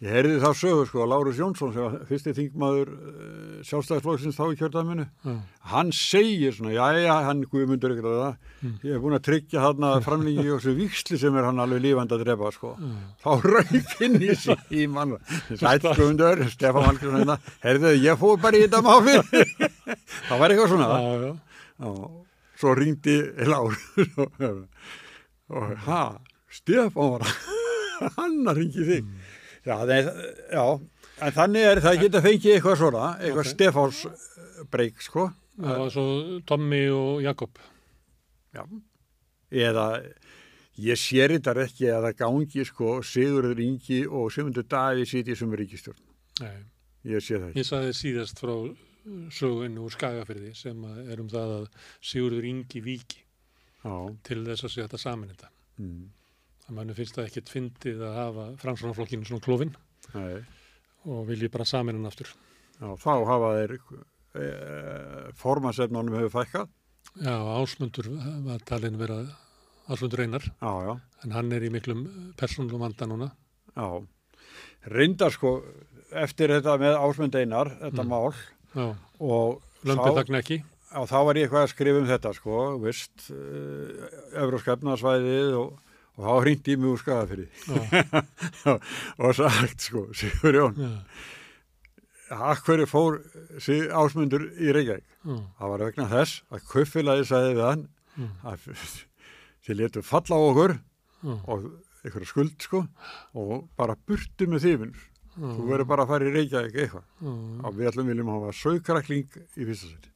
[0.00, 4.44] Ég heyrði þá sögur sko að Lárus Jónsson sem var fyrsti þingmaður uh, sjálfstæðisflokksins þá
[4.48, 5.34] í kjörðaminu Já,
[5.74, 8.72] hann segir svona, já já, hann guðmundur ykkur að það, Mm.
[8.84, 11.78] ég hef búin að tryggja hann að framlengi og þessu viksli sem er hann alveg
[11.80, 12.90] lífandi að drepa sko, já,
[13.22, 15.14] þá raukinn í síman
[15.56, 19.14] sætt guðmundur, Stefán Valkjörn hérna, heyrðu, ég fór bara í þetta máfi
[20.28, 20.90] það var eitthvað svona.
[20.92, 21.32] Já, já.
[21.80, 22.10] já,
[22.60, 23.16] svo ringdi
[23.48, 23.80] Lárus
[25.48, 26.02] og, ha,
[26.52, 27.24] Stefán var
[28.18, 29.08] hann að ringi þig
[29.66, 30.10] já, þeir,
[30.54, 30.64] já,
[31.26, 33.52] en þannig er það geta fengið eitthvað svona, eitthvað Ok.
[33.54, 34.02] Stefáns
[34.72, 35.28] breyk, sko
[35.60, 36.04] Það var svo
[36.48, 37.58] Tommy og Jakob
[38.56, 38.62] Já,
[39.50, 39.86] eða
[40.80, 45.52] ég sér þetta ekki að það gangi sko Sigurður Ingi og Sigmundur Daví sitið sem
[45.60, 46.00] ríkistjórn.
[46.40, 46.56] Nei,
[47.10, 47.60] Ég sé það ekki.
[47.60, 48.54] Ég saði síðast frá
[49.32, 51.68] sögunu úr Skagafyrði sem að er um það að
[52.04, 53.22] Sigurður Ingi víki
[53.84, 53.94] Já,
[54.26, 55.48] til þess að sé þetta saman þetta.
[55.80, 56.02] mm,
[56.70, 59.72] Það manni finnst það ekkit fyndið að hafa framsvonarflokkinu svona klófin
[60.14, 60.36] nei,
[61.10, 62.30] og vilji bara saman hann aftur.
[62.78, 63.74] já, þá hafa þeir
[64.38, 64.44] e,
[65.40, 66.68] formasefnunum hefur fækkað.
[67.26, 68.06] Já, Ásmundur
[68.46, 69.16] var talin vera
[69.90, 70.92] Ásmundur Einar Já, já,
[71.24, 72.04] en hann er í miklum
[72.38, 73.32] persónlum vanda núna.
[73.74, 73.88] já.
[74.94, 75.56] Reyndar sko
[76.14, 78.08] eftir þetta með ásmund einar, þetta Mm.
[78.14, 78.32] mál
[78.70, 78.94] Já,
[79.84, 80.62] lömpið þá, þagna ekki.
[80.94, 85.78] á, þá var ég eitthvað að skrifa um þetta sko, vist, uh, Evróskefnarsvæðið og,
[86.20, 87.48] og þá hringdi ég mig úr skafafyrir
[88.60, 88.74] Já,
[89.24, 90.76] og sagt sko, Sigur Jón,
[92.30, 93.20] já, hverju fór
[93.96, 95.06] ásmundur í Reykjavík?
[95.24, 97.86] já, Það var vegna þess að kaupfélagi sagði við hann
[98.20, 98.66] já, að
[99.66, 101.70] þið letu falla á okkur já, og
[102.04, 102.84] einhverja skuld sko
[103.36, 104.92] og bara burtu með þýfin.
[105.40, 107.04] Þú verður bara að fara í Reykjavík eitthvað.
[107.64, 110.10] Og við ætlum viljum hafa saukrakling í fyrsta seti.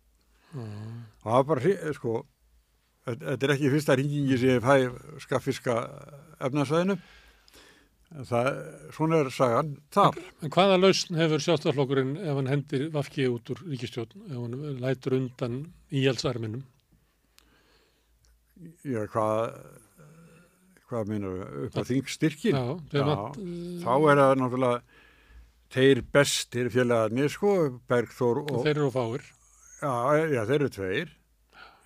[0.54, 2.14] það var bara, sko,
[3.04, 5.76] þetta er ekki fyrsta ringingi sem ég fæ skaffiska
[6.44, 6.96] efnarsvæðinu.
[8.14, 8.48] Það,
[8.94, 10.18] svona er sagan þar.
[10.46, 15.16] En hvaða lausn hefur sjálfstæðarflokkurinn ef hann hendir vafki út úr ríkistjórn, ef hann lætur
[15.18, 15.56] undan
[15.90, 16.62] íhjaldsarminum?
[18.86, 19.56] Já, hvað,
[20.86, 22.54] hvað minnur upp á þingstyrkin?
[22.54, 23.40] Já, Já, vant,
[23.82, 25.02] Þá er það náttúrulega
[25.74, 27.56] þeir bestir félagarnir, sko,
[27.90, 29.26] Bergþór og, þeir eru fáir.
[29.82, 29.94] já,
[30.36, 31.12] já, þeir eru tveir.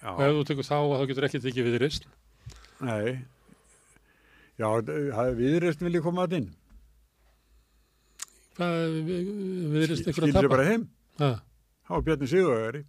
[0.03, 2.05] Já, Og ef þú tekur þá að þá getur ekki tekið við reist.
[2.81, 3.19] nei.
[4.59, 6.49] Já, það er viðreist vilja koma að inn.
[8.59, 10.51] Hvað við reist einhver að Skilur tapa?
[10.55, 10.87] bara heim.
[11.89, 12.85] Há Bjarni Sigurvegari.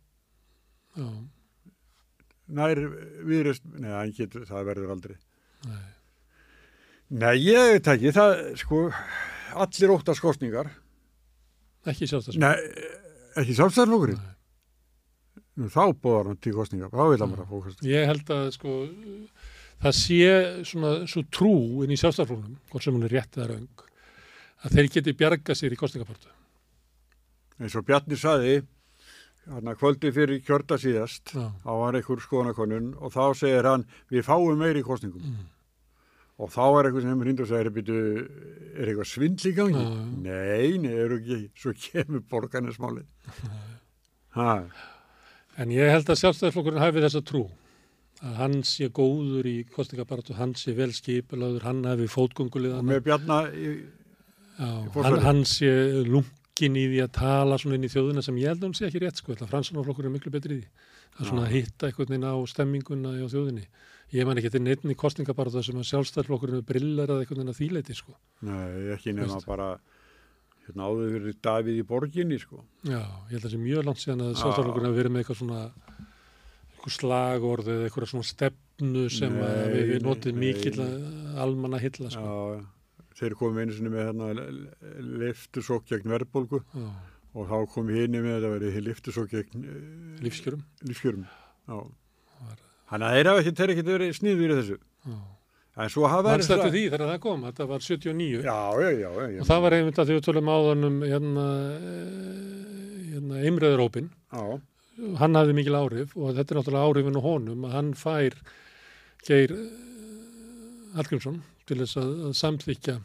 [0.97, 1.07] já,
[2.49, 2.79] Nær
[3.29, 5.15] viðreist, nei, hann getur, það verður aldrei.
[5.65, 5.85] nei.
[7.09, 8.79] Nei, ég veit ekki, það, sko,
[9.53, 10.67] allir óttast kostningar.
[11.85, 12.41] Ekki sjálfstæðarflokkurinn.
[12.41, 14.19] Nei, ekki sjálfstæðarflokkurinn.
[15.59, 17.81] Þá bóðar hann til kostningar, þá vil hann bara fókast.
[17.83, 18.75] Ég held að sko
[19.83, 20.33] það sé
[20.67, 21.53] svona svo trú
[21.83, 23.85] inn í sjálfstæðarflokkunum, hvort sem hún er rétt eða raung,
[24.63, 26.31] að þeir geti bjarga sér í kostningapartu.
[27.59, 28.61] eins og Bjarni saði
[29.49, 34.27] hann kvöldi fyrir kjörda síðast já, þá var einhver skoðanakonun og þá segir hann við
[34.27, 35.47] fáum meiri kostningum mm,
[36.39, 39.85] og þá er eitthvað sem hrindur og segir er eitthvað svindl í gangi?
[40.23, 43.09] Nei, nei, eru ekki svo kemur borgarnesmálið.
[44.37, 44.61] Ha,
[45.59, 47.43] en ég held að sjálfstæðarflokkurinn hafi þessa trú
[48.19, 53.05] að hann sé góður í kostningabaratu, hann sé vel skipulaður, hann hafi og fótgönguliðan, með
[53.07, 53.69] Bjarna í,
[54.59, 55.21] Já, fórsæti.
[55.23, 55.69] hann, sé
[56.03, 58.89] lungin í því að tala svona inn í þjóðina sem ég held að hún sé
[58.89, 62.35] ekki rétt sko, fransanarflokkur er miklu betri í því að svona hitta einhvern veginn á
[62.51, 63.63] stemminguna á þjóðinni.
[64.11, 67.95] Ég man ekki til neittni kostningabarða sem að sjálfstæðarflokkurinn brillar að einhvern veginn að þýleiti
[67.95, 68.15] sko.
[68.41, 69.47] nei, ekki nema Veist.
[70.69, 74.01] Hérna áður verið Davíð í borginni sko Já, ég held að það sé mjög langt
[74.03, 74.39] síðan að Já.
[74.41, 75.61] sjálfstæðarflokkurinn hafi verið með eitthvað svona
[76.79, 80.89] eitthvað slagorð eða eitthvað svona stefnu sem Nei, við, við notið nei.
[81.43, 82.23] almanna hilla sko.
[82.23, 84.29] Já, þeir komu einu sinni með hérna
[85.23, 86.61] liftusók gegn verðbólgu
[87.35, 89.81] og þá kom hini með að verið liftusók gegn uh,
[90.23, 90.63] lífskjörum.
[90.87, 91.25] lífskjörum.
[91.69, 91.77] Já.
[92.89, 94.79] Þannig að þeir hafa ekki, þeir ekki verið sniður í þessu.
[95.05, 95.17] Já.
[95.79, 96.07] En svo
[96.73, 99.09] því þegar það kom, þetta var 79 Já, já, já.
[99.39, 104.43] og það var einmitt að því við tölum áðan um hérna, eh, hérna Eimreðurópin, Já,
[105.21, 108.35] hann hafði mikil áhrif og þetta er náttúrulega áhrifin á honum að hann fær
[109.27, 109.63] Geir eh,
[110.97, 112.97] Hallgrímsson til þess að, að samþykja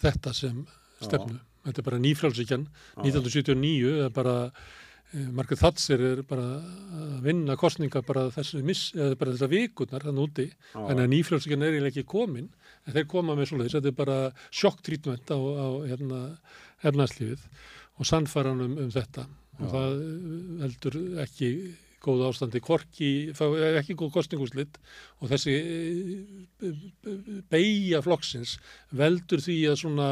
[0.00, 0.64] þetta sem
[1.02, 1.38] stefnu.
[1.66, 3.00] Þetta er bara nýfrálsíkjan, já.
[3.02, 4.34] 1979 er bara
[5.36, 10.28] Margaret Thatcher er bara að vinna kostninga bara þessu miss, eða bara þessar vikurnar þannig
[10.28, 10.76] úti, Já.
[10.76, 12.50] þannig að nýfrjálsíkjan er eiginlega ekki komin,
[12.84, 14.18] en þeir koma með svoleiðis, þetta er bara
[14.60, 16.20] sjokktrítvent á, á hérna,
[16.86, 17.48] efnarslífið
[17.96, 19.72] og sannfæran um, þetta og Já.
[19.72, 21.50] það eh, heldur ekki
[22.04, 23.08] góð ástandi, korki,
[23.80, 24.78] ekki góð kostningúslit
[25.22, 25.54] og þessi
[27.50, 28.56] beigja flokksins
[28.96, 30.08] veldur því að svona,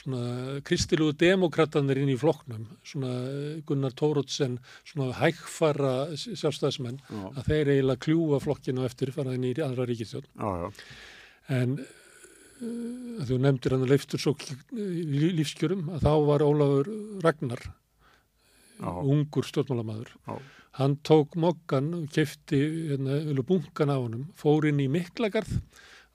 [0.00, 0.22] svona
[0.66, 3.12] kristilugu demokratanir inn í flokknum, svona
[3.68, 4.58] Gunnar Tórótsen,
[4.88, 9.88] svona hægfara sjálfstæðismenn, Já, að þeir eiginlega kljúa flokkinu eftir fara inn í aðra
[10.64, 10.70] já.
[11.50, 14.36] En uh, þú nefndir hann að leiftur svo
[14.70, 16.90] lífskjörum að þá var Ólafur
[17.24, 17.62] Ragnar,
[18.80, 18.90] Já.
[19.04, 20.38] ungur stjórnmálamæður, Já.
[20.78, 22.60] Hann tók mokkan og kefti
[22.92, 25.56] hérna, bunkan af honum, fór inn í Miklagarð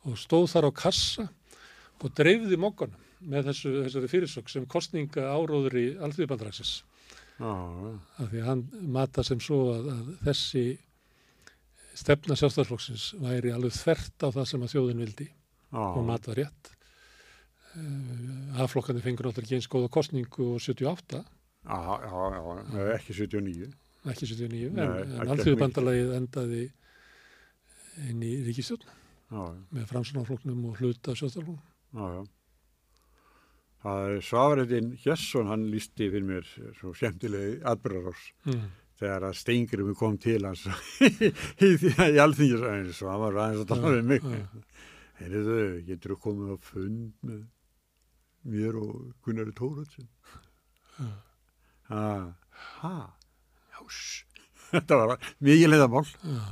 [0.06, 1.28] og stóð þar á kassa
[2.02, 6.74] og dreifði mokkanum með þessu, þessari fyrirsök sem kostninga áróður í alþjóðbandraksins.
[7.40, 7.52] Já.
[8.22, 8.64] Af því hann
[8.96, 10.66] mata sem svo að, að þessi
[11.96, 15.28] stefna sjálfstæðarflokksins væri alveg þvert á það sem að þjóðin vildi
[15.76, 16.72] og Já, mat var rétt.
[17.76, 21.24] Uh, Afflokkandi fengur náttúrulega ekki eins góða kostningu og 78,
[21.66, 23.74] já, já, já, já, ekki 79.
[24.12, 26.64] ekki 79, Nei, en, en gekk alþjóðbandalagið endaði
[28.10, 28.88] inn í ríkistjórn
[29.76, 31.16] með framsunarflokknum og hluta
[34.16, 36.48] er Svafaréttin Hjesson, hann lísti fyrir mér
[36.80, 38.68] svo skemmtilegi atbyrðarás Mm.
[39.00, 40.64] þegar að Steingrim kom til hans
[41.66, 41.72] í,
[42.22, 44.22] alþingisæðin svo hann var aðeins að tala við mig.
[45.20, 47.42] Heyrðu, getur þú komið á fund með
[48.56, 48.96] mér og
[49.26, 50.08] Gunnari Tóruðsson?
[51.90, 52.06] Ha,
[52.82, 52.94] ha,
[53.90, 54.24] ss.
[54.76, 56.06] Þetta var mikið leiðamál.
[56.24, 56.46] já.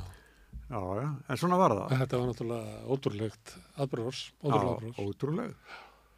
[0.74, 1.90] Já, já, en svona var það.
[2.00, 3.50] Þetta var náttúrulega ótrúlegt
[3.84, 5.74] aðbrós, ótrúlega Já, aðbrós ótrúlega.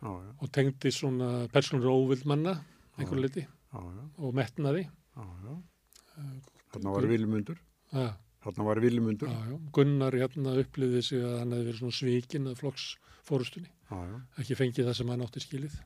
[0.06, 0.12] Já,
[0.44, 2.52] og tengdi svona persónur óvild manna
[2.96, 4.84] einhver liti já, já, og metnaði.
[4.86, 5.56] já, já.
[6.72, 7.58] Þarna var Vilmundur.
[7.92, 8.06] Já,
[8.46, 9.34] Þarna var Vilmundur.
[9.76, 12.86] Gunnar hérna upplýði sig að hann hefði verið svona svíkin að flokks
[13.26, 14.16] fórustunni, Já, já.
[14.44, 15.76] ekki fengið það sem hann átti skilið.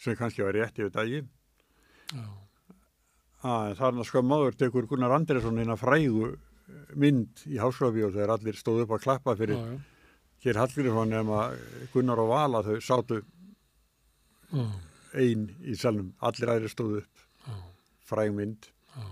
[0.00, 1.28] Sem kannski var rétt yfir daginn.
[2.16, 2.24] Já,
[3.46, 6.38] Ah, þarna sko máður tekur Gunnar Andresson eina frægu eh,
[6.98, 9.76] mynd í Háskólabíó þegar allir stóðu upp að klappa já, fyrir já,
[10.46, 11.42] hér Hallgrímsson nema
[11.92, 13.20] Gunnar og Vala þau sátu
[14.50, 14.64] já,
[15.22, 17.54] ein í salnum, allir aðri stóðu upp, já,
[18.10, 18.68] fræg mynd.
[18.96, 19.06] já.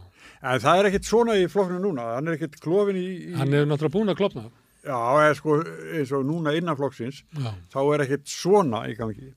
[0.44, 3.54] En það er ekkit svona í flokknu núna, hann er ekkit klofin í, í Hann
[3.54, 4.44] hefur náttúrulega búin að klopna.
[4.84, 5.58] já, eða sko
[5.96, 9.30] eins og núna innan flokksins, Já, þá er ekkit svona í gangi.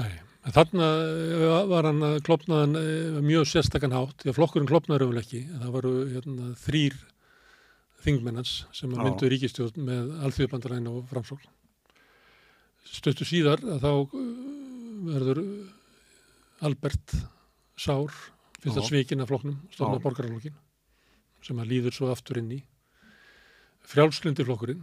[0.00, 0.12] nei.
[0.42, 2.74] Þarna eh, var hann að klopnaðan
[3.22, 5.42] mjög sérstakann hátt, því að flokkurinn klopnaður öfum ekki.
[5.52, 6.96] Það varu hérna, þrýr
[8.02, 8.98] þingmennans sem Já.
[9.04, 11.50] myndu ríkistjórn með alþjóðbandaræn og framsókn.
[12.92, 13.92] Stöttu síðar að þá
[15.12, 15.42] verður
[16.66, 17.14] Albert
[17.78, 18.10] Sár,
[18.58, 18.82] fyrst Já.
[18.82, 20.04] að svikin af flokknum, stofna Já.
[20.04, 20.58] borgararlokkin,
[21.42, 22.60] sem að líður svo aftur inn í.
[23.92, 24.82] Frjálslundi flokkurinn,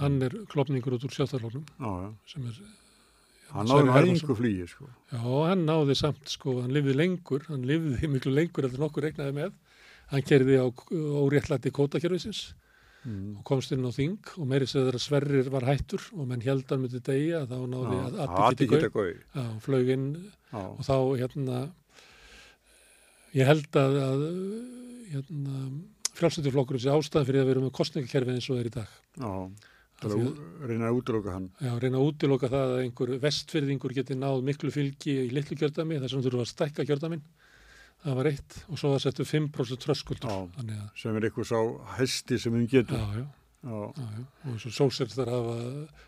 [0.00, 2.12] hann er klopningur út úr sjálfstæðarflokknum, Já, já.
[2.32, 2.60] sem er
[3.54, 4.88] Hann náði hæðingu flýi, sko.
[5.12, 9.36] Já, hann náði samt, sko, hann lifði lengur, hann lifði miklu lengur eftir nokkur reiknaði
[9.38, 9.52] með.
[10.12, 12.50] Hann kerði á óréttlæti kótakjörfisins
[13.06, 13.38] Mm.
[13.38, 16.64] og komst inn á þing og meiri segður að Sverrir var hættur og menn held
[16.68, 19.12] hann myndi degja þá náði að geti geta gói.
[19.36, 20.08] Já, flög inn
[20.50, 21.60] Já, og þá hérna
[23.38, 24.24] ég held að, að
[25.12, 25.62] hérna,
[26.18, 28.90] frjálsættiflokkur sé ástæðan fyrir að vera með kostningakerfi eins og er í dag.
[29.22, 29.32] Já,
[30.02, 30.28] það er
[30.62, 31.48] að reyna að útloka hann.
[31.64, 35.98] Já, reyna að útiloka það að einhver vestfyrðingur geti náð miklu fylgi í litlu kjördami,
[36.02, 37.24] þess að þurfa að stækka kjördamin.
[38.04, 40.30] Það var eitt og svo það settu 5% tröskuldur.
[40.68, 40.84] Já.
[41.02, 41.58] Sem er eitthvað sá
[41.98, 42.94] hesti sem hún getur.
[42.94, 43.26] já, já,
[43.58, 43.74] Já.
[43.74, 44.22] já, já.
[44.46, 45.56] Og eins og sólsefstar hafa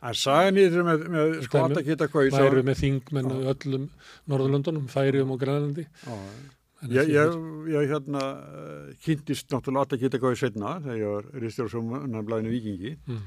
[0.07, 3.89] En sagan í þessu með, með sko að geta hvað væru með þingmenn í öllum
[4.31, 5.87] Norðurlöndunum, Færium og Grænlandi.
[6.89, 7.35] Ég, ég,
[7.75, 11.27] ég hérna eh, kynntist náttúrulega að geta hvað í setna þegar ég var
[13.11, 13.19] Mm.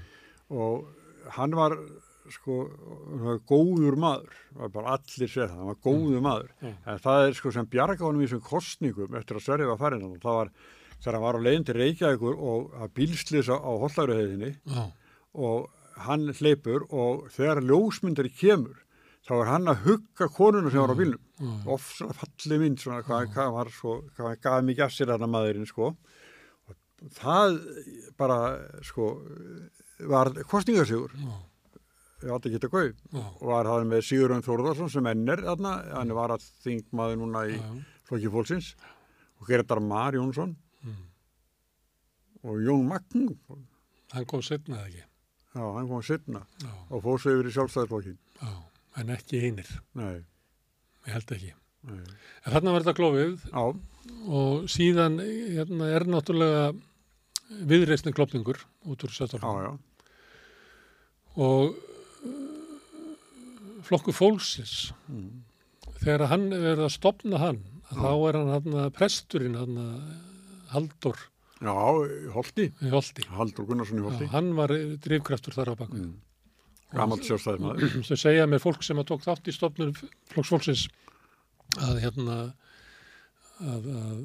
[0.54, 1.78] Og hann var
[2.32, 6.54] sko hann var góður maður, var bara allir segja það, hann var góður maður.
[6.62, 6.78] Mm.
[6.94, 10.06] En það er sko sem bjarga honum í þessum kostningum eftir að Sverri var farin
[10.08, 10.54] og það var
[11.04, 14.84] þegar hann var á leiðin til Reykjavíkur og að bílslýsa á Hollagriðinni Já,
[15.34, 15.68] og
[16.08, 18.80] hann hleypur og þegar ljósmyndari kemur
[19.24, 21.22] þá er hann að hugga konuna sem var á bílnum.
[21.40, 25.14] Já, oft svona fallið mynd svona hvað, hvað var svo, hvað gaf mikið af sér
[25.14, 25.94] þarna maðurinn sko.
[26.68, 27.60] Og það
[28.20, 28.40] bara
[28.84, 29.10] sko
[30.10, 31.34] var kostningarsigur já,
[32.24, 36.14] ég átti ekki gauð já, og var það með Sigurðun Þórðarsson sem ennir þarna, hann
[36.18, 37.58] var að þingmaður núna í
[38.08, 38.74] flokki fólksins.
[39.42, 40.54] Og Gretar Mar Jónsson.
[40.84, 41.02] Mm.
[42.44, 43.30] og Jón Magn
[44.14, 45.04] hann kom setna eða ekki.
[45.56, 48.52] já, hann kom setna Já, og fór sig yfir í sjálfstæðisflokkin já,
[49.00, 49.70] en ekki einir.
[49.96, 50.24] nei,
[51.08, 51.54] Ég held ekki.
[51.88, 52.04] nei,
[52.46, 53.64] En þarna var þetta klófið já,
[54.28, 56.68] og síðan hérna, er náttúrulega
[57.72, 59.78] viðreisni klopningur út úr já
[61.36, 62.34] og uh,
[63.88, 64.94] flokku fólksins.
[65.08, 65.44] Mm.
[66.04, 67.62] þegar hann er verið að stopna hann
[67.94, 69.78] þá er hann hann presturinn hann
[70.74, 71.20] Haldur
[71.62, 71.74] já,
[72.34, 72.72] Holti.
[72.92, 73.26] Holti.
[73.30, 74.26] Haldur Gunnarsson í Holti.
[74.26, 74.74] Já, hann var
[75.04, 76.14] drifkraftur þar á baku mm.
[76.94, 78.04] Gamalt sjálfstæðismæður.
[78.06, 79.94] sem segja mér fólk sem að tók þátt í stopnum
[80.34, 80.88] flokksfólksins
[81.82, 82.38] að hérna
[83.64, 84.20] að, að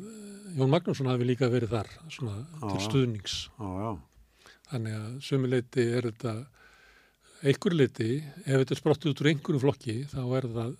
[0.59, 2.85] Jón Magnússon hafi líka verið þar svona til Já.
[2.89, 3.36] stuðnings.
[3.56, 6.35] Já, já, þannig að sömuleiti er þetta
[7.47, 10.77] einhver leiti, ef þetta er sprottið út úr einhverjum flokki, þá er það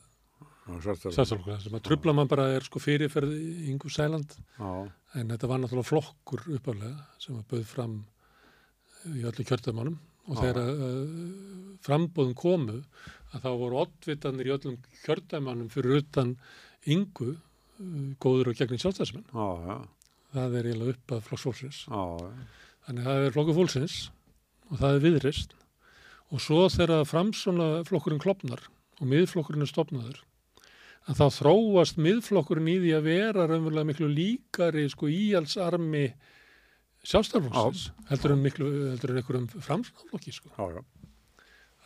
[0.69, 4.35] sjálfstæðarflokkur, sem að trubla mann bara er sko fyrirferð í Ingu Sæland.
[4.59, 4.71] Já,
[5.17, 7.99] en þetta var náttúrulega flokkur uppálega sem að bauð fram
[9.15, 9.97] í öllu kjördamánum
[10.29, 11.13] og þegar uh,
[11.87, 12.81] frambóðum komu
[13.33, 16.35] að þá voru oddvitanir í öllum kjördamánum fyrir utan
[16.89, 19.29] Ingu uh, góður og gegnin sjálfstæðismenn.
[19.33, 19.79] já, já,
[20.35, 21.79] Það er eiginlega upp að flokksfólksins.
[21.89, 23.97] Þannig að það er flokkur fólksins
[24.69, 25.58] og það er viðrist
[26.29, 28.65] og svo þegar framsona flokkurinn klopnar
[28.99, 30.25] og miðflokkurinn er stopnaður
[31.09, 36.05] að þá þróast miðflokkurinn í því að vera raunverulega miklu líkari sko íhalsarmi
[37.09, 40.51] sjálfstæðarflokksins heldur en miklu, heldur en einhverjum framsonaflokki sko.
[40.53, 40.83] já, já,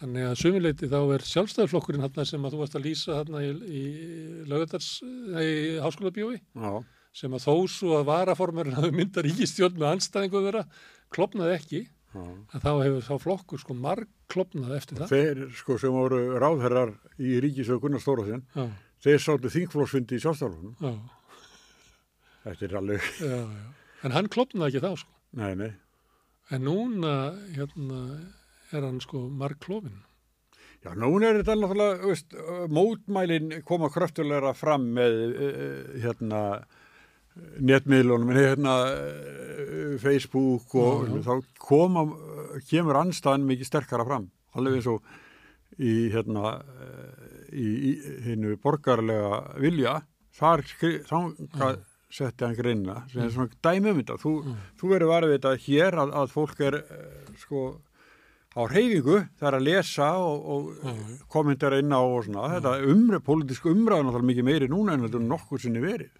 [0.02, 3.52] Þannig að sumileiti þá er sjálfstæðarflokkurinn hann sem að þú varst að lýsa hann í,
[3.62, 3.84] í
[5.46, 5.52] í
[5.84, 6.72] háskóla bjói já,
[7.14, 10.64] sem að þó svo að varaformerinn hafi myndað ríkistjórn með anstæðingu þeirra
[11.12, 11.82] klopnaði ekki.
[12.14, 15.12] Að þá hefur þá flokkur sko marg klopnað eftir það.
[15.12, 17.38] Þeir, sko, sem voru ráðherrar í
[18.02, 18.66] Stóraþinn, Já,
[19.02, 20.76] þeir sáttu þingflóksfundi í sjálfstæðarfloknum.
[20.80, 20.92] já,
[22.42, 23.72] Þetta er alveg, já, já.
[24.02, 25.12] En hann klopnaði ekki þá sko.
[25.38, 25.72] nei, nei.
[26.50, 27.12] En núna,
[27.54, 28.00] hérna,
[28.72, 30.00] er hann sko marg klofin.
[30.82, 32.34] Já, núna er þetta náttúrulega, veist,
[32.74, 36.40] mótmælin koma kröftulegra fram með, uh, hérna,
[37.60, 41.22] netmiðlunum, en hérna uh, Facebook og Já, já.
[41.26, 42.04] þá koma,
[42.68, 44.26] kemur anstæðan mikið sterkara fram.
[44.56, 45.00] Alveg eins og
[45.80, 47.92] í, hérna, uh, í, í
[48.26, 49.98] hinnu borgarlega vilja,
[50.36, 51.80] þar, skri- þangað
[52.12, 54.18] setti hann greina, sem er svona dæmi um þetta.
[54.20, 54.32] Þú,
[54.80, 57.62] þú verður varðið þetta hér að, að fólk er, uh, sko,
[58.52, 63.22] á reyfingu, það er að lesa og, og kommentera inn á og svona, þetta umræð,
[63.24, 66.10] pólitísk umræð náttúrulega mikið meiri núna en þetta er nokkur sinni verið.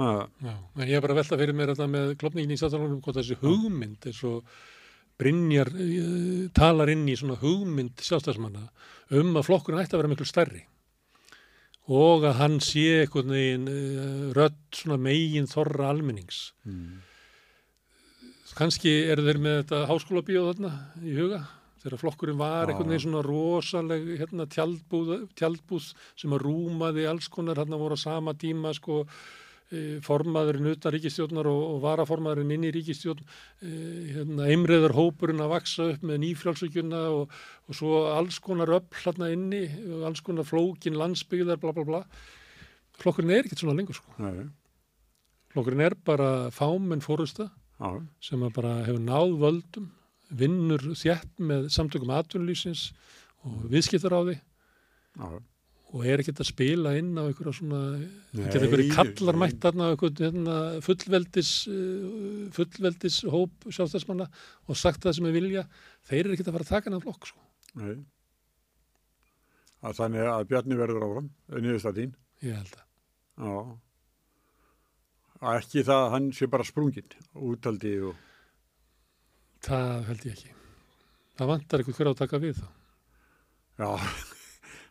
[0.00, 0.54] Já,
[0.86, 4.10] ég er bara að velta fyrir mér þetta með klopningin í stjórnarflokkum, hvort þessi hugmynd
[4.10, 4.34] er svo
[5.20, 8.68] Brynjar uh, talar inn í svona hugmynd sjálfstæðsmanna
[9.20, 10.64] um að flokkurinn ætti að vera miklu stærri
[11.90, 16.50] og að hann sé einhvern veginn uh, rödd svona megin þorra almennings.
[16.64, 17.00] mm,
[18.56, 20.70] Kanski eru þeir með þetta háskóla þarna
[21.04, 21.44] í huga
[21.80, 27.60] þegar flokkurinn var einhvern veginn svona rosaleg hérna, tjaldbúð, tjaldbúð sem að rúmaði alls konar
[27.60, 29.49] hérna voru á sama tíma sko eh,
[30.02, 35.86] formaðurinn utan ríkistjórnar og, og varaformaðurinn inn í ríkistjórn eh, hérna, einriðar hópurinn að vaksa
[35.92, 37.36] upp með nýfrjálsvíkjuna og,
[37.68, 39.62] og svo alls konar öll hérna inni
[39.94, 42.02] og alls konar flókin landsbyggðar bla bla bla.
[43.00, 44.10] Flokkurinn er ekkert svona lengur sko.
[44.20, 44.48] Nei,
[45.54, 47.48] flokkurinn er bara fámenn fórusta
[47.78, 47.90] já,
[48.26, 49.86] sem bara hefur náð völdum,
[50.30, 52.90] vinnur þjætt með samtökum atvinnulýsins
[53.46, 54.36] og viðskiptaráði.
[55.14, 55.40] Já,
[55.90, 57.80] og er ekkert að spila inn á einhverja svona,
[58.36, 59.40] geta einhverju kallar nei.
[59.42, 60.56] mætt þarna á einhvern hérna,
[60.86, 64.28] fullveldis, uh, fullveldis hóp sjálfstæðsmanna
[64.70, 65.66] og sagt það sem er vilja,
[66.06, 67.44] þeir eru ekkert að fara að taka hann af flokk, sko.
[67.80, 67.98] Nei.
[69.80, 72.16] Að þannig að Bjarni verður áfram, niðurstað þín.
[72.44, 72.88] Ég held að.
[73.40, 73.54] Já.
[75.40, 77.14] Að ekki það að hann sé bara sprunginn,
[77.50, 78.26] útaldi og...
[79.64, 80.58] Það held ég ekki.
[81.40, 82.68] Það vantar eitthvað hver á að taka við þá.
[83.80, 83.90] Já,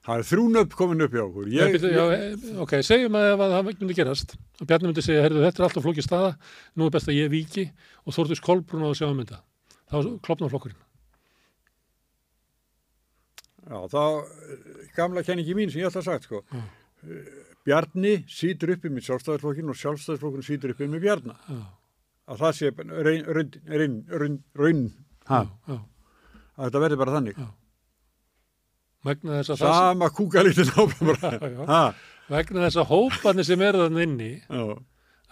[0.10, 1.50] það er þrúnöpp komin upp hjá okkur.
[1.54, 5.62] Ég, ég, já, eh, ok, segjum að það myndi gerast Bjarni myndi segja, herðu, þetta
[5.62, 6.32] er alltaf flókið staða
[6.74, 7.66] nú er best að ég víki
[8.06, 9.42] og Þórtus Kolbrún á að sjá um þetta.
[9.90, 10.82] Þá klopnar flokkurinn.
[13.70, 14.04] Já, þá,
[14.98, 16.42] gamla kenningi mín sem ég að sagt, sko.
[16.50, 16.64] Já.
[17.68, 21.38] Bjarni sýtur uppi með sjálfstæðisflokkin og sjálfstæðisflokkin sýtur uppi með Bjarna.
[21.46, 21.62] Já,
[22.30, 24.82] Að það sé raun, raun, raun, raun,
[26.60, 27.40] að þetta verði bara þannig.
[27.42, 27.48] Já.
[29.08, 30.72] Vegna þess að Sama kúkalítin
[32.30, 34.64] vegna þess að hóparnir sem eru þannig inni, já,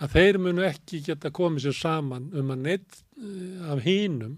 [0.02, 4.38] að þeir munu ekki geta komið sér saman um að neitt eh, af hínum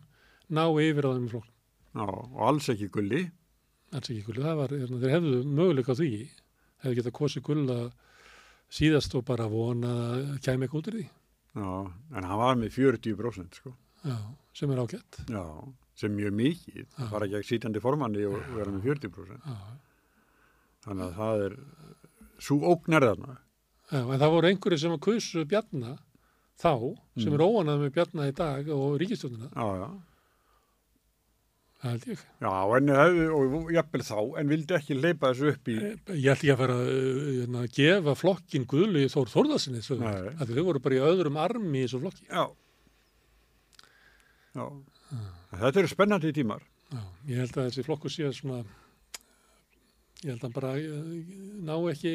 [0.50, 1.44] ná yfir á þeim já,
[2.04, 3.24] og alls ekki gulli.
[3.94, 6.12] Alls ekki gullu, það var, hérna, þeir hefðu möguleika því,
[6.84, 7.80] hefðu geta kosið gulla
[8.80, 11.06] síðast og bara vona að kæmi ekki út í því.
[11.60, 11.70] Já,
[12.16, 13.74] en hann var með 40% sko.
[14.06, 14.18] Já,
[14.56, 15.22] sem er ágætt.
[15.28, 15.44] Já,
[16.00, 16.86] sem mjög mikið.
[16.96, 19.40] Það fara ekki ekki sítandi formanni og vera með 40%.
[19.44, 19.56] Já,
[20.86, 21.56] Þannig að það er,
[22.40, 23.34] svo ógnar þarna.
[23.92, 25.98] já, en það voru einhverju sem að kusu Bjarna
[26.60, 26.72] þá,
[27.20, 27.36] sem Mm.
[27.36, 29.90] er óanað með Bjarna í dag og ríkistjónina, Já, já.
[31.82, 32.24] það held ég.
[32.44, 33.26] Já, en hefðu,
[33.60, 36.78] og jafnvel þá, en vildi ekki leipa þessu upp í, Ég held ekki að fara
[36.80, 39.84] uh, hérna, að gefa flokkin Guðlu í Þór Þórðarsinni,
[40.40, 42.26] að þau voru bara í öðrum armi í þessu flokki.
[42.32, 42.48] já.
[44.56, 44.66] Já.
[45.52, 46.64] Þetta eru spennandi tímar.
[46.90, 48.64] Já, ég held að þessi flokku sé svona,
[50.24, 51.14] ég held að hann bara uh,
[51.66, 52.14] ná ekki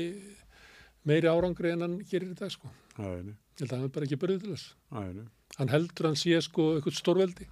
[1.07, 2.71] meiri árangri en hann gerir í dag, sko.
[2.99, 4.69] Er, Ég held að hann er bara ekki börðið til þess.
[4.99, 5.19] er,
[5.59, 7.47] Hann heldur hann sé sko eitthvað stórveldi.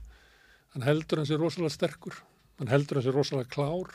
[0.75, 2.17] Hann heldur hann sé rosalega sterkur.
[2.59, 3.93] Hann heldur hann sé rosalega klár.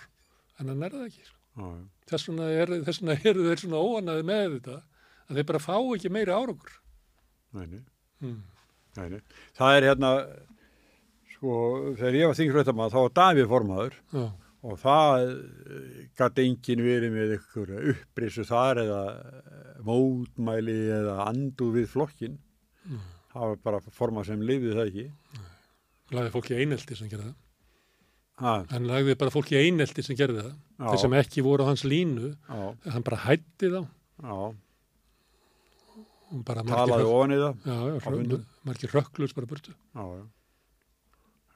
[0.61, 1.25] En hann er það ekki.
[1.27, 1.71] Sko.
[2.07, 2.77] Þess vegna eru
[3.31, 4.77] eru þeir svona óanaði með þetta.
[5.27, 6.77] Að þeir bara fá ekki meiri árangur.
[7.57, 7.81] Nei.
[8.23, 8.37] Mm.
[9.57, 10.11] Það er hérna,
[11.37, 11.53] sko,
[11.99, 14.25] þegar ég var þingfréttamaður, þá var Davíð formaður Já,
[14.67, 15.25] og það
[16.17, 22.37] gæti enginn verið með ykkur upprisu þar eða eh, mótmæli eða andu við flokkin.
[22.87, 23.03] Mm.
[23.33, 25.09] Það var bara formað sem lifið það ekki.
[26.15, 27.35] lagði fólk í einelti sem gerði það.
[28.37, 30.55] Ha, Hann lagði bara fólk í einelti sem gerði það.
[30.77, 30.87] Já.
[30.91, 33.79] Þeir sem ekki voru á hans línu, já, hann bara hætti þá.
[34.21, 34.37] já,
[36.69, 37.61] talaði í það.
[37.65, 39.73] Já, já, margir rökklus bara burtu.
[39.73, 40.25] Já, já.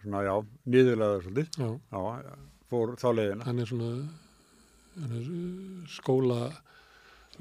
[0.01, 0.33] Svona, já,
[0.73, 1.59] niðurlega svolítið.
[1.61, 2.35] Já, Já,
[2.71, 3.45] fór þá leiðina.
[3.45, 3.89] hann er svona
[5.01, 6.39] hann er uh, skóla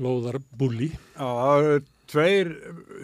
[0.00, 0.90] lóðar bulli.
[1.16, 1.80] Já, það eru
[2.10, 2.50] tveir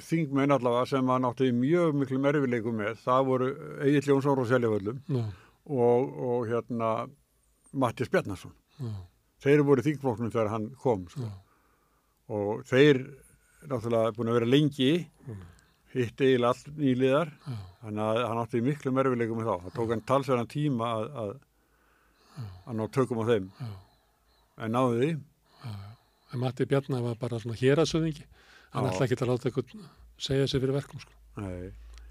[0.03, 2.97] þingmenn allavega sem hann átti mjög miklu merfileikum með.
[3.05, 3.51] Það voru
[3.87, 6.91] Egil Jónsson og Seljavöllum og, og hérna
[7.77, 8.53] Mattis Bjarnason.
[8.81, 8.91] já,
[9.47, 11.29] Þeir voru í þingflokknum þegar hann kom sko.
[12.33, 13.03] og þeir
[13.69, 14.91] náttúrulega búin að vera lengi
[15.27, 15.43] Mm.
[15.97, 19.57] Hitt eiginlega allt nýliðar Já, þannig að hann átti miklu merfileikum með þá.
[19.65, 21.33] Það tók hann talsverðan tíma að, að,
[22.67, 23.49] að ná tökum á þeim.
[23.61, 23.73] já,
[24.57, 25.11] En náðu því.
[26.35, 28.25] En Matti Bjarnar var bara svona hérasöðingi.
[28.75, 29.75] Hann ætla ekki að láta eitthvað
[30.21, 31.13] segja sig fyrir verkum, sko.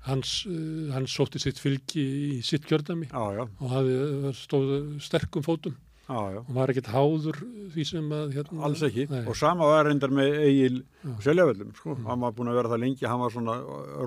[0.06, 5.74] Hans, uh, hann sótti sitt fylgi í sitt kjördami já, já, og stóð sterkum fótum
[6.06, 6.40] já, já.
[6.44, 7.40] og var ekkert háður
[7.74, 9.08] því sem að hérna, Alls ekki.
[9.10, 9.24] Nei.
[9.26, 10.80] Og sama var reyndar með Egil.
[11.02, 11.16] Mm.
[11.26, 11.96] Seljavöllum, sko.
[12.06, 13.58] Hann var búin að vera það lengi, hann var svona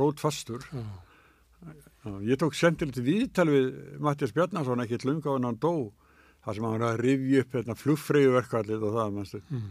[0.03, 0.67] rótfastur.
[0.79, 3.67] Já, ég tók sendilegt viðtal við
[4.05, 5.75] Mattias Bjarnason ekki lunga en hann dó.
[6.47, 9.21] Það sem hann var að rifja upp hérna, flugfreyjuverkvallið og það,
[9.51, 9.69] mm.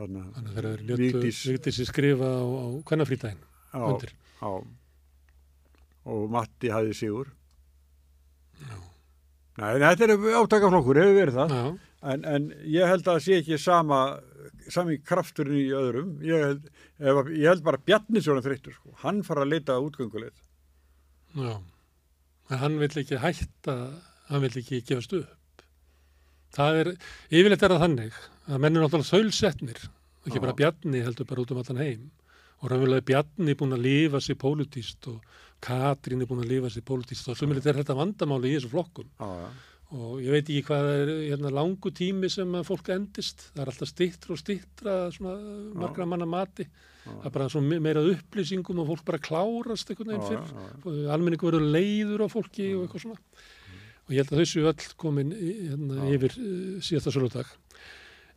[0.00, 2.66] Þarna, þannig að eru ljötu Vigdís- Vigdísi skrifa á, á
[4.40, 4.52] já.
[6.10, 7.30] Og Matti hafði sigur.
[8.60, 8.89] Já.
[9.60, 11.54] Nei, þetta er átakaflokkur, hefur verið það.
[12.10, 13.98] En, en ég held að það sé ekki sama,
[14.72, 16.14] sami krafturinn í öðrum.
[16.24, 16.70] Ég held,
[17.00, 18.94] ef, ég held bara Bjarnisjónan þreyttur, sko.
[19.02, 20.38] Hann fara að leita útgönguleið.
[21.36, 21.52] já.
[22.50, 23.74] En hann vill ekki hætta,
[24.26, 25.62] hann vill ekki gefast upp.
[26.56, 26.88] Það er,
[27.30, 28.16] yfirleitt er það þannig
[28.50, 29.84] að menn er náttúrulega þaulsetnir,
[30.26, 30.42] ekki Já.
[30.42, 32.08] bara Bjarni heldur bara út um allan heim.
[32.58, 35.20] Og raunverulega er Bjarni búin að lifa sér pólitíst og
[35.60, 39.10] Katrín er búin að lifa sér pólitíst og sumilegt er þetta vandamáli í þessu flokkum.
[39.20, 39.50] Já, já.
[39.90, 43.48] Og ég veit ekki hvað er hérna, langu tími sem að fólk endist.
[43.56, 45.32] Það er alltaf stittra og stittra svona
[45.82, 46.68] margra manna mati.
[47.02, 51.08] Það er bara svo me- meira upplýsingum og fólk bara klárast einhvern veginn fyrr.
[51.10, 53.18] Almenningu verður leiður á fólki og eitthvað svona.
[54.06, 57.50] Og ég held að þessu öll komin hérna, yfir uh, síðasta söludag.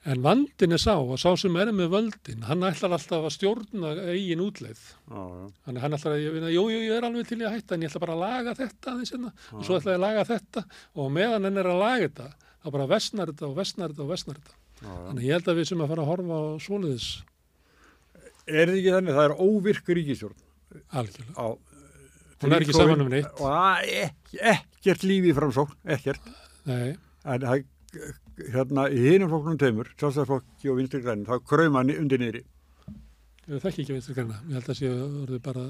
[0.03, 3.93] En vandin er sá að sá sem er með völdin, hann ætlar alltaf að stjórna
[4.11, 4.81] eigin útleið.
[5.07, 7.85] Þannig hann ætlar að, ég jú, jú, ég er alveg til í að hætta, en
[7.85, 10.65] ég ætla bara að laga þetta aðeins hérna, og svo ætla ég að laga þetta,
[10.99, 12.27] og meðan hann er að laga þetta,
[12.63, 14.57] þá bara vestnar þetta og vestnar þetta og vestnar þetta.
[14.83, 14.97] já, já.
[15.07, 17.07] Þannig ég held að við sem að fara að horfa á svoleiðis
[18.43, 20.41] Er þið ekki þannig, það er óvirk ríkistjórn
[20.99, 21.35] algjörlega.
[21.39, 21.47] á
[22.43, 23.39] Hún er ekki saman um neitt.
[23.39, 24.09] Og er
[24.51, 26.25] ekkert lífi framsókn, ekkert.
[26.67, 27.61] Nei, En það,
[28.53, 32.43] hérna, í hinum flokknum teimur, sjálfstæðarflokki og vinstri græni, þá krauma hann undir niðri.
[33.47, 35.65] ég þekki ekki vinstri græna, ég held að sé orðið bara,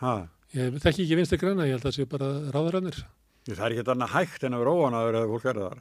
[0.00, 0.14] Ha,
[0.54, 2.98] ég þekki ekki vinstri græna, ég held að sé bara ráðarannir.
[3.46, 5.78] það er ekki annað hægt en að vera óanaður eða fólk er þar,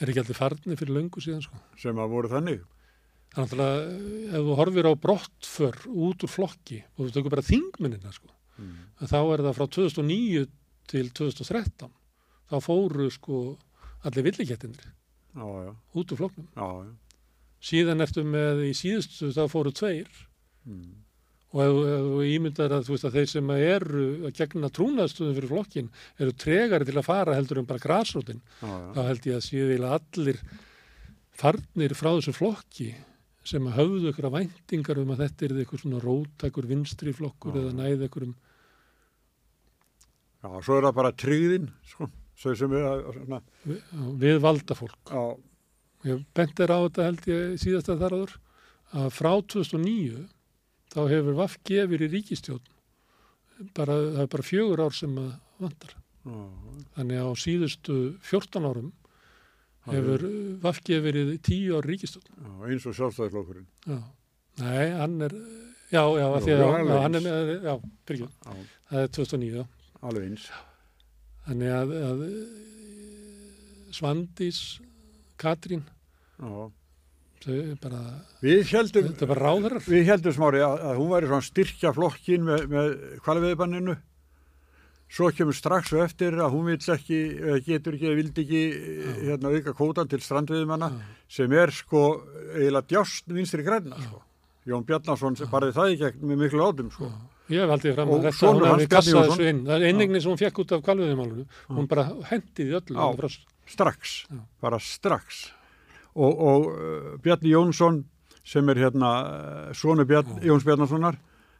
[0.00, 1.56] Er ekki allir farnir fyrir löngu síðan, sko.
[1.76, 2.60] sem að voru þannig.
[3.34, 3.80] Þannig að
[4.34, 8.28] ef þú horfir á brottför út úr flokki og þú tökur bara þingmennina, sko,
[8.60, 8.76] Mm.
[9.08, 10.46] þá er það frá 2009
[10.86, 11.90] til 2013
[12.50, 13.56] þá fóru sko
[14.08, 14.88] allir villikettinir
[15.94, 16.92] út úr flokknum já, já.
[17.70, 20.10] síðan ertu með í síðustu þá fóru tveir
[20.68, 20.90] Mm.
[21.56, 25.48] og ef, þú ímyndar að, þú veist, að þeir sem eru að gegna trúnaðstöðum fyrir
[25.54, 25.86] flokkin
[26.20, 27.80] eru tregari til að fara heldur um bara
[28.60, 28.74] já.
[28.92, 30.42] þá held ég að eiginlega allir
[31.40, 32.90] farnir frá þessu flokki
[33.50, 37.60] sem að höfðu ykkur væntingar um að þetta er eitthvað svona róttakur vinstri flokkur Já.
[37.64, 38.26] eða næði ykkur
[40.44, 42.06] Já, svo er það bara tryggðin, sko,
[42.40, 43.80] svo sem er að, svona, við,
[44.24, 45.24] við valda fólk já,
[46.08, 48.30] Ég bentir á þetta held ég síðast að þar áður
[48.96, 50.22] að frá 2009
[50.94, 52.70] þá hefur VAFG verið í ríkistjórn
[53.76, 55.92] bara, það er bara fjögur ár sem að vantar.
[56.24, 56.38] já,
[56.96, 57.96] Þannig að á síðustu
[58.30, 58.88] 14 árum
[59.80, 60.24] Já, hefur
[60.64, 62.32] VAFG verið í 10 ár ríkistjórn.
[62.40, 63.68] já, eins og sjálfstæðisflokkurinn.
[63.88, 64.00] Já.
[64.60, 65.36] Nei, hann er,
[65.92, 67.74] já, já, já, er hann er, já,
[68.08, 68.56] byrju, Já,
[68.90, 69.64] það er 2009, já.
[70.00, 70.48] alveg eins.
[71.50, 72.20] Þannig að, að
[73.96, 74.60] Svandís,
[75.40, 75.82] Katrín,
[76.38, 76.68] Já.
[77.42, 78.02] þau er bara,
[78.44, 79.82] Við heldum, þetta er bara ráðarar.
[79.88, 82.94] við heldum smári að, að hún væri svona styrkja flokkin með, með
[83.26, 83.96] kvalveðbanninu.
[85.10, 88.60] Svo kemur strax og eftir að hún vil ekki, eða getur ekki, vildi ekki
[89.26, 91.00] hérna, auka kótan til strandveðumanna Já.
[91.40, 92.04] sem er sko
[92.54, 93.98] eiginlega djást vinstri græna.
[94.06, 94.22] Sko.
[94.70, 96.92] Jón Bjarnason barði það í gegn með miklu átum.
[96.94, 97.10] Sko.
[97.50, 99.62] Ég hef aldrei fram að þetta, hún hefði kassað þessu inn.
[99.66, 101.46] Það er einingni sem hún fekk út af kvalviðumálunu.
[101.74, 102.98] Hún bara hendiði öllu.
[103.00, 103.30] Já.
[103.70, 104.38] strax, Já.
[104.60, 105.44] bara strax
[106.14, 108.00] og, og uh, Bjarni Jónsson
[108.42, 111.18] sem er hérna uh, svonu Bjarn, Jóns Bjarnasonar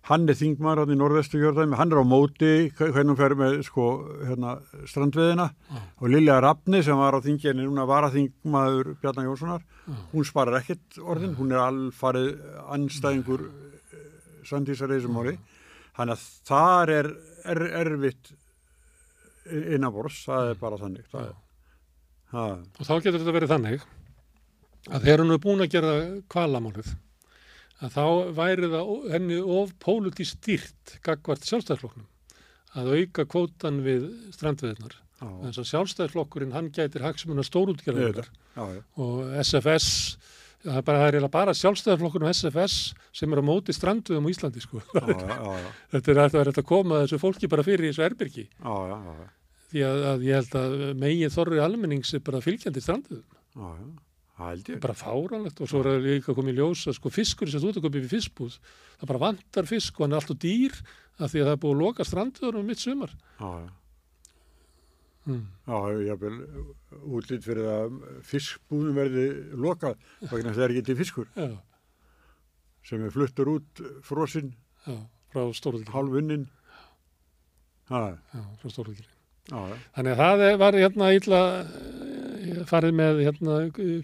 [0.08, 3.34] hann er þingmaður hann í norðvestu kjörðæmi hann er á móti hve- hvernig hún fer
[3.38, 3.84] með sko,
[4.26, 4.56] hérna,
[4.90, 5.82] strandveðina Já.
[6.00, 9.94] og Lilja Rafni sem var á þinginni núna var að þingmaður Bjarni Jónssonar Já.
[10.14, 12.32] hún sparar ekkert orðin hún er alfarið
[12.74, 13.46] anstæðingur
[14.50, 15.36] Sandísar Eisumáli
[16.00, 17.10] þannig að þar er,
[17.54, 18.32] er erfitt
[19.50, 21.30] innabors, það er bara þannig það
[22.30, 22.42] Ha,
[22.78, 23.84] Og þá getur þetta verið þannig
[24.86, 25.94] að þegar hún er búin að gera
[26.30, 26.92] kvalamálið
[27.80, 28.04] að þá
[28.36, 32.06] væri það henni of pólitísk stýrt gagvart sjálfstæðarflokknum
[32.78, 34.04] að auka kvótan við
[34.36, 34.94] strandveðnar.
[35.18, 37.02] Þannig að sjálfstæðarflokkurinn hann gætir
[38.54, 39.88] já, já, og SFS
[40.64, 42.76] það er bara, það er bara sjálfstæðarflokkurinn og SFS
[43.16, 44.82] sem er á móti strandveðum á Íslandi sko.
[44.92, 48.46] já, já, þetta er hægt að, koma þessu fólki bara fyrir í þessu erbyrgi
[49.70, 52.84] því að, að ég held að megið þorri almennings er bara fylgjandi
[54.74, 54.80] ég.
[54.82, 55.60] bara fáránlegt.
[55.60, 58.00] Og svo er líka komið í ljós að sko fiskur sem þú ert að köpa
[58.00, 58.56] upp í fiskbúð
[59.00, 60.78] það bara vantar fisk og hann er alltaf dýr
[61.20, 63.12] af því að það er búið að loka strandveðunum mitt sumar.
[63.36, 63.68] Já, já,
[65.26, 65.42] mm.
[65.66, 65.76] já,
[66.06, 66.38] ég vil
[67.18, 69.26] útlýtt fyrir að fiskbúðum verði
[69.60, 71.50] lokað þess að það er ekki til fiskur já,
[72.86, 74.54] sem er fluttur út frosinn,
[74.86, 74.96] já,
[75.30, 76.46] frá stórúðgjöld halvunnin.
[77.90, 78.14] Frá
[79.50, 83.58] já, þannig að það var hérna illa eh, farið með hérna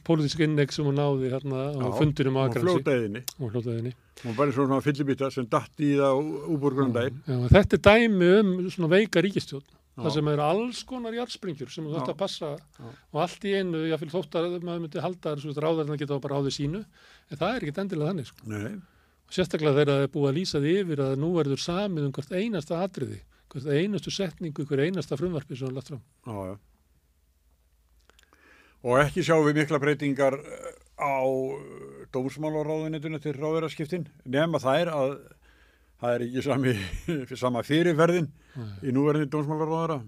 [0.07, 3.23] pólitísk innegg sem hún náði hérna á fundinum á og Akransi fljótaðinni.
[3.39, 3.95] og hljótaðinni
[4.25, 6.23] Og bara svona fyllibita sem datt í það
[6.55, 7.19] úborgunum daginn.
[7.29, 9.86] Já, þetta er dæmi um svona veika ríkistjórn Já.
[9.97, 12.03] Það sem eru alls konar jarðspringjur sem þú Já.
[12.05, 12.91] að passa Já.
[13.13, 16.37] og allt í einu, ég fylg þótt að maður myndi halda ráðarinn að geta bara
[16.37, 18.59] ráðið sínu en það er ekki endilega þannig sko.
[19.27, 22.37] Sérstaklega þegar það er búið að lýsa því yfir að nú verður samið um hvert
[22.37, 26.03] einasta atriði hvert einastu setningu, hver einasta frumvarpi sem er lagt fram.
[26.27, 26.57] já.
[28.87, 31.25] Og ekki sjáum við mikla breytingar eh, á
[32.15, 35.15] dómsmálaráðunitinu til ráðverðarskiptin nema það er að
[36.01, 36.75] það er ekki sami,
[37.45, 40.01] sama fyrirferðin Nei, í núverðin dómsmálaráðara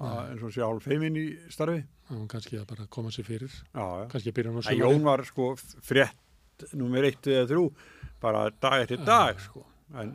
[0.00, 1.82] eins og sé hálf feimin í starfi.
[2.08, 4.04] Var kannski að bara koma sér fyrir Já, já.
[4.10, 7.66] kannski byrja nú Að Jón var sko frétt nummer eitt eða þrjú
[8.20, 9.62] bara dag eftir dag sko.
[9.96, 10.14] En,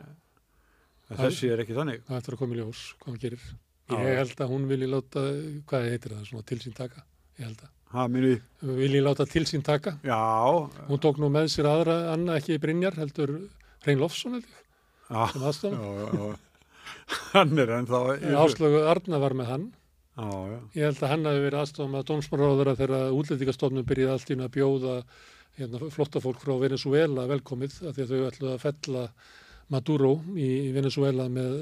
[1.10, 2.02] en þessi er ekki þannig.
[2.08, 3.46] það ætlar að koma í ljós hvað hann gerir
[3.94, 5.22] ég held að hún vilji láta,
[5.70, 7.02] hvað heitir það, svona tilsýn taka
[7.38, 7.72] ég held að.
[8.66, 9.92] Við viljum láta til sín taka.
[10.02, 10.18] já,
[10.90, 13.36] Hún tók nú með sér aðra, Anna ekki Brynjar, heldur
[13.86, 14.48] Reyn Lofsson held
[15.10, 16.36] já, sem aðstofn.
[17.32, 18.02] Hann er ennþá...
[18.42, 19.66] Áslögu Arna var með hann.
[20.16, 20.28] Já,
[20.72, 24.46] Ég held að hann hafi verið aðstofn að dómsmáráðara þegar útlendingastofnum byrjaði allt í einu
[24.46, 24.94] að bjóða
[25.58, 29.04] hérna, flottafólk frá Venezuela velkomið að því að þau ætluðu að fella
[29.72, 31.54] Maduro í Venezuela með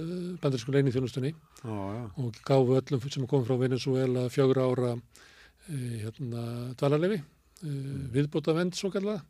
[0.42, 1.32] bandarísku leinithjónustunni
[1.64, 6.42] og gáfu öllum sem kom frá Venezuela fjögur ára e, hérna,
[6.76, 7.22] dvalarlefi,
[7.64, 7.70] e,
[8.14, 9.22] viðbúta vend svo kallega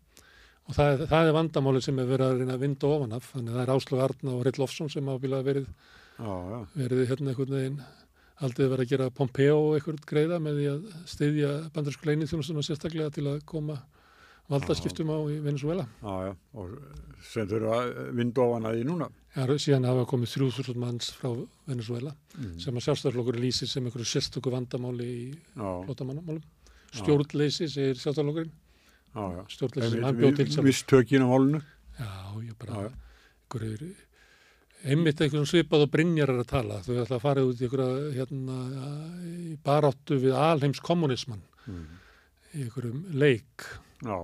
[0.68, 3.32] og það, er- það er vandamáli sem er verið að reyna að vinda ofan af,
[3.34, 5.66] þannig að það er Áslögu Arna og Ritt Lofsson sem ábílað verið,
[6.18, 6.58] já, já.
[6.76, 7.82] verið hérna einhvern veginn
[8.44, 13.26] aldrei verið að gera Pompeo eitthvað greiða með því að styðja bandarísku leinithjónustuna sérstaklega til
[13.30, 13.76] að koma
[14.50, 15.86] valdaskiptum á í Venezuela.
[16.02, 16.72] Já, já, og
[17.24, 19.06] sem þurfa að vinda ofan að því núna.
[19.34, 21.30] Já, síðan hafa komið 3000 manns frá
[21.66, 22.58] Venezuela Mm.
[22.60, 26.42] sem að sjálfstæðarflokkur lýsir sem einhverju sérstöku vandamáli í flótamannamálum.
[26.92, 28.52] Stjórnleysi, segir sjálfstæðarflokkurinn.
[29.14, 30.66] Stjórnleysi sem hann bjóð til sjálf.
[30.66, 31.60] Vistökin á málunu.
[31.98, 32.10] Já,
[32.42, 32.92] ég bara, já.
[33.54, 33.90] einhverju,
[34.84, 36.80] einmitt einhverjum svipað og Brynjar er að tala.
[36.82, 38.56] Þau ætla að fara út í einhverja, hérna,
[39.22, 41.86] í baráttu við alheims kommunismann Mm.
[42.54, 43.64] í einhverjum leik.
[44.04, 44.18] Já,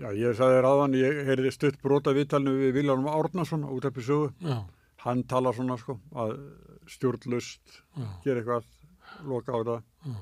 [0.00, 3.94] já, ég sagði þér aðan, ég heyrði stutt brota viðtalinu við Viljónum Árnason út af
[4.02, 4.32] sögu.
[4.40, 4.64] Já,
[5.00, 6.34] Hann talar svona, sko, að
[6.88, 7.60] stjórnlust
[8.24, 8.64] gera eitthvað,
[9.24, 9.82] loka á það.
[10.04, 10.16] já.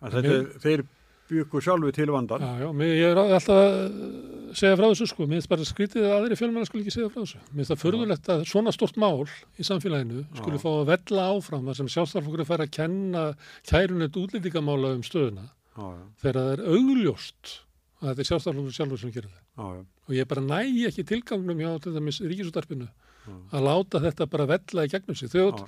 [0.00, 0.84] En þetta þeir
[1.28, 2.40] byggu sjálfi til vandan.
[2.44, 6.06] Já, já, mér, ég er alltaf að segja frá þessu sko, mér finnst bara skrítið
[6.08, 7.40] að aðri fjölmennar skulle ekki segja frá þessu.
[7.50, 9.24] Mér finnst það förðulegt að svona stort mál
[9.60, 13.24] í samfélaginu skulle fá að vella áfram þar sem sjálfstæðarflokkur er færi að kenna
[13.68, 17.52] kærunett útlendingamála um stöðuna Já, já, þegar það er augljóst
[17.98, 19.44] að þetta er sjálfstæðarflokkur sjálfur sem gerir það.
[19.58, 23.34] já, Og ég bara næ ekki tilgangnum hjá til dæmis ríkisútarpinu Já.
[23.52, 25.28] að láta þetta bara vella í gegnum sig.
[25.28, 25.66] Þegar Já.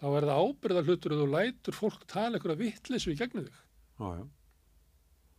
[0.00, 3.58] Þá er það ábyrða hlutur að þú lætur fólk tala vitleysu í gegnum þig.
[4.00, 4.28] já, já,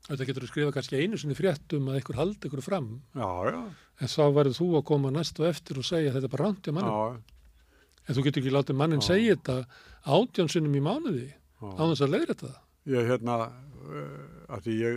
[0.02, 3.28] Þetta getur þú skrifa kannski einu sinni frétt um að einhver haldi ykkur fram já,
[3.54, 3.60] já,
[4.02, 6.66] en þá verður þú að koma næst og eftir og segja þetta er bara ránt
[6.66, 7.20] hjá já, mannum.
[7.22, 7.38] já,
[8.10, 9.08] En þú getur ekki látið mannin Já.
[9.14, 9.56] segja þetta
[10.10, 11.28] átjánsinnum í mánuði
[11.62, 12.54] á þess að leiðra þetta.
[12.90, 13.36] Ég, hérna,
[13.86, 14.96] uh, að því ég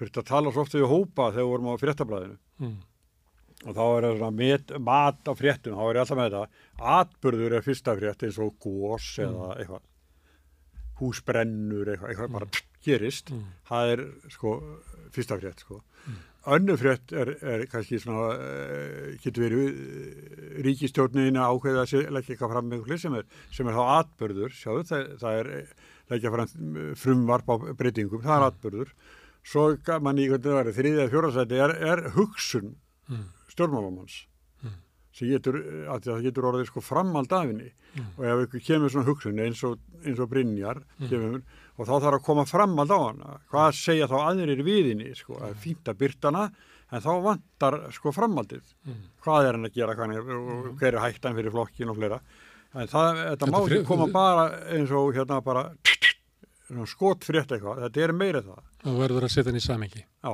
[0.00, 2.36] þurfti að tala svo ofta við hópa þegar við vorum á fréttablaðinu.
[2.58, 2.74] Mm.
[3.66, 6.64] Og þá er það svona met, mat á fréttum, þá er ég alltaf með þetta.
[6.96, 9.82] Atbyrður er fyrsta frétt eins og gós eða eitthvað.
[11.00, 12.48] Húsbrennur, eitthvað, eitthvað bara
[12.84, 13.44] gerist, Mm.
[13.68, 14.50] það er sko
[15.12, 15.80] fyrsta frétt sko.
[16.48, 22.32] Önnur frétt er, er kannski svona uh, getur verið uh, ríkistjórnin að ákveða að leggja
[22.34, 25.74] eitthvað fram með eitthvað sem er, sem er þá atbyrður sjáðu, það, það er eh,
[26.14, 28.94] leggja fram eh, frumvarp á breytingum, það er atbyrður
[29.52, 29.66] svo
[30.00, 32.72] mann í hvernig það var þriðið eða fjórasæti er, er hugsun.
[33.12, 33.28] Mm.
[33.54, 34.26] Stjórnmálamanns
[34.62, 34.74] Mm.
[35.12, 35.56] sem getur,
[35.88, 37.70] að það getur orðið sko framald af henni.
[37.96, 38.06] Mm.
[38.18, 41.08] og ef ykkur kemur svona hugsun eins og, eins og Brynjar Mm.
[41.08, 41.42] kemur,
[41.78, 43.40] og þá þarf að koma framald á hana.
[43.50, 46.52] Hvað segja þá aðrir við henni sko, það er fínt að byrta hana
[46.92, 48.62] en þá vantar sko framaldið
[49.24, 52.20] hvað er hann að gera, hann er, og hver er hættan fyrir flokkin og fleira.
[52.74, 55.72] En það, þetta má ekki koma bara eins og hérna bara
[56.86, 58.60] skotfrétt eitthvað, þetta er meira það.
[58.84, 60.04] Þá verður að setja hann í samengi.
[60.22, 60.32] já,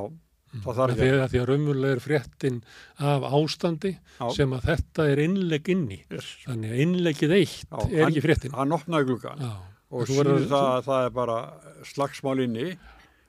[0.55, 2.59] það Af þarf því, að því að raunverulega er fréttin
[2.99, 3.91] af ástandi
[4.21, 4.29] Já.
[4.37, 5.99] sem að þetta er innlegg inn í.
[6.11, 6.29] yes.
[6.47, 8.53] Þannig að innleggið eitt Já, er hann- ekki fréttin.
[8.55, 9.53] hann opnaði gluggan Já.
[9.91, 11.39] og verður- það að það er bara
[11.85, 12.79] slagsmál inni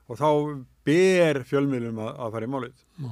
[0.10, 0.30] og þá
[0.88, 2.74] ber fjölmiðlum að, að fara í málið.
[3.02, 3.12] Já.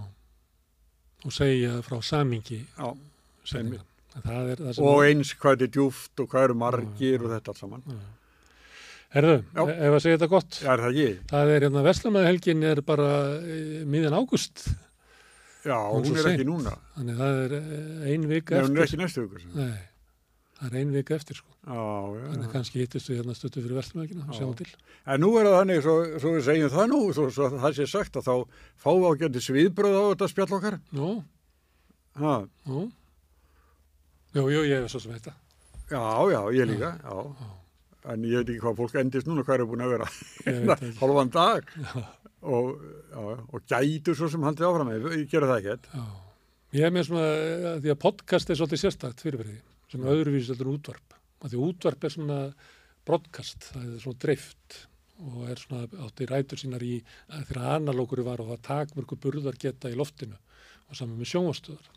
[1.25, 2.61] Og segja frá samingi.
[2.77, 4.79] Það er það.
[4.79, 7.83] Og eins hvað er djúft og hvað eru margir og þetta allt saman.
[9.15, 9.61] Herðu, Já.
[9.63, 10.57] e- ef að segja þetta gott.
[10.59, 11.09] Já, er það ekki?
[11.31, 13.09] Það er hérna Veslamæðhelgin er bara
[13.39, 14.65] e, miðjan ágúst.
[15.65, 16.43] Já, Hún er ekki seint.
[16.49, 16.73] núna.
[16.97, 18.99] Þannig það er e, ein vika Nei, hún er eftir.
[18.99, 19.23] ekki næstu.
[19.39, 19.77] Já, Nei,
[20.59, 21.47] það er ein vika eftir sko.
[21.65, 21.79] já.
[22.35, 24.39] Þannig kannski hittist við hérna stöttu fyrir Veslamæðhelgina og Já.
[24.41, 24.67] sjáum til.
[25.07, 27.87] En nú er það þannig, svo, svo við segjum það nú, svo, svo það sé
[27.87, 28.27] sagt að
[28.83, 30.79] þá við ágændi sviðbröð á þetta spjall okkar.
[30.91, 31.23] Nú,
[32.15, 32.35] Ha,
[32.67, 32.91] nú.
[34.35, 35.33] Jú, jú, ég er svo sem þetta.
[35.89, 37.15] já, já, ég líka, já.
[38.11, 40.09] En ég veit ekki hvað fólk endist núna, hvað er búin að vera
[41.01, 41.73] hálfan dag.
[42.45, 42.75] Og,
[43.09, 45.87] já, og gætur svo sem haldið áfram ég gera það ekkert.
[45.97, 46.03] Já.
[46.75, 49.55] Ég er með svona, eh, því að podcast er svolítið sérstakt fyrirverði,
[49.89, 51.15] sem öðruvísi heldur en útvarp.
[51.41, 52.37] Af Því að útvarp er svona
[53.07, 54.77] broadcast, það er svona dreift
[55.25, 56.95] og er svona átti rætur sínar í
[57.31, 60.35] að þegar analókuru var og það takmörku burðar geta í loftinu
[60.89, 61.89] og saman með sjónvastöðar.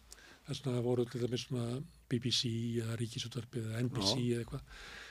[0.48, 4.62] Þess vegna voru til dæmis svona BBC eða Ríkisútvarpið eða NBC eða eitthvað.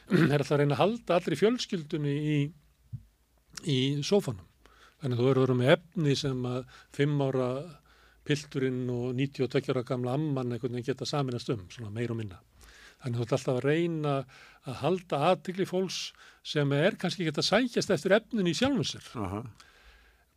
[0.07, 2.37] Er alltaf að reyna að halda allri fjölskyldunni í,
[3.67, 3.77] í
[4.07, 4.45] sófanum.
[5.01, 6.61] Þannig að þú verður með efni sem að
[6.95, 7.47] fimm ára
[8.27, 12.39] pilturinn og 92 ára gamla amman veginn geta saminast um, svona meir og minna.
[13.03, 14.13] Þannig þú ert alltaf að reyna
[14.67, 15.99] að halda aðtikli fólks
[16.47, 19.05] sem er kannski ekki að sækjast eftir efnin í sjálfum sér.
[19.21, 19.43] Aha,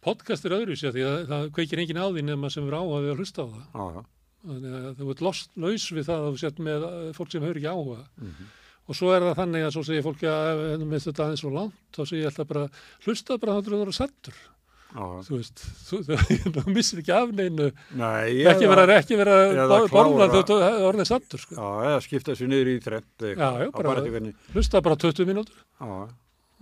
[0.00, 2.82] Podcast er öðru sér því að það kveikir engin á því nema sem er á
[2.84, 3.64] að við að hlusta á það.
[3.84, 4.02] aha,
[4.40, 6.86] Þannig að þú ert lost laus við það að þú sett með
[7.18, 8.04] fólk sem hefur ekki áhuga.
[8.20, 8.46] mhm,
[8.90, 11.52] Og svo er það þannig að svo segir fólki að ef með þetta aðeins svo
[11.54, 12.64] langt, þá segir ég alltaf bara,
[13.06, 14.40] hlusta bara þá þú eru sattur.
[14.90, 19.84] Þú veist, þú, missir ekki af neinu, Nei, ekki vera, ekki vera þegar
[20.50, 20.56] þú
[20.88, 21.44] orðið sattur.
[21.44, 21.54] Sko.
[21.54, 24.02] Já, eða skipta sér niður í þrent Já, já, bara,
[24.56, 25.62] Hlusta bara 20 mínútur.
[25.78, 25.86] Já,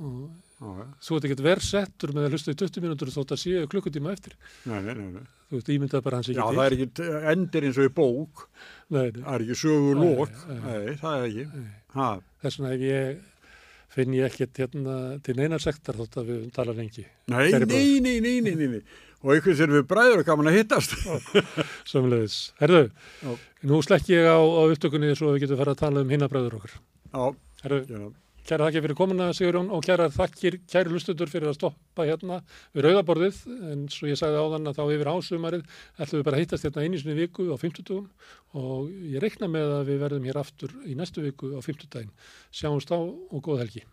[0.05, 0.87] Og já, já.
[1.07, 4.13] þú ert ekki verð settur með að hlusta í 20 mínútur þótt að séu klukkutíma
[4.15, 4.35] eftir.
[4.67, 5.25] Nei, nei, nei.
[5.49, 7.93] Þú veist, ímyndað bara hans ekki Já, það er ekki t- endir eins og í
[7.97, 8.43] bók
[8.93, 11.47] Nei, nei, það er ekki sögu lók Nei, það er ekki
[12.43, 13.23] Þess vegna ég
[13.99, 14.95] finn ég ekkert hérna
[15.25, 17.07] til neina sektar þótt að við tala lengi.
[17.33, 17.65] Nei, nei,
[18.05, 18.83] nei, nei, nei, nei.
[19.25, 20.93] Og einhvers er við bræður og gaman að hittast
[21.89, 22.37] Sömulegis.
[22.61, 22.85] Herðu,
[23.25, 23.33] Já.
[23.67, 26.77] nú slekk ég á, á upptökunni svo við getum fara að tala um hinabræður okkar.
[27.11, 27.25] Já,
[27.65, 28.05] Herðu, já,
[28.49, 32.41] kæra þakkir fyrir komuna Sigurjón og kæra þakkir, kæri lustutur fyrir að stoppa hérna
[32.73, 33.43] við rauðaborðið
[33.75, 35.67] en svo ég sagði áðan að þá yfir ásumarið
[35.99, 38.01] ætlum við bara að hittast hérna einu sinni viku á 50
[38.57, 42.17] og ég reikna með að við verðum hér aftur í næstu viku á 50 daginn.
[42.49, 43.85] Sjáumst á og góð helgi.